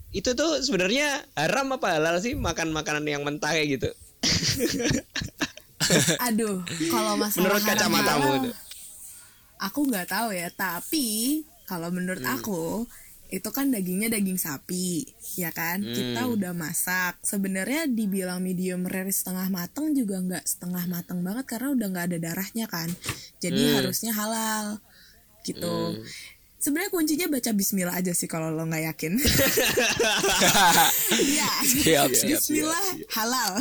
itu 0.09 0.31
tuh 0.31 0.59
sebenarnya 0.59 1.21
haram 1.35 1.67
apa 1.71 1.97
halal 1.97 2.15
sih 2.17 2.33
makan 2.33 2.71
makanan 2.71 3.03
yang 3.03 3.21
mentah 3.21 3.51
kayak 3.51 3.67
gitu? 3.75 3.89
Aduh, 6.27 6.63
kalau 6.89 7.13
masalah 7.15 7.43
Menurut 7.43 7.61
kacamatamu 7.63 8.31
aku 9.57 9.79
nggak 9.87 10.07
tahu 10.07 10.29
ya. 10.33 10.47
Tapi 10.49 11.41
kalau 11.63 11.87
menurut 11.89 12.19
Hmm. 12.19 12.35
aku 12.39 12.83
itu 13.27 13.49
kan 13.51 13.67
dagingnya 13.67 14.07
daging 14.07 14.35
sapi, 14.35 15.03
ya 15.35 15.51
kan? 15.51 15.83
Kita 15.83 16.23
Hmm. 16.23 16.33
udah 16.33 16.51
masak. 16.51 17.19
Sebenarnya 17.21 17.85
dibilang 17.85 18.39
medium 18.39 18.83
rare 18.83 19.09
setengah 19.09 19.47
mateng 19.47 19.91
juga 19.91 20.17
nggak 20.17 20.43
setengah 20.43 20.87
mateng 20.87 21.19
banget 21.21 21.43
karena 21.45 21.67
udah 21.71 21.87
nggak 21.89 22.05
ada 22.07 22.17
darahnya 22.21 22.65
kan. 22.65 22.87
Jadi 23.37 23.61
Hmm. 23.61 23.75
harusnya 23.77 24.11
halal, 24.11 24.79
gitu. 25.43 25.99
Sebenarnya 26.57 26.89
kuncinya 26.89 27.27
baca 27.29 27.51
Bismillah 27.53 27.95
aja 27.95 28.11
sih 28.11 28.25
kalau 28.25 28.49
lo 28.49 28.65
nggak 28.65 28.83
yakin. 28.89 29.13
Iya. 31.13 31.49
Siap, 31.63 32.09
siap, 32.11 32.39
Bismillah 32.39 32.85
halal. 33.13 33.51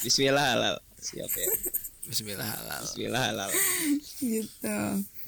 Bismillah 0.00 0.44
halal. 0.46 0.74
Siap 0.96 1.30
ya. 1.30 1.48
Bismillah 2.04 2.48
halal. 2.48 2.82
Bismillah 2.84 3.22
halal. 3.28 3.50
gitu. 4.18 4.76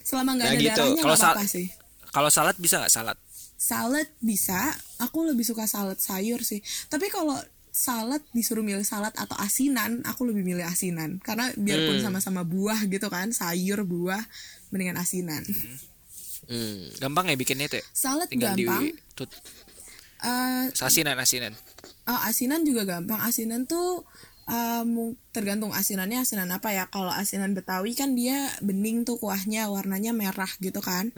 Selama 0.02 0.30
nggak 0.36 0.46
Nah, 0.46 0.54
ada 0.54 0.62
gitu. 0.62 0.72
darahnya 0.78 1.02
nggak 1.02 1.18
apa-apa 1.18 1.44
sih. 1.46 1.66
Kalau 2.08 2.30
salad 2.30 2.56
bisa 2.56 2.78
nggak 2.78 2.92
salad? 2.92 3.18
Salad 3.56 4.08
bisa, 4.20 4.56
aku 5.00 5.24
lebih 5.24 5.44
suka 5.44 5.64
salad 5.64 5.96
sayur 5.96 6.44
sih. 6.44 6.60
Tapi 6.86 7.08
kalau 7.08 7.36
salad 7.72 8.20
disuruh 8.32 8.64
milih 8.64 8.84
salad 8.84 9.12
atau 9.16 9.36
asinan, 9.36 10.00
aku 10.04 10.28
lebih 10.28 10.44
milih 10.44 10.64
asinan. 10.64 11.20
Karena 11.20 11.48
biarpun 11.56 12.00
sama-sama 12.00 12.44
buah 12.44 12.84
gitu 12.84 13.08
kan, 13.08 13.32
sayur, 13.32 13.84
buah, 13.84 14.20
mendingan 14.68 14.96
asinan. 14.96 15.44
Hmm. 16.46 16.88
Gampang 17.00 17.26
ya 17.32 17.36
bikinnya 17.36 17.66
itu 17.66 17.80
ya? 17.80 17.84
Salad 17.90 18.28
Tinggal 18.30 18.54
gampang. 18.54 18.82
di 18.86 18.94
tut, 19.12 19.30
Eh, 20.16 20.64
asinan 20.80 21.20
asinan. 21.20 21.52
oh, 22.08 22.20
asinan 22.24 22.64
juga 22.64 22.88
gampang. 22.88 23.20
Asinan 23.20 23.68
tuh 23.68 24.02
mung- 24.86 25.18
tergantung 25.34 25.74
asinannya 25.74 26.22
asinan 26.22 26.48
apa 26.54 26.70
ya. 26.70 26.86
Kalau 26.86 27.10
asinan 27.10 27.50
Betawi 27.52 27.98
kan 27.98 28.14
dia 28.14 28.46
bening 28.62 29.02
tuh 29.02 29.18
kuahnya, 29.18 29.66
warnanya 29.66 30.14
merah 30.14 30.48
gitu 30.62 30.78
kan. 30.78 31.10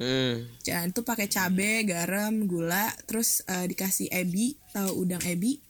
Jangan 0.65 0.97
tuh 0.97 1.05
pakai 1.05 1.29
cabe, 1.29 1.85
garam, 1.85 2.49
gula, 2.49 2.89
terus 3.05 3.45
eh, 3.47 3.69
dikasih 3.69 4.09
ebi, 4.11 4.57
tahu 4.73 5.05
udang 5.05 5.21
ebi. 5.29 5.61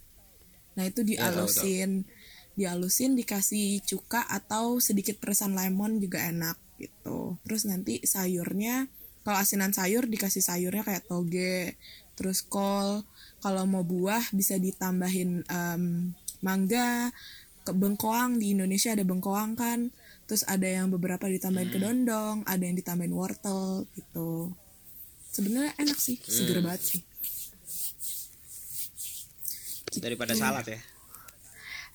Nah 0.78 0.86
itu 0.86 1.02
dialusin, 1.02 2.06
dialusin 2.54 3.18
dikasih 3.18 3.82
cuka 3.82 4.22
atau 4.30 4.78
sedikit 4.78 5.18
peresan 5.18 5.58
lemon 5.58 5.98
juga 5.98 6.22
enak 6.22 6.54
gitu. 6.78 7.34
Terus 7.42 7.66
nanti 7.66 7.98
sayurnya, 8.06 8.86
kalau 9.26 9.38
asinan 9.42 9.74
sayur 9.74 10.06
dikasih 10.06 10.40
sayurnya 10.40 10.86
kayak 10.86 11.10
toge, 11.10 11.74
terus 12.14 12.46
kol. 12.46 13.02
Kalau 13.38 13.66
mau 13.70 13.82
buah 13.82 14.22
bisa 14.34 14.58
ditambahin 14.58 15.46
em, 15.46 16.14
mangga, 16.42 17.10
ke 17.68 17.76
bengkoang 17.76 18.40
di 18.40 18.56
Indonesia 18.56 18.96
ada 18.96 19.04
bengkoang 19.04 19.52
kan. 19.52 19.92
Terus 20.24 20.44
ada 20.48 20.64
yang 20.64 20.88
beberapa 20.88 21.28
ditambahin 21.28 21.68
kedondong, 21.68 22.48
ada 22.48 22.62
yang 22.64 22.76
ditambahin 22.76 23.12
wortel 23.12 23.84
gitu. 23.92 24.52
Sebenarnya 25.28 25.76
enak 25.76 25.96
sih, 26.00 26.16
seger 26.24 26.64
banget 26.64 26.80
sih. 26.96 27.00
Daripada 30.00 30.32
salad 30.32 30.64
ya. 30.64 30.80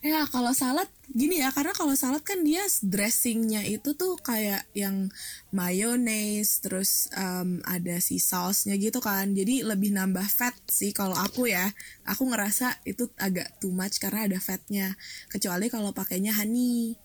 Ya 0.03 0.27
kalau 0.27 0.51
salad 0.51 0.91
gini 1.15 1.39
ya 1.39 1.47
karena 1.55 1.71
kalau 1.71 1.95
salad 1.95 2.19
kan 2.27 2.43
dia 2.43 2.59
dressingnya 2.83 3.63
itu 3.63 3.95
tuh 3.95 4.19
kayak 4.19 4.67
yang 4.75 5.07
mayonnaise 5.55 6.59
terus 6.59 7.07
em, 7.15 7.63
ada 7.63 8.03
si 8.03 8.19
sausnya 8.19 8.75
gitu 8.75 8.99
kan. 8.99 9.31
Jadi 9.31 9.63
lebih 9.63 9.95
nambah 9.95 10.27
fat 10.27 10.51
sih 10.67 10.91
kalau 10.91 11.15
aku 11.15 11.47
ya. 11.47 11.71
Aku 12.03 12.27
ngerasa 12.27 12.83
itu 12.83 13.07
agak 13.15 13.55
too 13.63 13.71
much 13.71 14.03
karena 14.03 14.27
ada 14.27 14.43
fatnya. 14.43 14.99
Kecuali 15.31 15.71
kalau 15.71 15.95
pakainya 15.95 16.35
honey. 16.35 16.99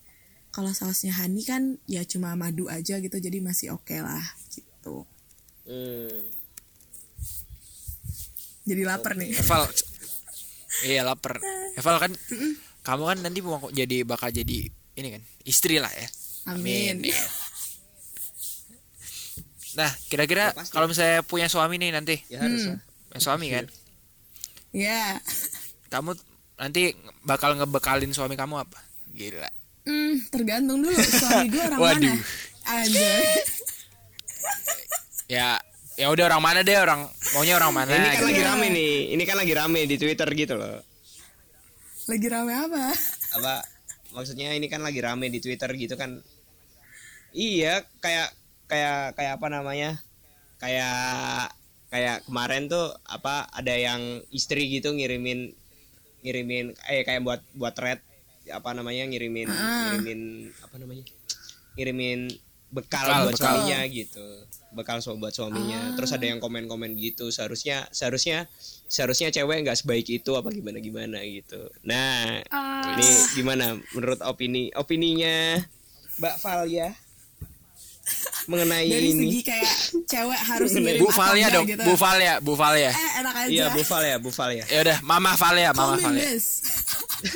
Kalau 0.51 0.75
sausnya 0.75 1.15
honey 1.15 1.47
kan 1.47 1.79
ya 1.87 2.03
cuma 2.03 2.35
madu 2.35 2.67
aja 2.67 2.99
gitu 2.99 3.15
jadi 3.15 3.39
masih 3.39 3.79
oke 3.79 3.95
lah 3.95 4.23
gitu. 4.51 5.07
Hmm. 5.63 6.19
jadi 8.67 8.85
lapar 8.85 9.17
nih. 9.17 9.33
Eval, 9.33 9.65
iya 10.85 11.01
lapar. 11.01 11.41
Eval 11.79 11.97
kan, 11.97 12.11
kamu 12.81 13.03
kan 13.05 13.17
nanti 13.21 13.39
mau 13.39 13.59
jadi 13.69 14.01
bakal 14.03 14.29
jadi 14.29 14.67
ini 14.95 15.07
kan 15.11 15.21
istri 15.43 15.77
lah 15.77 15.91
ya. 15.91 16.07
amin 16.47 17.03
ya. 17.03 17.19
Nah, 19.77 19.91
kira-kira 20.09 20.49
Ya, 20.51 20.65
kalau 20.73 20.89
misalnya 20.89 21.21
punya 21.21 21.45
suami 21.45 21.77
nih 21.77 21.93
nanti, 21.93 22.17
Ya 22.27 22.41
harus 22.41 22.73
punya 23.07 23.21
suami 23.21 23.47
kan, 23.49 23.65
ya 24.69 25.17
kamu 25.89 26.13
nanti 26.57 26.93
bakal 27.21 27.53
ngebekalin 27.53 28.09
suami 28.11 28.33
kamu 28.33 28.65
apa? 28.65 28.79
Gila. 29.09 29.49
Hmm, 29.85 30.21
tergantung 30.29 30.83
dulu 30.83 30.93
suami 30.93 31.47
gue 31.49 31.61
orang 31.63 31.79
Waduh. 31.79 32.13
mana 32.13 32.21
aja 32.69 33.09
Ya, 35.29 35.61
ya 35.93 36.09
udah 36.09 36.25
orang 36.25 36.41
mana 36.41 36.59
deh 36.65 36.73
orang 36.73 37.05
maunya 37.33 37.53
orang 37.53 37.69
mana? 37.69 37.93
Ini 37.93 38.01
kan 38.09 38.13
gitu. 38.17 38.25
lagi 38.33 38.41
rame 38.41 38.67
nih. 38.73 38.93
Ini 39.13 39.23
kan 39.29 39.37
lagi 39.37 39.53
rame 39.53 39.79
di 39.85 39.95
Twitter 39.97 40.25
gitu 40.33 40.57
loh. 40.57 40.81
Lagi 42.09 42.27
rame 42.27 42.51
apa 42.51 42.89
Apa 43.37 43.53
maksudnya 44.11 44.51
ini 44.51 44.65
kan 44.65 44.81
lagi 44.81 44.99
rame 44.99 45.29
di 45.29 45.37
Twitter 45.37 45.69
gitu 45.77 45.93
kan. 45.93 46.17
Iya, 47.29 47.85
kayak 48.01 48.33
kayak 48.65 49.13
kayak 49.13 49.37
apa 49.37 49.47
namanya? 49.47 50.01
Kayak 50.57 51.53
kayak 51.89 52.25
kemarin 52.25 52.65
tuh 52.65 52.89
apa 53.05 53.45
ada 53.49 53.73
yang 53.73 54.01
istri 54.29 54.65
gitu 54.69 54.93
ngirimin 54.93 55.53
ngirimin 56.21 56.73
eh 56.85 57.01
kayak 57.01 57.21
buat 57.21 57.41
buat 57.53 57.73
thread 57.73 58.01
apa 58.49 58.69
namanya 58.73 59.09
ngirimin 59.09 59.49
ngirimin 59.49 60.21
apa 60.61 60.75
namanya? 60.77 61.03
ngirimin 61.73 62.29
bekal, 62.69 63.05
Bekal, 63.09 63.21
buat 63.25 63.33
bekal. 63.33 63.45
suaminya 63.45 63.79
gitu 63.89 64.25
bekal 64.69 64.97
so 65.01 65.17
buat 65.17 65.33
suaminya 65.33 65.97
terus 65.97 66.13
ada 66.13 66.29
yang 66.29 66.37
komen-komen 66.37 66.93
gitu 66.93 67.33
seharusnya 67.33 67.89
seharusnya 67.89 68.45
seharusnya 68.89 69.29
cewek 69.29 69.61
nggak 69.61 69.77
sebaik 69.77 70.09
itu 70.09 70.33
apa 70.33 70.49
gimana 70.49 70.81
gimana 70.81 71.21
gitu 71.21 71.69
nah 71.85 72.41
ini 72.97 73.07
gimana 73.37 73.77
menurut 73.93 74.19
opini 74.25 74.73
opininya 74.73 75.61
Mbak 76.17 76.35
Val 76.41 76.65
ya 76.67 76.89
mengenai 78.49 78.89
dari 78.89 79.13
ini 79.13 79.29
segi 79.29 79.41
kayak 79.45 79.73
cewek 80.09 80.41
harus 80.41 80.73
ngirim 80.73 80.97
Bu 80.97 81.13
Valia 81.13 81.47
dong, 81.53 81.69
gitu. 81.69 81.85
Bu 81.85 81.93
Valia, 81.93 82.33
Bu 82.41 82.53
Valia. 82.57 82.89
eh 82.89 83.11
enak 83.21 83.33
aja 83.45 83.49
iya 83.53 83.65
Bu 83.69 83.85
Val 83.85 84.01
ya 84.01 84.17
Bu 84.17 84.33
Val 84.33 84.51
ya 84.57 84.65
Ya 84.65 84.79
udah, 84.81 84.97
Mama 85.05 85.37
Valia, 85.37 85.69
Call 85.69 85.77
Mama 85.77 86.01
Valia. 86.01 86.33
miss. 86.33 86.45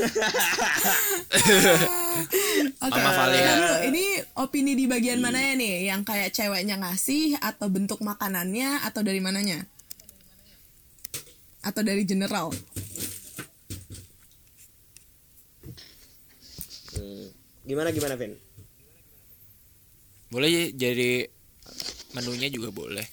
Oke, 2.82 2.98
Mama 2.98 3.12
Valia. 3.14 3.38
kita 3.38 3.54
dulu, 3.54 3.76
ini 3.94 4.06
opini 4.42 4.74
di 4.74 4.86
bagian 4.90 5.22
mana 5.22 5.38
ya 5.38 5.54
nih? 5.54 5.94
Yang 5.94 6.02
kayak 6.10 6.30
ceweknya 6.34 6.76
ngasih 6.82 7.38
atau 7.38 7.68
bentuk 7.70 8.02
makanannya 8.02 8.82
atau 8.82 9.06
dari 9.06 9.22
mananya? 9.22 9.70
atau 11.64 11.82
dari 11.82 12.04
general? 12.04 12.52
Hmm. 16.94 17.28
gimana 17.64 17.90
gimana 17.90 18.14
Vin? 18.20 18.36
Boleh 20.30 20.76
jadi 20.76 21.26
menunya 22.14 22.52
juga 22.52 22.70
boleh. 22.70 23.08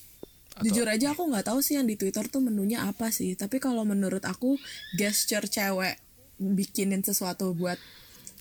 Atau... 0.61 0.67
jujur 0.69 0.85
aja 0.85 1.17
aku 1.17 1.25
nggak 1.31 1.47
tahu 1.49 1.65
sih 1.65 1.81
yang 1.81 1.89
di 1.89 1.97
Twitter 1.97 2.27
tuh 2.29 2.45
menunya 2.45 2.85
apa 2.85 3.09
sih. 3.09 3.33
Tapi 3.39 3.63
kalau 3.63 3.87
menurut 3.87 4.27
aku 4.27 4.61
gesture 4.99 5.49
cewek 5.49 5.97
bikinin 6.37 7.01
sesuatu 7.01 7.57
buat 7.57 7.81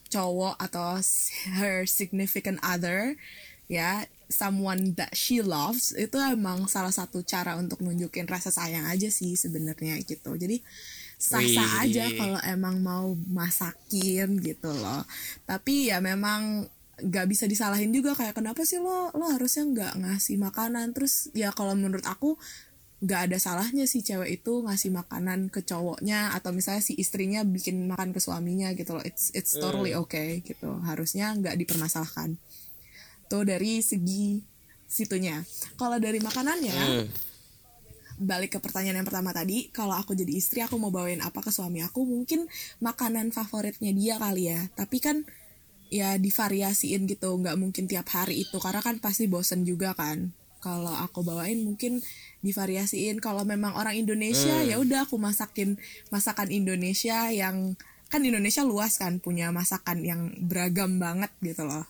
cowok 0.09 0.57
atau 0.57 0.97
her 1.53 1.85
significant 1.85 2.57
other 2.65 3.13
ya 3.69 4.01
someone 4.29 4.97
that 4.97 5.13
she 5.13 5.45
loves 5.45 5.93
itu 5.93 6.17
emang 6.17 6.65
salah 6.65 6.93
satu 6.93 7.21
cara 7.21 7.53
untuk 7.57 7.81
nunjukin 7.85 8.25
rasa 8.25 8.49
sayang 8.49 8.89
aja 8.89 9.09
sih 9.13 9.37
sebenarnya 9.37 10.01
gitu. 10.05 10.33
Jadi 10.33 10.61
sah-sah 11.19 11.85
aja 11.85 12.09
kalau 12.17 12.39
emang 12.45 12.81
mau 12.81 13.13
masakin 13.29 14.41
gitu 14.41 14.73
loh. 14.73 15.05
Tapi 15.45 15.93
ya 15.93 16.01
memang 16.01 16.65
nggak 16.99 17.25
bisa 17.31 17.47
disalahin 17.47 17.95
juga 17.95 18.11
kayak 18.11 18.35
kenapa 18.35 18.67
sih 18.67 18.81
lo 18.81 19.13
lo 19.15 19.25
harusnya 19.29 19.65
nggak 19.65 19.93
ngasih 20.01 20.37
makanan? 20.41 20.93
Terus 20.97 21.29
ya 21.37 21.53
kalau 21.53 21.77
menurut 21.77 22.05
aku 22.09 22.37
nggak 22.99 23.31
ada 23.31 23.37
salahnya 23.39 23.87
sih 23.87 24.03
cewek 24.03 24.43
itu 24.43 24.59
ngasih 24.59 24.91
makanan 24.91 25.47
ke 25.47 25.63
cowoknya 25.63 26.35
atau 26.35 26.51
misalnya 26.51 26.83
si 26.83 26.99
istrinya 26.99 27.47
bikin 27.47 27.87
makan 27.87 28.11
ke 28.11 28.19
suaminya 28.19 28.73
gitu 28.77 28.97
loh. 28.97 29.03
It's 29.05 29.33
it's 29.33 29.55
totally 29.57 29.93
okay 29.93 30.41
gitu. 30.45 30.69
Harusnya 30.85 31.33
nggak 31.33 31.57
dipermasalahkan 31.65 32.37
tuh 33.29 33.45
dari 33.45 33.79
segi 33.85 34.41
situnya. 34.89 35.45
Kalau 35.77 36.01
dari 36.01 36.17
makanannya 36.17 36.73
Hmm. 36.75 37.07
balik 38.19 38.51
ke 38.51 38.59
pertanyaan 38.59 38.99
yang 38.99 39.07
pertama 39.07 39.31
tadi 39.31 39.71
kalau 39.71 39.95
aku 39.95 40.11
jadi 40.11 40.35
istri 40.35 40.59
aku 40.59 40.75
mau 40.75 40.91
bawain 40.91 41.23
apa 41.23 41.39
ke 41.39 41.55
suami 41.55 41.79
aku 41.79 42.03
mungkin 42.03 42.51
makanan 42.83 43.31
favoritnya 43.31 43.95
dia 43.95 44.19
kali 44.19 44.51
ya. 44.51 44.67
Tapi 44.75 44.99
kan 44.99 45.23
ya 45.87 46.19
divariasiin 46.19 47.07
gitu 47.07 47.31
nggak 47.39 47.55
mungkin 47.55 47.87
tiap 47.87 48.11
hari 48.11 48.43
itu 48.43 48.59
karena 48.59 48.83
kan 48.83 48.99
pasti 48.99 49.31
bosen 49.31 49.63
juga 49.63 49.95
kan. 49.95 50.35
Kalau 50.59 50.91
aku 50.91 51.23
bawain 51.23 51.63
mungkin 51.63 52.03
divariasiin. 52.43 53.23
Kalau 53.23 53.47
memang 53.47 53.71
orang 53.79 53.95
Indonesia 53.95 54.67
ya 54.67 54.75
udah 54.75 55.07
aku 55.07 55.15
masakin 55.15 55.79
masakan 56.11 56.51
Indonesia 56.51 57.31
yang 57.31 57.79
kan 58.11 58.19
Indonesia 58.25 58.67
luas 58.67 58.99
kan 58.99 59.23
punya 59.23 59.53
masakan 59.55 60.03
yang 60.03 60.33
beragam 60.43 60.99
banget 60.99 61.31
gitu 61.39 61.63
loh 61.63 61.87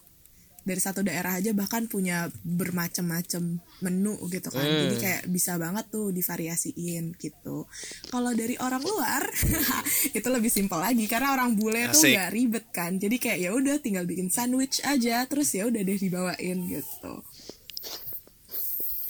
dari 0.70 0.78
satu 0.78 1.01
daerah 1.01 1.41
aja 1.41 1.49
bahkan 1.57 1.89
punya 1.89 2.30
bermacam-macam 2.45 3.57
menu 3.82 4.13
gitu 4.30 4.53
kan 4.53 4.61
jadi 4.61 4.95
kayak 5.01 5.22
bisa 5.34 5.57
banget 5.57 5.89
tuh 5.89 6.13
divariasiin 6.13 7.17
gitu 7.17 7.65
kalau 8.13 8.30
dari 8.38 8.53
orang 8.61 8.86
luar 8.86 9.26
itu 10.17 10.28
lebih 10.30 10.53
simpel 10.53 10.78
lagi 10.78 11.09
karena 11.09 11.34
orang 11.34 11.57
bule 11.57 11.89
tuh 11.89 12.05
Asik. 12.05 12.13
nggak 12.13 12.32
ribet 12.38 12.65
kan 12.70 12.91
jadi 13.01 13.15
kayak 13.17 13.39
ya 13.41 13.49
udah 13.57 13.76
tinggal 13.82 14.05
bikin 14.05 14.30
sandwich 14.30 14.78
aja 14.86 15.26
terus 15.26 15.49
ya 15.57 15.65
udah 15.65 15.82
deh 15.82 15.97
dibawain 15.97 16.57
gitu 16.70 17.26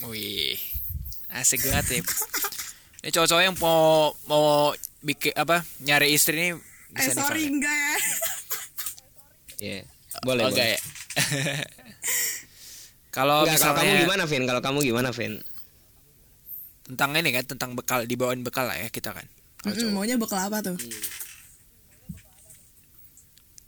Wih, 0.00 0.56
asik 1.28 1.60
banget 1.68 2.00
ya. 2.00 2.02
Ini 3.04 3.12
cowok-cowok 3.12 3.42
yang 3.44 3.56
mau 3.60 4.16
mau 4.24 4.72
bikin 5.04 5.36
apa 5.36 5.60
nyari 5.84 6.16
istri 6.16 6.40
ini 6.40 6.48
eh 6.52 6.56
bisa 6.96 7.12
nih, 7.12 7.20
sorry 7.20 7.42
ya? 7.44 7.48
enggak 7.52 7.76
ya 7.76 7.96
Iya. 9.60 9.82
Boleh, 10.26 10.44
enggak 10.50 10.68
ya? 10.74 10.80
Kalau 13.10 13.42
kalau 13.42 13.46
kamu 13.46 13.54
misalnya 13.54 14.02
gimana, 14.06 14.24
Vin? 14.26 14.42
Kalau 14.46 14.60
kamu 14.62 14.78
gimana, 14.86 15.10
Vin? 15.10 15.34
tentang 16.90 17.14
ini 17.14 17.30
kan 17.30 17.46
tentang 17.46 17.70
bekal 17.78 18.02
dibawain 18.02 18.42
bekal 18.42 18.66
lah 18.66 18.74
ya 18.74 18.90
kita 18.90 19.14
kan. 19.14 19.22
Mm-mm, 19.62 19.78
cowok. 19.78 19.92
maunya 19.94 20.16
bekal 20.18 20.42
apa 20.42 20.58
tuh 20.58 20.74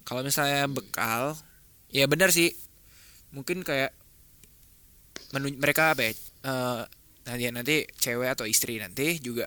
Kalau 0.03 0.27
misalnya 0.27 0.67
bekal, 0.67 1.39
ya 1.89 2.11
benar 2.11 2.35
sih. 2.35 2.51
Mungkin 3.31 3.63
kayak 3.63 3.95
menu 5.33 5.57
mereka 5.57 5.95
apa 5.95 6.11
ya? 6.11 6.13
eh, 6.43 6.83
nanti 7.23 7.43
nanti 7.55 7.77
cewek 7.97 8.35
atau 8.35 8.45
istri 8.45 8.83
nanti 8.83 9.23
juga 9.23 9.47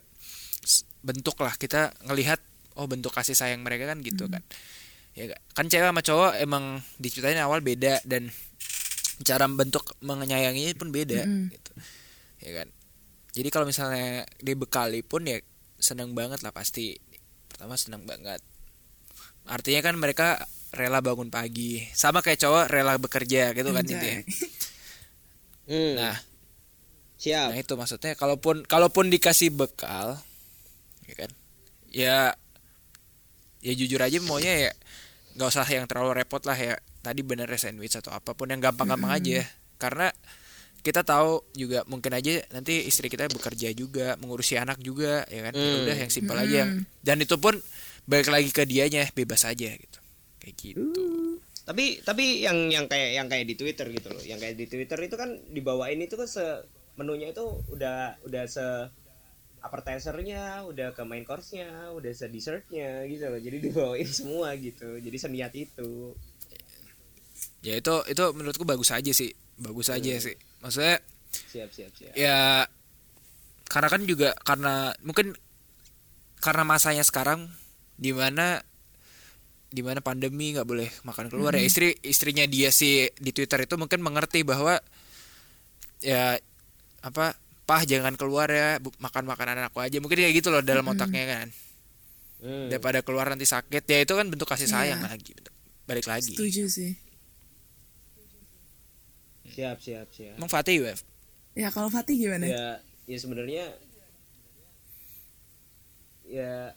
bentuk 1.03 1.35
lah 1.43 1.53
kita 1.59 1.91
ngelihat 2.07 2.39
oh 2.79 2.87
bentuk 2.87 3.11
kasih 3.11 3.35
sayang 3.35 3.61
mereka 3.61 3.91
kan 3.91 3.99
gitu 4.01 4.25
kan. 4.31 4.41
Ya 5.15 5.31
kan 5.55 5.71
cewek 5.71 5.87
sama 5.87 6.03
cowok 6.03 6.31
emang 6.43 6.83
diceritain 6.99 7.39
awal 7.39 7.63
beda 7.63 8.03
dan 8.03 8.27
cara 9.23 9.47
bentuk 9.47 9.95
menyayanginya 10.03 10.75
pun 10.75 10.91
beda 10.91 11.23
Mm-mm. 11.23 11.47
gitu. 11.55 11.71
Ya 12.43 12.51
kan. 12.61 12.67
Jadi 13.31 13.47
kalau 13.47 13.63
misalnya 13.63 14.27
dibekali 14.39 14.99
pun 15.01 15.23
ya 15.23 15.39
senang 15.79 16.11
banget 16.11 16.43
lah 16.43 16.51
pasti. 16.51 16.99
Pertama 17.47 17.79
senang 17.79 18.03
banget. 18.03 18.43
Artinya 19.47 19.81
kan 19.81 19.95
mereka 19.95 20.43
rela 20.75 20.99
bangun 20.99 21.31
pagi. 21.31 21.79
Sama 21.95 22.19
kayak 22.19 22.43
cowok 22.43 22.63
rela 22.67 22.99
bekerja 22.99 23.55
gitu 23.55 23.71
kan 23.71 23.87
intinya. 23.87 24.19
Hmm, 25.65 25.97
Nah, 25.97 26.15
siap. 27.17 27.49
nah 27.49 27.57
itu 27.57 27.73
maksudnya 27.73 28.13
kalaupun 28.13 28.67
kalaupun 28.67 29.09
dikasih 29.09 29.49
bekal 29.49 30.19
ya 31.07 31.13
kan. 31.15 31.31
Ya 31.89 32.17
ya 33.63 33.73
jujur 33.73 33.97
aja 33.97 34.19
maunya 34.21 34.69
ya 34.69 34.71
nggak 35.35 35.49
usah 35.51 35.67
yang 35.67 35.85
terlalu 35.85 36.23
repot 36.23 36.41
lah 36.47 36.55
ya. 36.55 36.75
Tadi 37.03 37.21
bener 37.21 37.45
sandwich 37.55 37.93
atau 37.99 38.15
apa 38.15 38.33
pun 38.33 38.49
yang 38.49 38.63
gampang-gampang 38.63 39.11
aja. 39.11 39.43
Karena 39.75 40.09
kita 40.79 41.01
tahu 41.01 41.41
juga 41.57 41.81
mungkin 41.89 42.13
aja 42.13 42.45
nanti 42.53 42.85
istri 42.85 43.09
kita 43.09 43.25
bekerja 43.29 43.73
juga, 43.73 44.15
mengurusi 44.21 44.55
anak 44.55 44.79
juga 44.79 45.25
ya 45.27 45.49
kan. 45.49 45.53
Ya 45.53 45.61
Hmm. 45.61 45.83
udah 45.85 45.97
yang 45.97 46.11
simpel 46.13 46.37
aja 46.37 46.55
yang 46.65 46.71
dan 47.01 47.17
itu 47.19 47.35
pun 47.37 47.57
balik 48.05 48.29
lagi 48.29 48.49
ke 48.53 48.63
dianya 48.63 49.09
bebas 49.11 49.43
aja 49.45 49.69
gitu. 49.73 49.99
Kayak 50.41 50.55
gitu. 50.61 50.83
Tapi 51.65 52.05
tapi 52.05 52.45
yang 52.45 52.69
yang 52.69 52.85
kayak 52.85 53.17
yang 53.17 53.25
kayak 53.25 53.49
di 53.49 53.57
Twitter 53.57 53.89
gitu 53.89 54.13
loh. 54.13 54.21
Yang 54.21 54.39
kayak 54.45 54.55
di 54.61 54.65
Twitter 54.69 54.99
itu 55.01 55.15
kan 55.17 55.29
dibawain 55.49 55.97
itu 55.97 56.13
kan 56.13 56.29
se 56.29 56.45
menunya 56.95 57.33
itu 57.33 57.43
udah 57.73 58.21
udah 58.23 58.43
se 58.45 58.63
appetizernya, 59.65 60.61
udah 60.69 60.93
ke 60.93 61.01
main 61.03 61.25
course-nya, 61.25 61.89
udah 61.91 62.11
se 62.13 62.29
dessertnya 62.29 63.01
gitu 63.09 63.25
loh. 63.25 63.41
Jadi 63.41 63.57
dibawain 63.65 64.09
semua 64.21 64.53
gitu. 64.55 65.01
Jadi 65.01 65.17
seniat 65.17 65.53
itu. 65.57 66.13
Ya 67.65 67.81
itu 67.81 67.95
itu 68.05 68.23
menurutku 68.37 68.61
bagus 68.63 68.93
aja 68.93 69.09
sih. 69.09 69.33
Bagus 69.57 69.89
aja 69.89 70.13
sih. 70.21 70.37
Maksudnya 70.61 71.01
Siap 71.35 71.67
siap 71.67 71.91
siap. 71.99 72.13
ya 72.15 72.63
karena 73.67 73.89
kan 73.91 74.01
juga 74.07 74.31
karena 74.47 74.95
mungkin 75.03 75.35
karena 76.39 76.63
masanya 76.63 77.03
sekarang 77.03 77.51
di 77.99 78.15
mana 78.15 78.63
di 79.67 79.83
mana 79.83 79.99
pandemi 79.99 80.55
nggak 80.55 80.63
boleh 80.63 80.87
makan 81.03 81.27
keluar 81.27 81.51
ya 81.59 81.63
istri 81.65 81.91
istrinya 82.07 82.47
dia 82.47 82.71
sih 82.71 83.11
di 83.19 83.35
Twitter 83.35 83.67
itu 83.67 83.75
mungkin 83.75 83.99
mengerti 83.99 84.47
bahwa 84.47 84.79
ya 85.99 86.39
apa 87.03 87.35
pah 87.65 87.81
jangan 87.81 88.13
keluar 88.13 88.47
ya 88.47 88.77
makan 89.01 89.25
makanan 89.25 89.65
aku 89.67 89.81
aja. 89.81 89.97
Mungkin 89.97 90.21
kayak 90.21 90.35
gitu 90.37 90.53
loh 90.53 90.61
dalam 90.61 90.85
otaknya 90.85 91.25
kan. 91.25 91.49
Hmm. 92.35 92.69
daripada 92.69 93.01
keluar 93.01 93.25
nanti 93.31 93.47
sakit 93.47 93.81
ya 93.89 94.05
itu 94.05 94.13
kan 94.13 94.27
bentuk 94.29 94.45
kasih 94.45 94.69
sayang 94.69 95.01
Iya. 95.01 95.09
lagi 95.17 95.33
balik 95.89 96.05
lagi. 96.05 96.35
Setuju 96.35 96.69
sih. 96.69 96.93
Siap 99.49 99.79
siap 99.81 100.11
siap. 100.13 100.35
emang 100.37 100.51
Fatih 100.51 100.83
Wef 100.83 101.01
ya 101.55 101.71
kalau 101.71 101.87
Fatih 101.89 102.13
gimana? 102.19 102.45
Ya 102.45 102.67
ya 103.07 103.17
sebenarnya 103.17 103.65
ya 106.27 106.75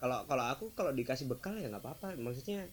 kalau 0.00 0.24
kalau 0.26 0.44
aku 0.48 0.64
kalau 0.72 0.90
dikasih 0.96 1.28
bekal 1.28 1.54
ya 1.60 1.68
nggak 1.68 1.84
apa-apa. 1.84 2.16
Maksudnya 2.18 2.66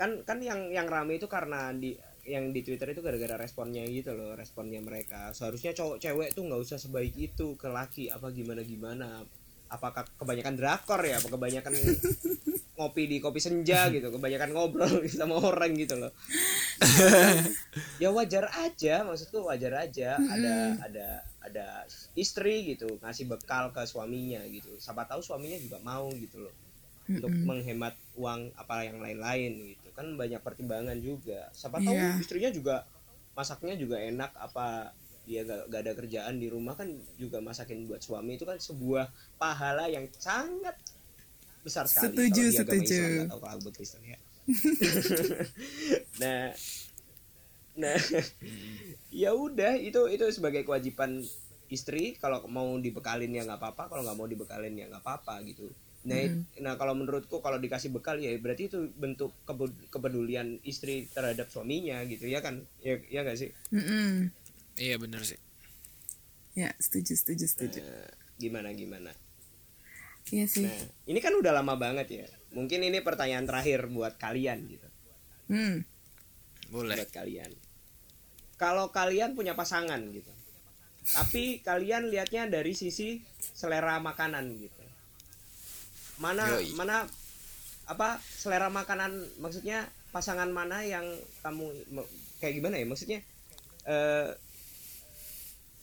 kan 0.00 0.24
kan 0.24 0.40
yang 0.40 0.72
yang 0.72 0.88
rame 0.88 1.20
itu 1.20 1.28
karena 1.28 1.70
di 1.76 1.94
yang 2.26 2.50
di 2.50 2.66
Twitter 2.66 2.90
itu 2.90 3.00
gara-gara 3.00 3.38
responnya 3.38 3.86
gitu 3.86 4.12
loh 4.12 4.34
responnya 4.34 4.82
mereka. 4.82 5.30
Seharusnya 5.30 5.72
cowok 5.72 6.02
cewek 6.02 6.34
tuh 6.34 6.42
nggak 6.44 6.60
usah 6.60 6.78
sebaik 6.78 7.14
itu 7.14 7.54
ke 7.54 7.70
laki 7.70 8.10
apa 8.10 8.34
gimana 8.34 8.66
gimana. 8.66 9.08
Apakah 9.66 10.06
kebanyakan 10.18 10.54
drakor 10.58 11.00
ya? 11.02 11.18
Apa 11.18 11.30
kebanyakan 11.30 11.74
ngopi 12.76 13.02
di 13.08 13.16
kopi 13.22 13.38
senja 13.38 13.88
gitu? 13.94 14.10
Kebanyakan 14.10 14.50
ngobrol 14.52 15.06
sama 15.10 15.38
orang 15.38 15.72
gitu 15.78 15.96
loh. 15.96 16.12
Ya 17.96 18.12
wajar 18.12 18.52
aja 18.52 19.08
maksudku 19.08 19.40
wajar 19.48 19.88
aja. 19.88 20.20
Ada 20.20 20.54
ada 20.84 21.06
ada 21.40 21.66
istri 22.12 22.76
gitu 22.76 23.00
ngasih 23.00 23.30
bekal 23.30 23.72
ke 23.72 23.86
suaminya 23.88 24.44
gitu. 24.50 24.76
Siapa 24.76 25.08
tahu 25.08 25.24
suaminya 25.24 25.56
juga 25.56 25.80
mau 25.80 26.12
gitu 26.12 26.44
loh 26.44 26.65
untuk 27.08 27.30
menghemat 27.30 27.94
uang 28.14 28.50
apa 28.54 28.82
yang 28.82 28.98
lain-lain 28.98 29.52
gitu. 29.72 29.88
Kan 29.94 30.14
banyak 30.14 30.42
pertimbangan 30.42 30.98
juga. 30.98 31.46
Siapa 31.52 31.78
tahu 31.78 31.94
Iya. 31.94 32.18
istrinya 32.18 32.50
juga 32.50 32.76
masaknya 33.32 33.76
juga 33.76 34.00
enak 34.00 34.32
apa 34.32 34.90
dia 35.26 35.42
gak, 35.42 35.68
gak 35.68 35.80
ada 35.82 35.92
kerjaan 35.92 36.34
di 36.38 36.46
rumah 36.46 36.78
kan 36.78 36.86
juga 37.18 37.42
masakin 37.42 37.84
buat 37.84 37.98
suami 37.98 38.38
itu 38.38 38.46
kan 38.46 38.56
sebuah 38.56 39.10
pahala 39.36 39.90
yang 39.90 40.06
sangat 40.16 40.78
besar 41.66 41.90
sekali 41.90 42.14
Setuju, 42.14 42.42
kalau 42.46 42.58
setuju. 42.62 43.00
Islam, 43.02 43.30
tahu 43.34 43.40
kalau 43.42 43.70
Kristen 43.74 44.02
ya. 44.06 44.18
Nah 46.22 46.54
nah 47.76 47.92
ya 49.22 49.36
udah 49.36 49.76
itu 49.76 50.00
itu 50.08 50.24
sebagai 50.32 50.64
kewajiban 50.64 51.20
istri. 51.68 52.16
Kalau 52.16 52.40
mau 52.48 52.72
dibekalin 52.80 53.34
ya 53.34 53.44
nggak 53.44 53.60
apa-apa 53.60 53.90
kalau 53.90 54.02
nggak 54.06 54.16
mau 54.16 54.28
dibekalin 54.30 54.72
ya 54.72 54.86
nggak 54.88 55.02
apa-apa 55.04 55.42
gitu 55.44 55.68
Nah, 56.06 56.22
nah 56.62 56.74
kalau 56.78 56.94
menurutku 56.94 57.42
kalau 57.42 57.58
dikasih 57.58 57.90
bekal 57.90 58.22
ya 58.22 58.30
berarti 58.38 58.70
itu 58.70 58.94
bentuk 58.94 59.34
kepedulian 59.90 60.62
istri 60.62 61.10
terhadap 61.10 61.50
suaminya 61.50 61.98
gitu 62.06 62.30
ya 62.30 62.38
kan? 62.38 62.62
Ya 62.78 63.02
ya 63.10 63.26
nggak 63.26 63.34
sih? 63.34 63.50
Mm-mm. 63.74 64.30
Iya 64.78 64.96
bener 65.02 65.26
sih. 65.26 65.40
ya 66.56 66.72
setuju 66.80 67.12
setuju 67.12 67.44
setuju 67.44 67.80
Nah, 67.84 68.08
gimana 68.40 68.72
gimana? 68.72 69.12
iya 70.32 70.48
sih 70.48 70.64
Nah, 70.64 70.80
ini 71.04 71.20
kan 71.20 71.34
udah 71.36 71.52
lama 71.52 71.74
banget 71.76 72.06
ya. 72.08 72.26
Mungkin 72.54 72.80
ini 72.80 73.02
pertanyaan 73.04 73.44
terakhir 73.44 73.90
buat 73.90 74.16
kalian 74.16 74.64
gitu. 74.70 74.88
hmm. 75.52 75.84
Boleh. 76.70 76.96
Buat 76.96 77.12
kalian. 77.12 77.50
Kalau 78.56 78.88
kalian 78.88 79.36
punya 79.36 79.52
pasangan 79.52 80.00
gitu. 80.14 80.32
Tapi 81.06 81.60
kalian 81.60 82.08
lihatnya 82.08 82.48
dari 82.48 82.72
sisi 82.72 83.20
selera 83.38 84.00
makanan 84.00 84.54
gitu. 84.58 84.85
Mana 86.16 86.44
Yoi. 86.48 86.72
mana 86.72 87.04
apa 87.86 88.18
selera 88.20 88.66
makanan 88.66 89.12
maksudnya 89.38 89.84
pasangan 90.10 90.48
mana 90.48 90.82
yang 90.82 91.04
kamu 91.40 91.70
kayak 92.38 92.56
gimana 92.56 92.76
ya 92.76 92.84
maksudnya 92.84 93.20
eh 93.84 94.28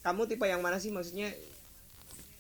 kamu 0.01 0.27
tipe 0.27 0.43
yang 0.43 0.59
mana 0.59 0.75
sih 0.77 0.91
maksudnya 0.91 1.31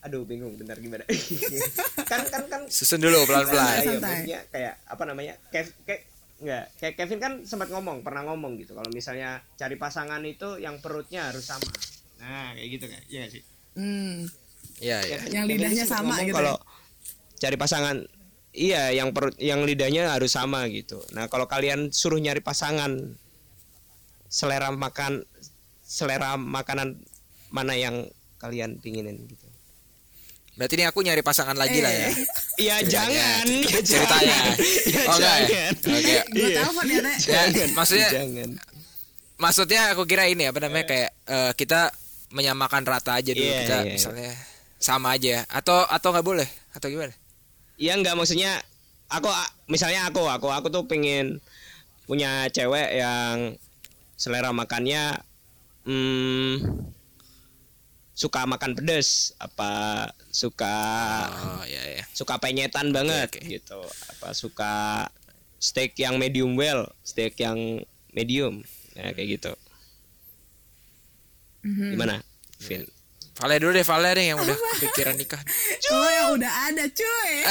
aduh 0.03 0.27
bingung 0.27 0.51
bentar 0.53 0.75
gimana 0.75 1.07
kan 2.11 2.27
kan 2.27 2.43
kan 2.51 2.61
Susun 2.67 2.99
dulu 2.99 3.23
pelan-pelan. 3.23 3.55
Nah, 3.55 3.71
iya, 3.73 3.87
Santai. 3.87 4.01
maksudnya 4.03 4.39
kayak 4.49 4.73
apa 4.83 5.03
namanya? 5.05 5.33
Kev, 5.47 5.71
kayak 5.83 6.01
enggak, 6.43 6.65
kayak 6.75 6.93
Kevin 6.97 7.19
kan 7.19 7.33
sempat 7.43 7.71
ngomong, 7.71 8.03
pernah 8.03 8.25
ngomong 8.25 8.59
gitu. 8.59 8.73
Kalau 8.73 8.91
misalnya 8.91 9.39
cari 9.55 9.79
pasangan 9.79 10.19
itu 10.23 10.59
yang 10.59 10.75
perutnya 10.79 11.31
harus 11.31 11.47
sama. 11.47 11.71
Nah, 12.19 12.51
kayak 12.51 12.67
gitu 12.69 12.85
kan. 12.91 13.01
Iya 13.07 13.17
nggak 13.21 13.31
sih? 13.31 13.43
Hmm. 13.73 14.15
Iya 14.77 14.97
iya. 15.01 15.17
Kevin- 15.21 15.31
Yang 15.31 15.45
lidahnya 15.47 15.85
sama 15.85 16.01
ngomong 16.11 16.25
gitu 16.25 16.35
Kalau 16.35 16.55
cari 17.43 17.59
pasangan 17.59 17.99
iya 18.55 18.95
yang 18.95 19.11
perut 19.11 19.35
yang 19.35 19.67
lidahnya 19.67 20.15
harus 20.15 20.31
sama 20.31 20.63
gitu. 20.71 21.03
Nah, 21.11 21.27
kalau 21.27 21.43
kalian 21.43 21.91
suruh 21.91 22.21
nyari 22.23 22.39
pasangan 22.39 22.95
selera 24.31 24.71
makan 24.71 25.27
selera 25.83 26.39
makanan 26.39 27.03
mana 27.51 27.75
yang 27.75 28.07
kalian 28.39 28.79
pinginin 28.79 29.19
gitu. 29.27 29.43
Berarti 30.53 30.73
ini 30.77 30.85
aku 30.85 31.01
nyari 31.01 31.25
pasangan 31.25 31.57
lagi 31.57 31.81
lah 31.81 31.89
ya. 31.89 32.09
Iya, 32.61 32.75
jangan. 32.85 33.45
Ya, 33.49 33.81
Ceritanya. 33.81 34.39
Oh 35.09 35.15
enggak 35.17 35.37
ya? 35.41 35.47
Jangan. 35.49 35.73
Oke. 35.97 36.15
gue 36.29 36.49
telepon 36.53 36.85
ya. 36.85 37.01
Ya, 37.25 37.65
maksudnya 37.73 38.09
Jangan. 38.13 38.49
maksudnya 39.41 39.81
aku 39.97 40.05
kira 40.05 40.29
ini 40.29 40.45
apa 40.45 40.61
namanya 40.61 40.85
kayak 40.85 41.09
eh, 41.25 41.51
kita 41.57 41.89
menyamakan 42.29 42.85
rata 42.85 43.17
aja 43.17 43.33
dulu 43.33 43.49
Iya, 43.49 43.59
kita 43.65 43.77
iya. 43.81 43.93
misalnya 43.97 44.31
sama 44.77 45.17
aja 45.17 45.41
atau 45.49 45.89
atau 45.89 46.13
nggak 46.13 46.25
boleh 46.25 46.49
atau 46.77 46.87
gimana? 46.93 47.13
Iya 47.75 47.97
nggak 47.97 48.13
maksudnya 48.13 48.61
aku 49.09 49.27
misalnya 49.65 50.07
aku 50.07 50.21
aku 50.23 50.47
aku 50.47 50.67
tuh 50.69 50.85
pengen 50.85 51.41
punya 52.05 52.45
cewek 52.47 52.89
yang 52.93 53.55
selera 54.13 54.51
makannya 54.51 55.17
hmm, 55.83 56.61
suka 58.13 58.45
makan 58.45 58.77
pedes 58.77 59.33
apa 59.37 60.05
suka 60.29 60.75
Oh 61.33 61.63
iya 61.65 61.97
iya. 61.97 62.03
suka 62.13 62.37
penyetan 62.37 62.93
banget 62.93 63.33
oke. 63.33 63.41
gitu 63.41 63.81
apa 63.83 64.33
suka 64.33 64.73
steak 65.57 65.97
yang 65.97 66.17
medium 66.17 66.53
well 66.53 66.85
steak 67.01 67.33
yang 67.37 67.81
medium 68.11 68.61
ya 68.93 69.09
kayak 69.11 69.39
gitu 69.39 69.53
Mhm. 71.63 71.95
gimana 71.95 72.19
Vin 72.59 72.83
Vale 73.33 73.55
dulu 73.57 73.71
deh 73.73 73.85
Vale 73.85 74.09
deh 74.13 74.25
yang 74.29 74.37
udah 74.37 74.57
kepikiran 74.77 75.17
nikah. 75.17 75.41
Kalau 75.81 76.09
yang 76.09 76.29
udah 76.37 76.51
ada 76.69 76.85
cuy. 76.85 77.33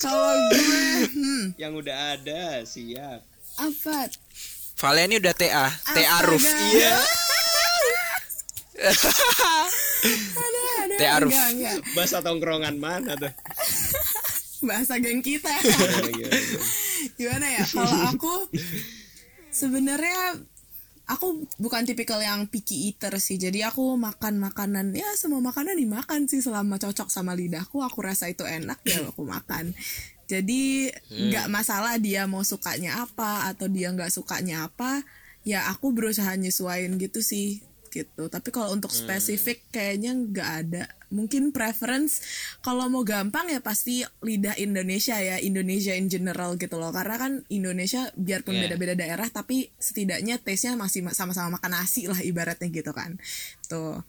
Kalau 0.00 0.32
gue 0.48 1.12
hmm, 1.12 1.44
yang 1.60 1.76
udah 1.76 2.16
ada 2.16 2.64
siap 2.64 3.20
apa? 3.60 4.08
Vale 4.80 5.00
ini 5.04 5.20
udah 5.20 5.34
TA, 5.36 5.68
TA. 5.92 6.16
Ruf. 6.24 6.40
Iya. 6.40 6.96
Enggak, 11.00 11.52
enggak. 11.52 11.76
bahasa 11.92 12.24
tongkrongan 12.24 12.80
mana 12.80 13.12
tuh 13.16 13.32
Bahasa 14.60 15.00
geng 15.00 15.24
kita. 15.24 15.48
Gimana, 15.60 15.88
gimana, 15.88 16.10
gimana? 16.12 16.40
Gimana 17.16 17.46
ya? 17.48 17.64
Kalau 17.64 18.00
aku 18.12 18.34
sebenarnya 19.48 20.36
aku 21.10 21.50
bukan 21.58 21.82
tipikal 21.82 22.22
yang 22.22 22.46
picky 22.46 22.90
eater 22.90 23.18
sih. 23.18 23.34
Jadi 23.34 23.66
aku 23.66 23.98
makan 23.98 24.38
makanan 24.38 24.94
ya 24.94 25.10
semua 25.18 25.42
makanan 25.42 25.74
dimakan 25.74 26.30
sih 26.30 26.38
selama 26.38 26.78
cocok 26.78 27.10
sama 27.10 27.34
lidahku. 27.34 27.82
Aku 27.82 27.98
rasa 28.06 28.30
itu 28.30 28.46
enak 28.46 28.78
ya 28.86 29.02
aku 29.10 29.26
makan. 29.26 29.74
Jadi 30.30 30.86
nggak 31.10 31.50
masalah 31.50 31.98
dia 31.98 32.30
mau 32.30 32.46
sukanya 32.46 33.02
apa 33.02 33.50
atau 33.50 33.66
dia 33.66 33.90
nggak 33.90 34.14
sukanya 34.14 34.70
apa. 34.70 35.02
Ya 35.42 35.66
aku 35.66 35.90
berusaha 35.90 36.30
nyesuaiin 36.38 36.94
gitu 37.02 37.18
sih 37.18 37.58
gitu. 37.90 38.30
Tapi 38.30 38.48
kalau 38.54 38.70
untuk 38.70 38.94
spesifik 38.94 39.66
kayaknya 39.74 40.14
nggak 40.14 40.50
ada. 40.66 40.84
Mungkin 41.10 41.50
preference 41.50 42.22
kalau 42.62 42.86
mau 42.86 43.02
gampang 43.02 43.50
ya 43.50 43.58
pasti 43.58 44.06
lidah 44.22 44.54
Indonesia 44.56 45.18
ya, 45.18 45.42
Indonesia 45.42 45.90
in 45.92 46.06
general 46.06 46.54
gitu 46.54 46.78
loh. 46.78 46.94
Karena 46.94 47.18
kan 47.18 47.32
Indonesia 47.50 48.08
biarpun 48.14 48.54
Yeah. 48.54 48.70
beda-beda 48.70 48.94
daerah 48.94 49.26
tapi 49.26 49.74
setidaknya 49.76 50.38
taste-nya 50.38 50.78
masih 50.78 51.02
ma- 51.02 51.14
sama-sama 51.14 51.58
makan 51.58 51.74
nasi 51.74 52.06
lah 52.06 52.22
ibaratnya 52.22 52.70
gitu 52.70 52.94
kan. 52.94 53.18
Tuh. 53.66 54.02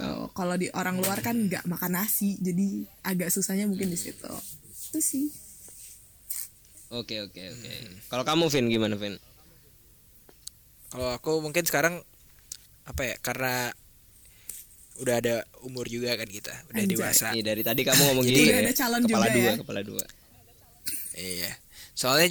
Tuh, 0.00 0.32
Kalau 0.32 0.56
di 0.56 0.72
orang 0.72 0.96
luar 0.96 1.20
kan 1.20 1.36
nggak 1.36 1.68
makan 1.68 1.92
nasi, 1.96 2.40
jadi 2.40 2.88
agak 3.04 3.28
susahnya 3.28 3.68
mungkin 3.68 3.92
di 3.92 3.98
situ. 4.00 4.32
Itu 4.90 5.00
sih. 5.04 5.28
Oke 6.88 7.18
oke 7.18 7.42
oke. 7.42 7.72
Kalau 8.06 8.24
kamu 8.24 8.46
Vin 8.46 8.70
gimana 8.70 8.94
Vin? 8.94 9.18
Kalau 10.86 11.12
aku 11.12 11.42
mungkin 11.42 11.66
sekarang 11.66 12.00
apa 12.86 13.02
ya? 13.02 13.16
Karena 13.18 13.74
udah 14.96 15.14
ada 15.20 15.34
umur 15.60 15.84
juga 15.86 16.16
kan 16.16 16.24
kita, 16.24 16.54
udah 16.70 16.82
Anjay. 16.82 16.96
dewasa. 16.96 17.26
Ini 17.32 17.40
dari 17.42 17.60
tadi 17.60 17.80
kamu 17.84 18.02
ngomong 18.10 18.24
gitu 18.24 18.40
udah 18.42 18.56
ya. 18.56 18.62
ada 18.64 18.74
calon 18.74 19.02
kepala 19.04 19.26
juga 19.26 19.36
dua, 19.36 19.44
ya. 19.44 19.54
kepala 19.60 19.80
dua. 19.84 20.04
Iya. 21.16 21.50
Soalnya 21.92 22.28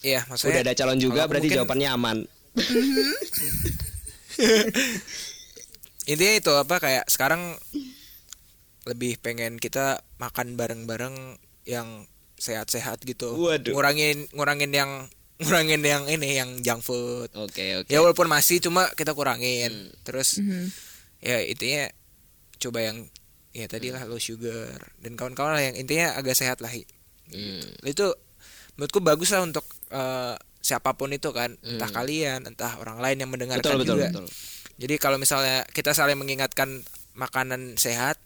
iya 0.00 0.20
maksudnya 0.26 0.58
Udah 0.58 0.64
ada 0.66 0.74
calon 0.74 0.98
juga 0.98 1.22
berarti 1.26 1.46
mungkin 1.46 1.58
jawabannya 1.62 1.88
aman. 1.90 2.18
intinya 6.10 6.34
itu 6.34 6.52
apa 6.56 6.76
kayak 6.80 7.04
sekarang 7.06 7.54
lebih 8.88 9.20
pengen 9.20 9.60
kita 9.60 10.00
makan 10.16 10.56
bareng-bareng 10.56 11.36
yang 11.68 12.08
sehat-sehat 12.40 13.04
gitu. 13.04 13.36
Waduh. 13.36 13.76
Ngurangin 13.76 14.24
ngurangin 14.32 14.72
yang 14.72 14.90
ngurangin 15.38 15.84
yang 15.84 16.02
ini 16.08 16.40
yang 16.40 16.50
junk 16.64 16.80
food. 16.82 17.28
Oke 17.36 17.84
oke. 17.84 17.90
Ya 17.92 18.00
walaupun 18.00 18.26
masih 18.26 18.58
cuma 18.58 18.88
kita 18.96 19.12
kurangin. 19.12 19.70
Hmm. 19.70 19.94
Terus 20.02 20.40
Mhm. 20.40 20.72
Ya 21.20 21.40
intinya 21.44 21.88
coba 22.56 22.84
yang 22.84 23.08
ya 23.50 23.66
tadi 23.66 23.90
lah 23.90 24.06
low 24.06 24.20
sugar 24.20 24.78
dan 25.00 25.16
kawan-kawan 25.18 25.56
lah 25.56 25.62
yang 25.64 25.76
intinya 25.76 26.14
agak 26.14 26.36
sehat 26.36 26.60
lah. 26.60 26.70
Hmm. 27.30 27.64
Itu 27.82 28.14
menurutku 28.76 29.00
bagus 29.00 29.30
lah 29.32 29.42
untuk 29.44 29.64
eh, 29.90 30.34
siapa 30.60 30.92
pun 30.92 31.10
itu 31.10 31.32
kan, 31.32 31.56
entah 31.64 31.88
Hmm. 31.88 31.96
kalian, 31.96 32.40
entah 32.46 32.76
orang 32.78 33.00
lain 33.00 33.16
yang 33.24 33.30
mendengarkan 33.32 33.64
Betul 33.64 33.80
betul 33.80 33.96
juga. 33.96 34.08
betul. 34.12 34.26
Jadi 34.80 34.94
kalau 34.96 35.16
misalnya 35.16 35.64
kita 35.72 35.92
saling 35.92 36.16
mengingatkan 36.16 36.84
makanan 37.16 37.76
sehat, 37.76 38.16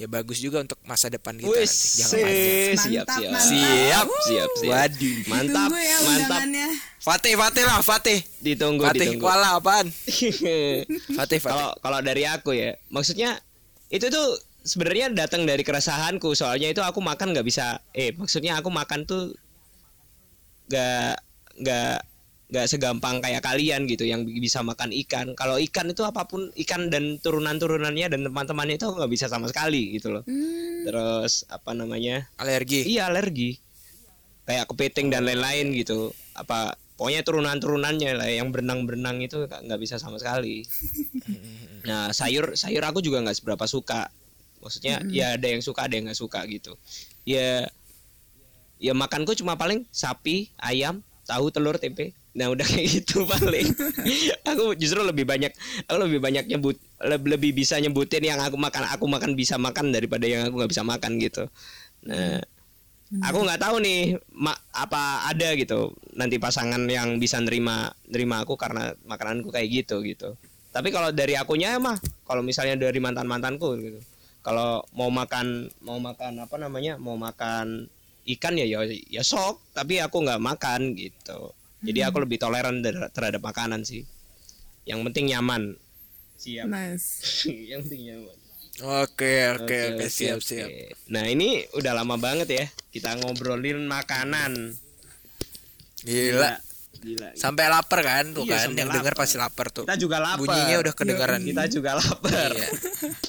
ya 0.00 0.08
bagus 0.08 0.40
juga 0.40 0.64
untuk 0.64 0.80
masa 0.88 1.12
depan 1.12 1.36
kita 1.36 1.52
Wih, 1.52 1.60
nanti. 1.60 2.00
Jangan 2.00 2.16
siap 2.80 3.04
Mantap, 3.04 3.20
siap. 3.20 3.32
mantap. 3.36 3.44
Siap 3.44 4.08
siap 4.24 4.50
siap. 4.56 4.70
Waduh. 4.72 5.16
Mantap 5.28 5.70
ya 5.76 5.96
mantap. 6.00 6.40
Fatih, 7.00 7.34
Fatih 7.36 7.64
lah, 7.68 7.80
Fatih. 7.84 8.18
Ditunggu 8.40 8.84
Fatih, 8.84 9.12
ditunggu. 9.12 9.24
kuala 9.24 9.60
apaan? 9.60 9.92
Fatih, 11.20 11.38
Fatih. 11.40 11.40
Kalau 11.44 11.68
kalau 11.84 11.98
dari 12.00 12.24
aku 12.24 12.56
ya, 12.56 12.80
maksudnya 12.88 13.36
itu 13.92 14.08
tuh 14.08 14.40
sebenarnya 14.64 15.12
datang 15.12 15.44
dari 15.44 15.60
keresahanku 15.60 16.32
soalnya 16.32 16.72
itu 16.72 16.80
aku 16.84 17.00
makan 17.00 17.32
nggak 17.32 17.44
bisa 17.48 17.80
eh 17.96 18.12
maksudnya 18.12 18.60
aku 18.60 18.68
makan 18.68 19.08
tuh 19.08 19.32
nggak 20.68 21.16
nggak 21.60 21.96
nggak 22.50 22.66
segampang 22.66 23.22
kayak 23.22 23.46
kalian 23.46 23.86
gitu 23.86 24.02
yang 24.02 24.26
bisa 24.26 24.60
makan 24.66 24.90
ikan. 25.06 25.38
Kalau 25.38 25.56
ikan 25.62 25.86
itu 25.94 26.02
apa 26.02 26.26
pun 26.26 26.50
ikan 26.66 26.90
dan 26.90 27.22
turunan 27.22 27.54
turunannya 27.62 28.10
dan 28.10 28.26
teman-temannya 28.26 28.74
itu 28.74 28.90
aku 28.90 28.98
nggak 28.98 29.12
bisa 29.14 29.30
sama 29.30 29.46
sekali 29.46 29.94
gitu 29.94 30.10
loh. 30.10 30.26
Hmm, 30.26 30.82
terus 30.82 31.46
apa 31.46 31.70
namanya? 31.78 32.26
Alergi. 32.42 32.82
iya 32.90 33.06
alergi. 33.06 33.54
Kayak 34.50 34.66
kepiting 34.66 35.14
dan 35.14 35.30
lain-lain 35.30 35.70
gitu. 35.78 36.10
Apa 36.34 36.74
pokoknya 36.98 37.22
turunan-turunannya 37.22 38.18
lah 38.18 38.26
yang 38.26 38.50
berenang-berenang 38.50 39.22
itu 39.22 39.46
nggak 39.46 39.80
bisa 39.80 39.96
sama 40.02 40.18
sekali. 40.18 40.66
Nah 41.80 42.12
sayur 42.12 42.60
sayur 42.60 42.84
aku 42.84 43.00
juga 43.00 43.24
nggak 43.24 43.40
seberapa 43.40 43.64
suka. 43.64 44.12
Maksudnya 44.60 45.00
ya 45.08 45.40
ada 45.40 45.48
yang 45.48 45.64
suka 45.64 45.88
ada 45.88 45.96
yang 45.96 46.12
nggak 46.12 46.20
suka 46.20 46.44
gitu. 46.44 46.76
Ya 47.24 47.72
ya 48.76 48.92
makanku 48.92 49.32
cuma 49.32 49.56
paling 49.56 49.88
sapi 49.88 50.52
ayam 50.60 51.00
tahu 51.24 51.48
telur 51.48 51.80
tempe 51.80 52.12
Nah 52.30 52.46
udah 52.46 52.62
kayak 52.62 52.86
gitu 53.02 53.26
paling 53.26 53.66
Aku 54.54 54.78
justru 54.78 55.02
lebih 55.02 55.26
banyak 55.26 55.50
Aku 55.90 55.98
lebih 55.98 56.22
banyak 56.22 56.46
nyebut 56.46 56.78
Lebih, 57.02 57.50
bisa 57.50 57.74
nyebutin 57.82 58.22
yang 58.22 58.38
aku 58.38 58.54
makan 58.54 58.86
Aku 58.94 59.10
makan 59.10 59.34
bisa 59.34 59.58
makan 59.58 59.90
Daripada 59.90 60.30
yang 60.30 60.46
aku 60.46 60.62
nggak 60.62 60.70
bisa 60.70 60.86
makan 60.86 61.18
gitu 61.18 61.50
Nah 62.06 62.38
Aku 63.18 63.42
nggak 63.42 63.58
tahu 63.58 63.82
nih 63.82 64.22
ma 64.38 64.54
apa 64.70 65.26
ada 65.26 65.58
gitu 65.58 65.90
nanti 66.14 66.38
pasangan 66.38 66.78
yang 66.86 67.18
bisa 67.18 67.42
nerima 67.42 67.90
nerima 68.06 68.46
aku 68.46 68.54
karena 68.54 68.94
makananku 69.02 69.50
kayak 69.50 69.82
gitu 69.82 69.98
gitu. 70.06 70.38
Tapi 70.70 70.94
kalau 70.94 71.10
dari 71.10 71.34
akunya 71.34 71.74
mah 71.82 71.98
kalau 72.22 72.46
misalnya 72.46 72.78
dari 72.78 73.02
mantan 73.02 73.26
mantanku 73.26 73.74
gitu. 73.82 73.98
Kalau 74.46 74.86
mau 74.94 75.10
makan 75.10 75.66
mau 75.82 75.98
makan 75.98 76.46
apa 76.46 76.54
namanya 76.54 77.02
mau 77.02 77.18
makan 77.18 77.90
ikan 78.38 78.54
ya 78.54 78.78
ya, 78.78 78.86
ya 78.86 79.22
sok 79.26 79.58
tapi 79.74 79.98
aku 79.98 80.22
nggak 80.22 80.38
makan 80.38 80.94
gitu. 80.94 81.50
Jadi 81.80 82.00
aku 82.04 82.20
lebih 82.20 82.36
toleran 82.36 82.84
ter- 82.84 83.10
terhadap 83.12 83.40
makanan 83.40 83.84
sih. 83.84 84.04
Yang 84.84 85.00
penting 85.10 85.32
nyaman. 85.32 85.62
Siap. 86.40 86.66
Nice. 86.68 87.08
yang 87.72 87.80
penting 87.84 88.02
nyaman. 88.12 88.36
Oke, 88.80 89.44
oke, 89.60 89.76
oke, 89.92 90.06
siap, 90.08 90.40
oke. 90.40 90.46
siap. 90.46 90.68
Nah 91.12 91.28
ini 91.28 91.68
udah 91.76 91.92
lama 91.92 92.16
banget 92.16 92.48
ya 92.48 92.64
kita 92.88 93.12
ngobrolin 93.20 93.84
makanan. 93.84 94.72
Gila. 96.00 96.56
Gila. 97.00 97.32
Sampai 97.32 97.68
lapar 97.72 98.04
kan 98.04 98.32
tuh 98.36 98.44
Iya, 98.44 98.68
kan 98.68 98.76
yang 98.76 98.88
dengar 98.92 99.12
pasti 99.16 99.36
lapar 99.40 99.72
tuh. 99.72 99.84
Kita 99.88 99.96
juga 99.96 100.20
lapar. 100.20 100.44
Bunyinya 100.44 100.76
udah 100.84 100.94
kedengaran. 100.96 101.40
Kita 101.44 101.64
juga 101.68 101.96
lapar. 101.96 102.52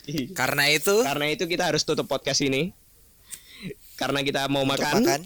Iya. 0.08 0.28
Karena 0.40 0.64
itu 0.72 0.96
Karena 1.04 1.26
itu 1.32 1.44
kita 1.48 1.72
harus 1.72 1.84
tutup 1.84 2.08
podcast 2.08 2.44
ini. 2.44 2.72
Karena 3.96 4.26
kita 4.26 4.50
mau 4.50 4.66
untuk 4.66 4.82
makan, 4.82 5.22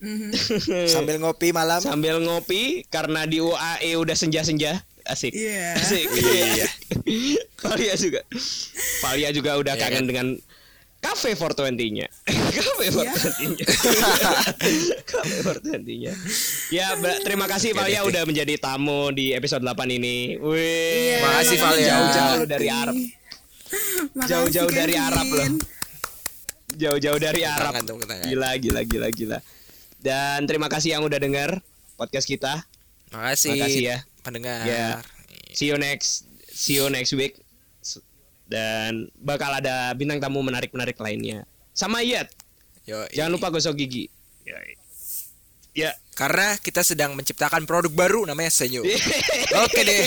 makan 0.00 0.32
Mhm. 0.32 0.88
sambil 0.88 1.16
ngopi 1.18 1.48
malam. 1.50 1.76
sambil 1.78 2.16
ngopi 2.18 2.62
karena 2.86 3.24
di 3.24 3.38
UAE 3.38 3.94
udah 3.94 4.14
senja-senja. 4.14 4.80
Asik. 5.02 5.32
Iya. 5.32 5.76
Asik. 5.76 6.06
Iya. 6.16 6.66
Valia 7.62 7.94
juga. 7.94 8.20
Valia 9.00 9.30
juga 9.30 9.56
udah 9.56 9.74
Iya 9.74 9.82
kangen 9.82 9.96
kan? 9.98 10.06
dengan 10.06 10.26
Cafe 11.00 11.32
420-nya. 11.32 12.06
Cafe 12.56 12.84
Iya. 12.86 13.08
420-nya. 13.08 13.64
Cafe 15.02 15.36
420-nya. 15.42 16.12
Ya, 16.68 16.92
terima 17.20 17.44
kasih 17.44 17.72
Valia 17.72 18.04
udah 18.04 18.22
menjadi 18.22 18.56
tamu 18.56 19.08
di 19.08 19.32
episode 19.32 19.60
8 19.62 19.88
ini. 19.90 20.36
Wih. 20.36 20.60
Iya, 20.60 21.16
Makasih, 21.18 21.56
makasih 21.56 21.58
Valia. 21.58 21.88
Jauh-jauh 21.88 22.44
dari. 22.46 22.68
Arab. 22.68 22.94
Jauh-jauh 24.22 24.70
dari. 24.70 24.94
Arab 24.94 25.26
loh. 25.26 25.48
Jauh-jauh 26.70 27.18
dari 27.18 27.42
Arab. 27.42 27.72
Gila, 28.22 28.50
gila, 28.56 28.80
gila, 28.84 29.08
gila. 29.10 29.38
Dan 30.00 30.48
terima 30.48 30.72
kasih 30.72 30.96
yang 30.96 31.04
udah 31.04 31.20
denger 31.20 31.60
podcast 32.00 32.24
kita. 32.24 32.64
Makasih. 33.12 33.52
Makasih 33.60 33.82
ya. 33.84 33.98
Pendengar. 34.24 34.64
Ya. 34.64 35.04
See 35.52 35.68
you 35.68 35.76
next 35.76 36.24
see 36.48 36.80
you 36.80 36.88
next 36.88 37.12
week. 37.12 37.36
Dan 38.50 39.12
bakal 39.20 39.52
ada 39.54 39.94
bintang 39.94 40.18
tamu 40.18 40.42
menarik-menarik 40.42 40.98
lainnya. 40.98 41.46
Sama 41.70 42.02
Yat. 42.02 42.26
Yo, 42.82 43.06
Jangan 43.14 43.30
lupa 43.30 43.46
gosok 43.52 43.78
gigi. 43.78 44.10
Ya. 44.42 44.58
Ya. 45.76 45.90
Karena 46.18 46.58
kita 46.58 46.82
sedang 46.82 47.14
menciptakan 47.14 47.64
produk 47.64 47.92
baru 47.94 48.26
namanya 48.26 48.50
Senyo. 48.50 48.82
Oke 49.64 49.80
deh. 49.86 50.04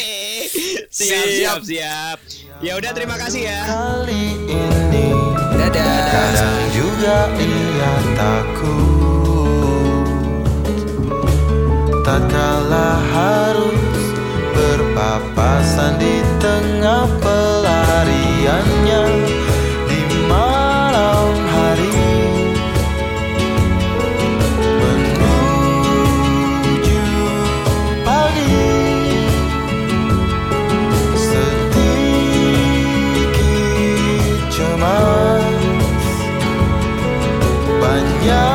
siap, 0.91 1.25
siap, 1.25 1.61
siap. 1.63 2.17
Ya 2.59 2.75
udah 2.75 2.91
terima 2.91 3.15
kasih 3.15 3.47
ya. 3.47 3.59
Kali 3.63 4.37
ini 4.43 5.07
Dadah. 5.55 5.95
Kadang 6.11 6.61
juga 6.75 7.17
ia 7.39 7.93
takut 8.13 8.92
tak 12.13 12.29
kalah 12.29 13.01
harus 13.09 13.73
berpapasan 14.53 15.97
di 15.97 16.21
tengah 16.37 17.09
pelariannya 17.17 19.01
di 19.89 20.01
malam 20.29 21.33
hari 21.49 21.89
menuju 24.77 25.57
pagi. 28.05 28.61
Sedikit 31.17 31.73
cemas 34.53 35.65
banyak 37.81 38.52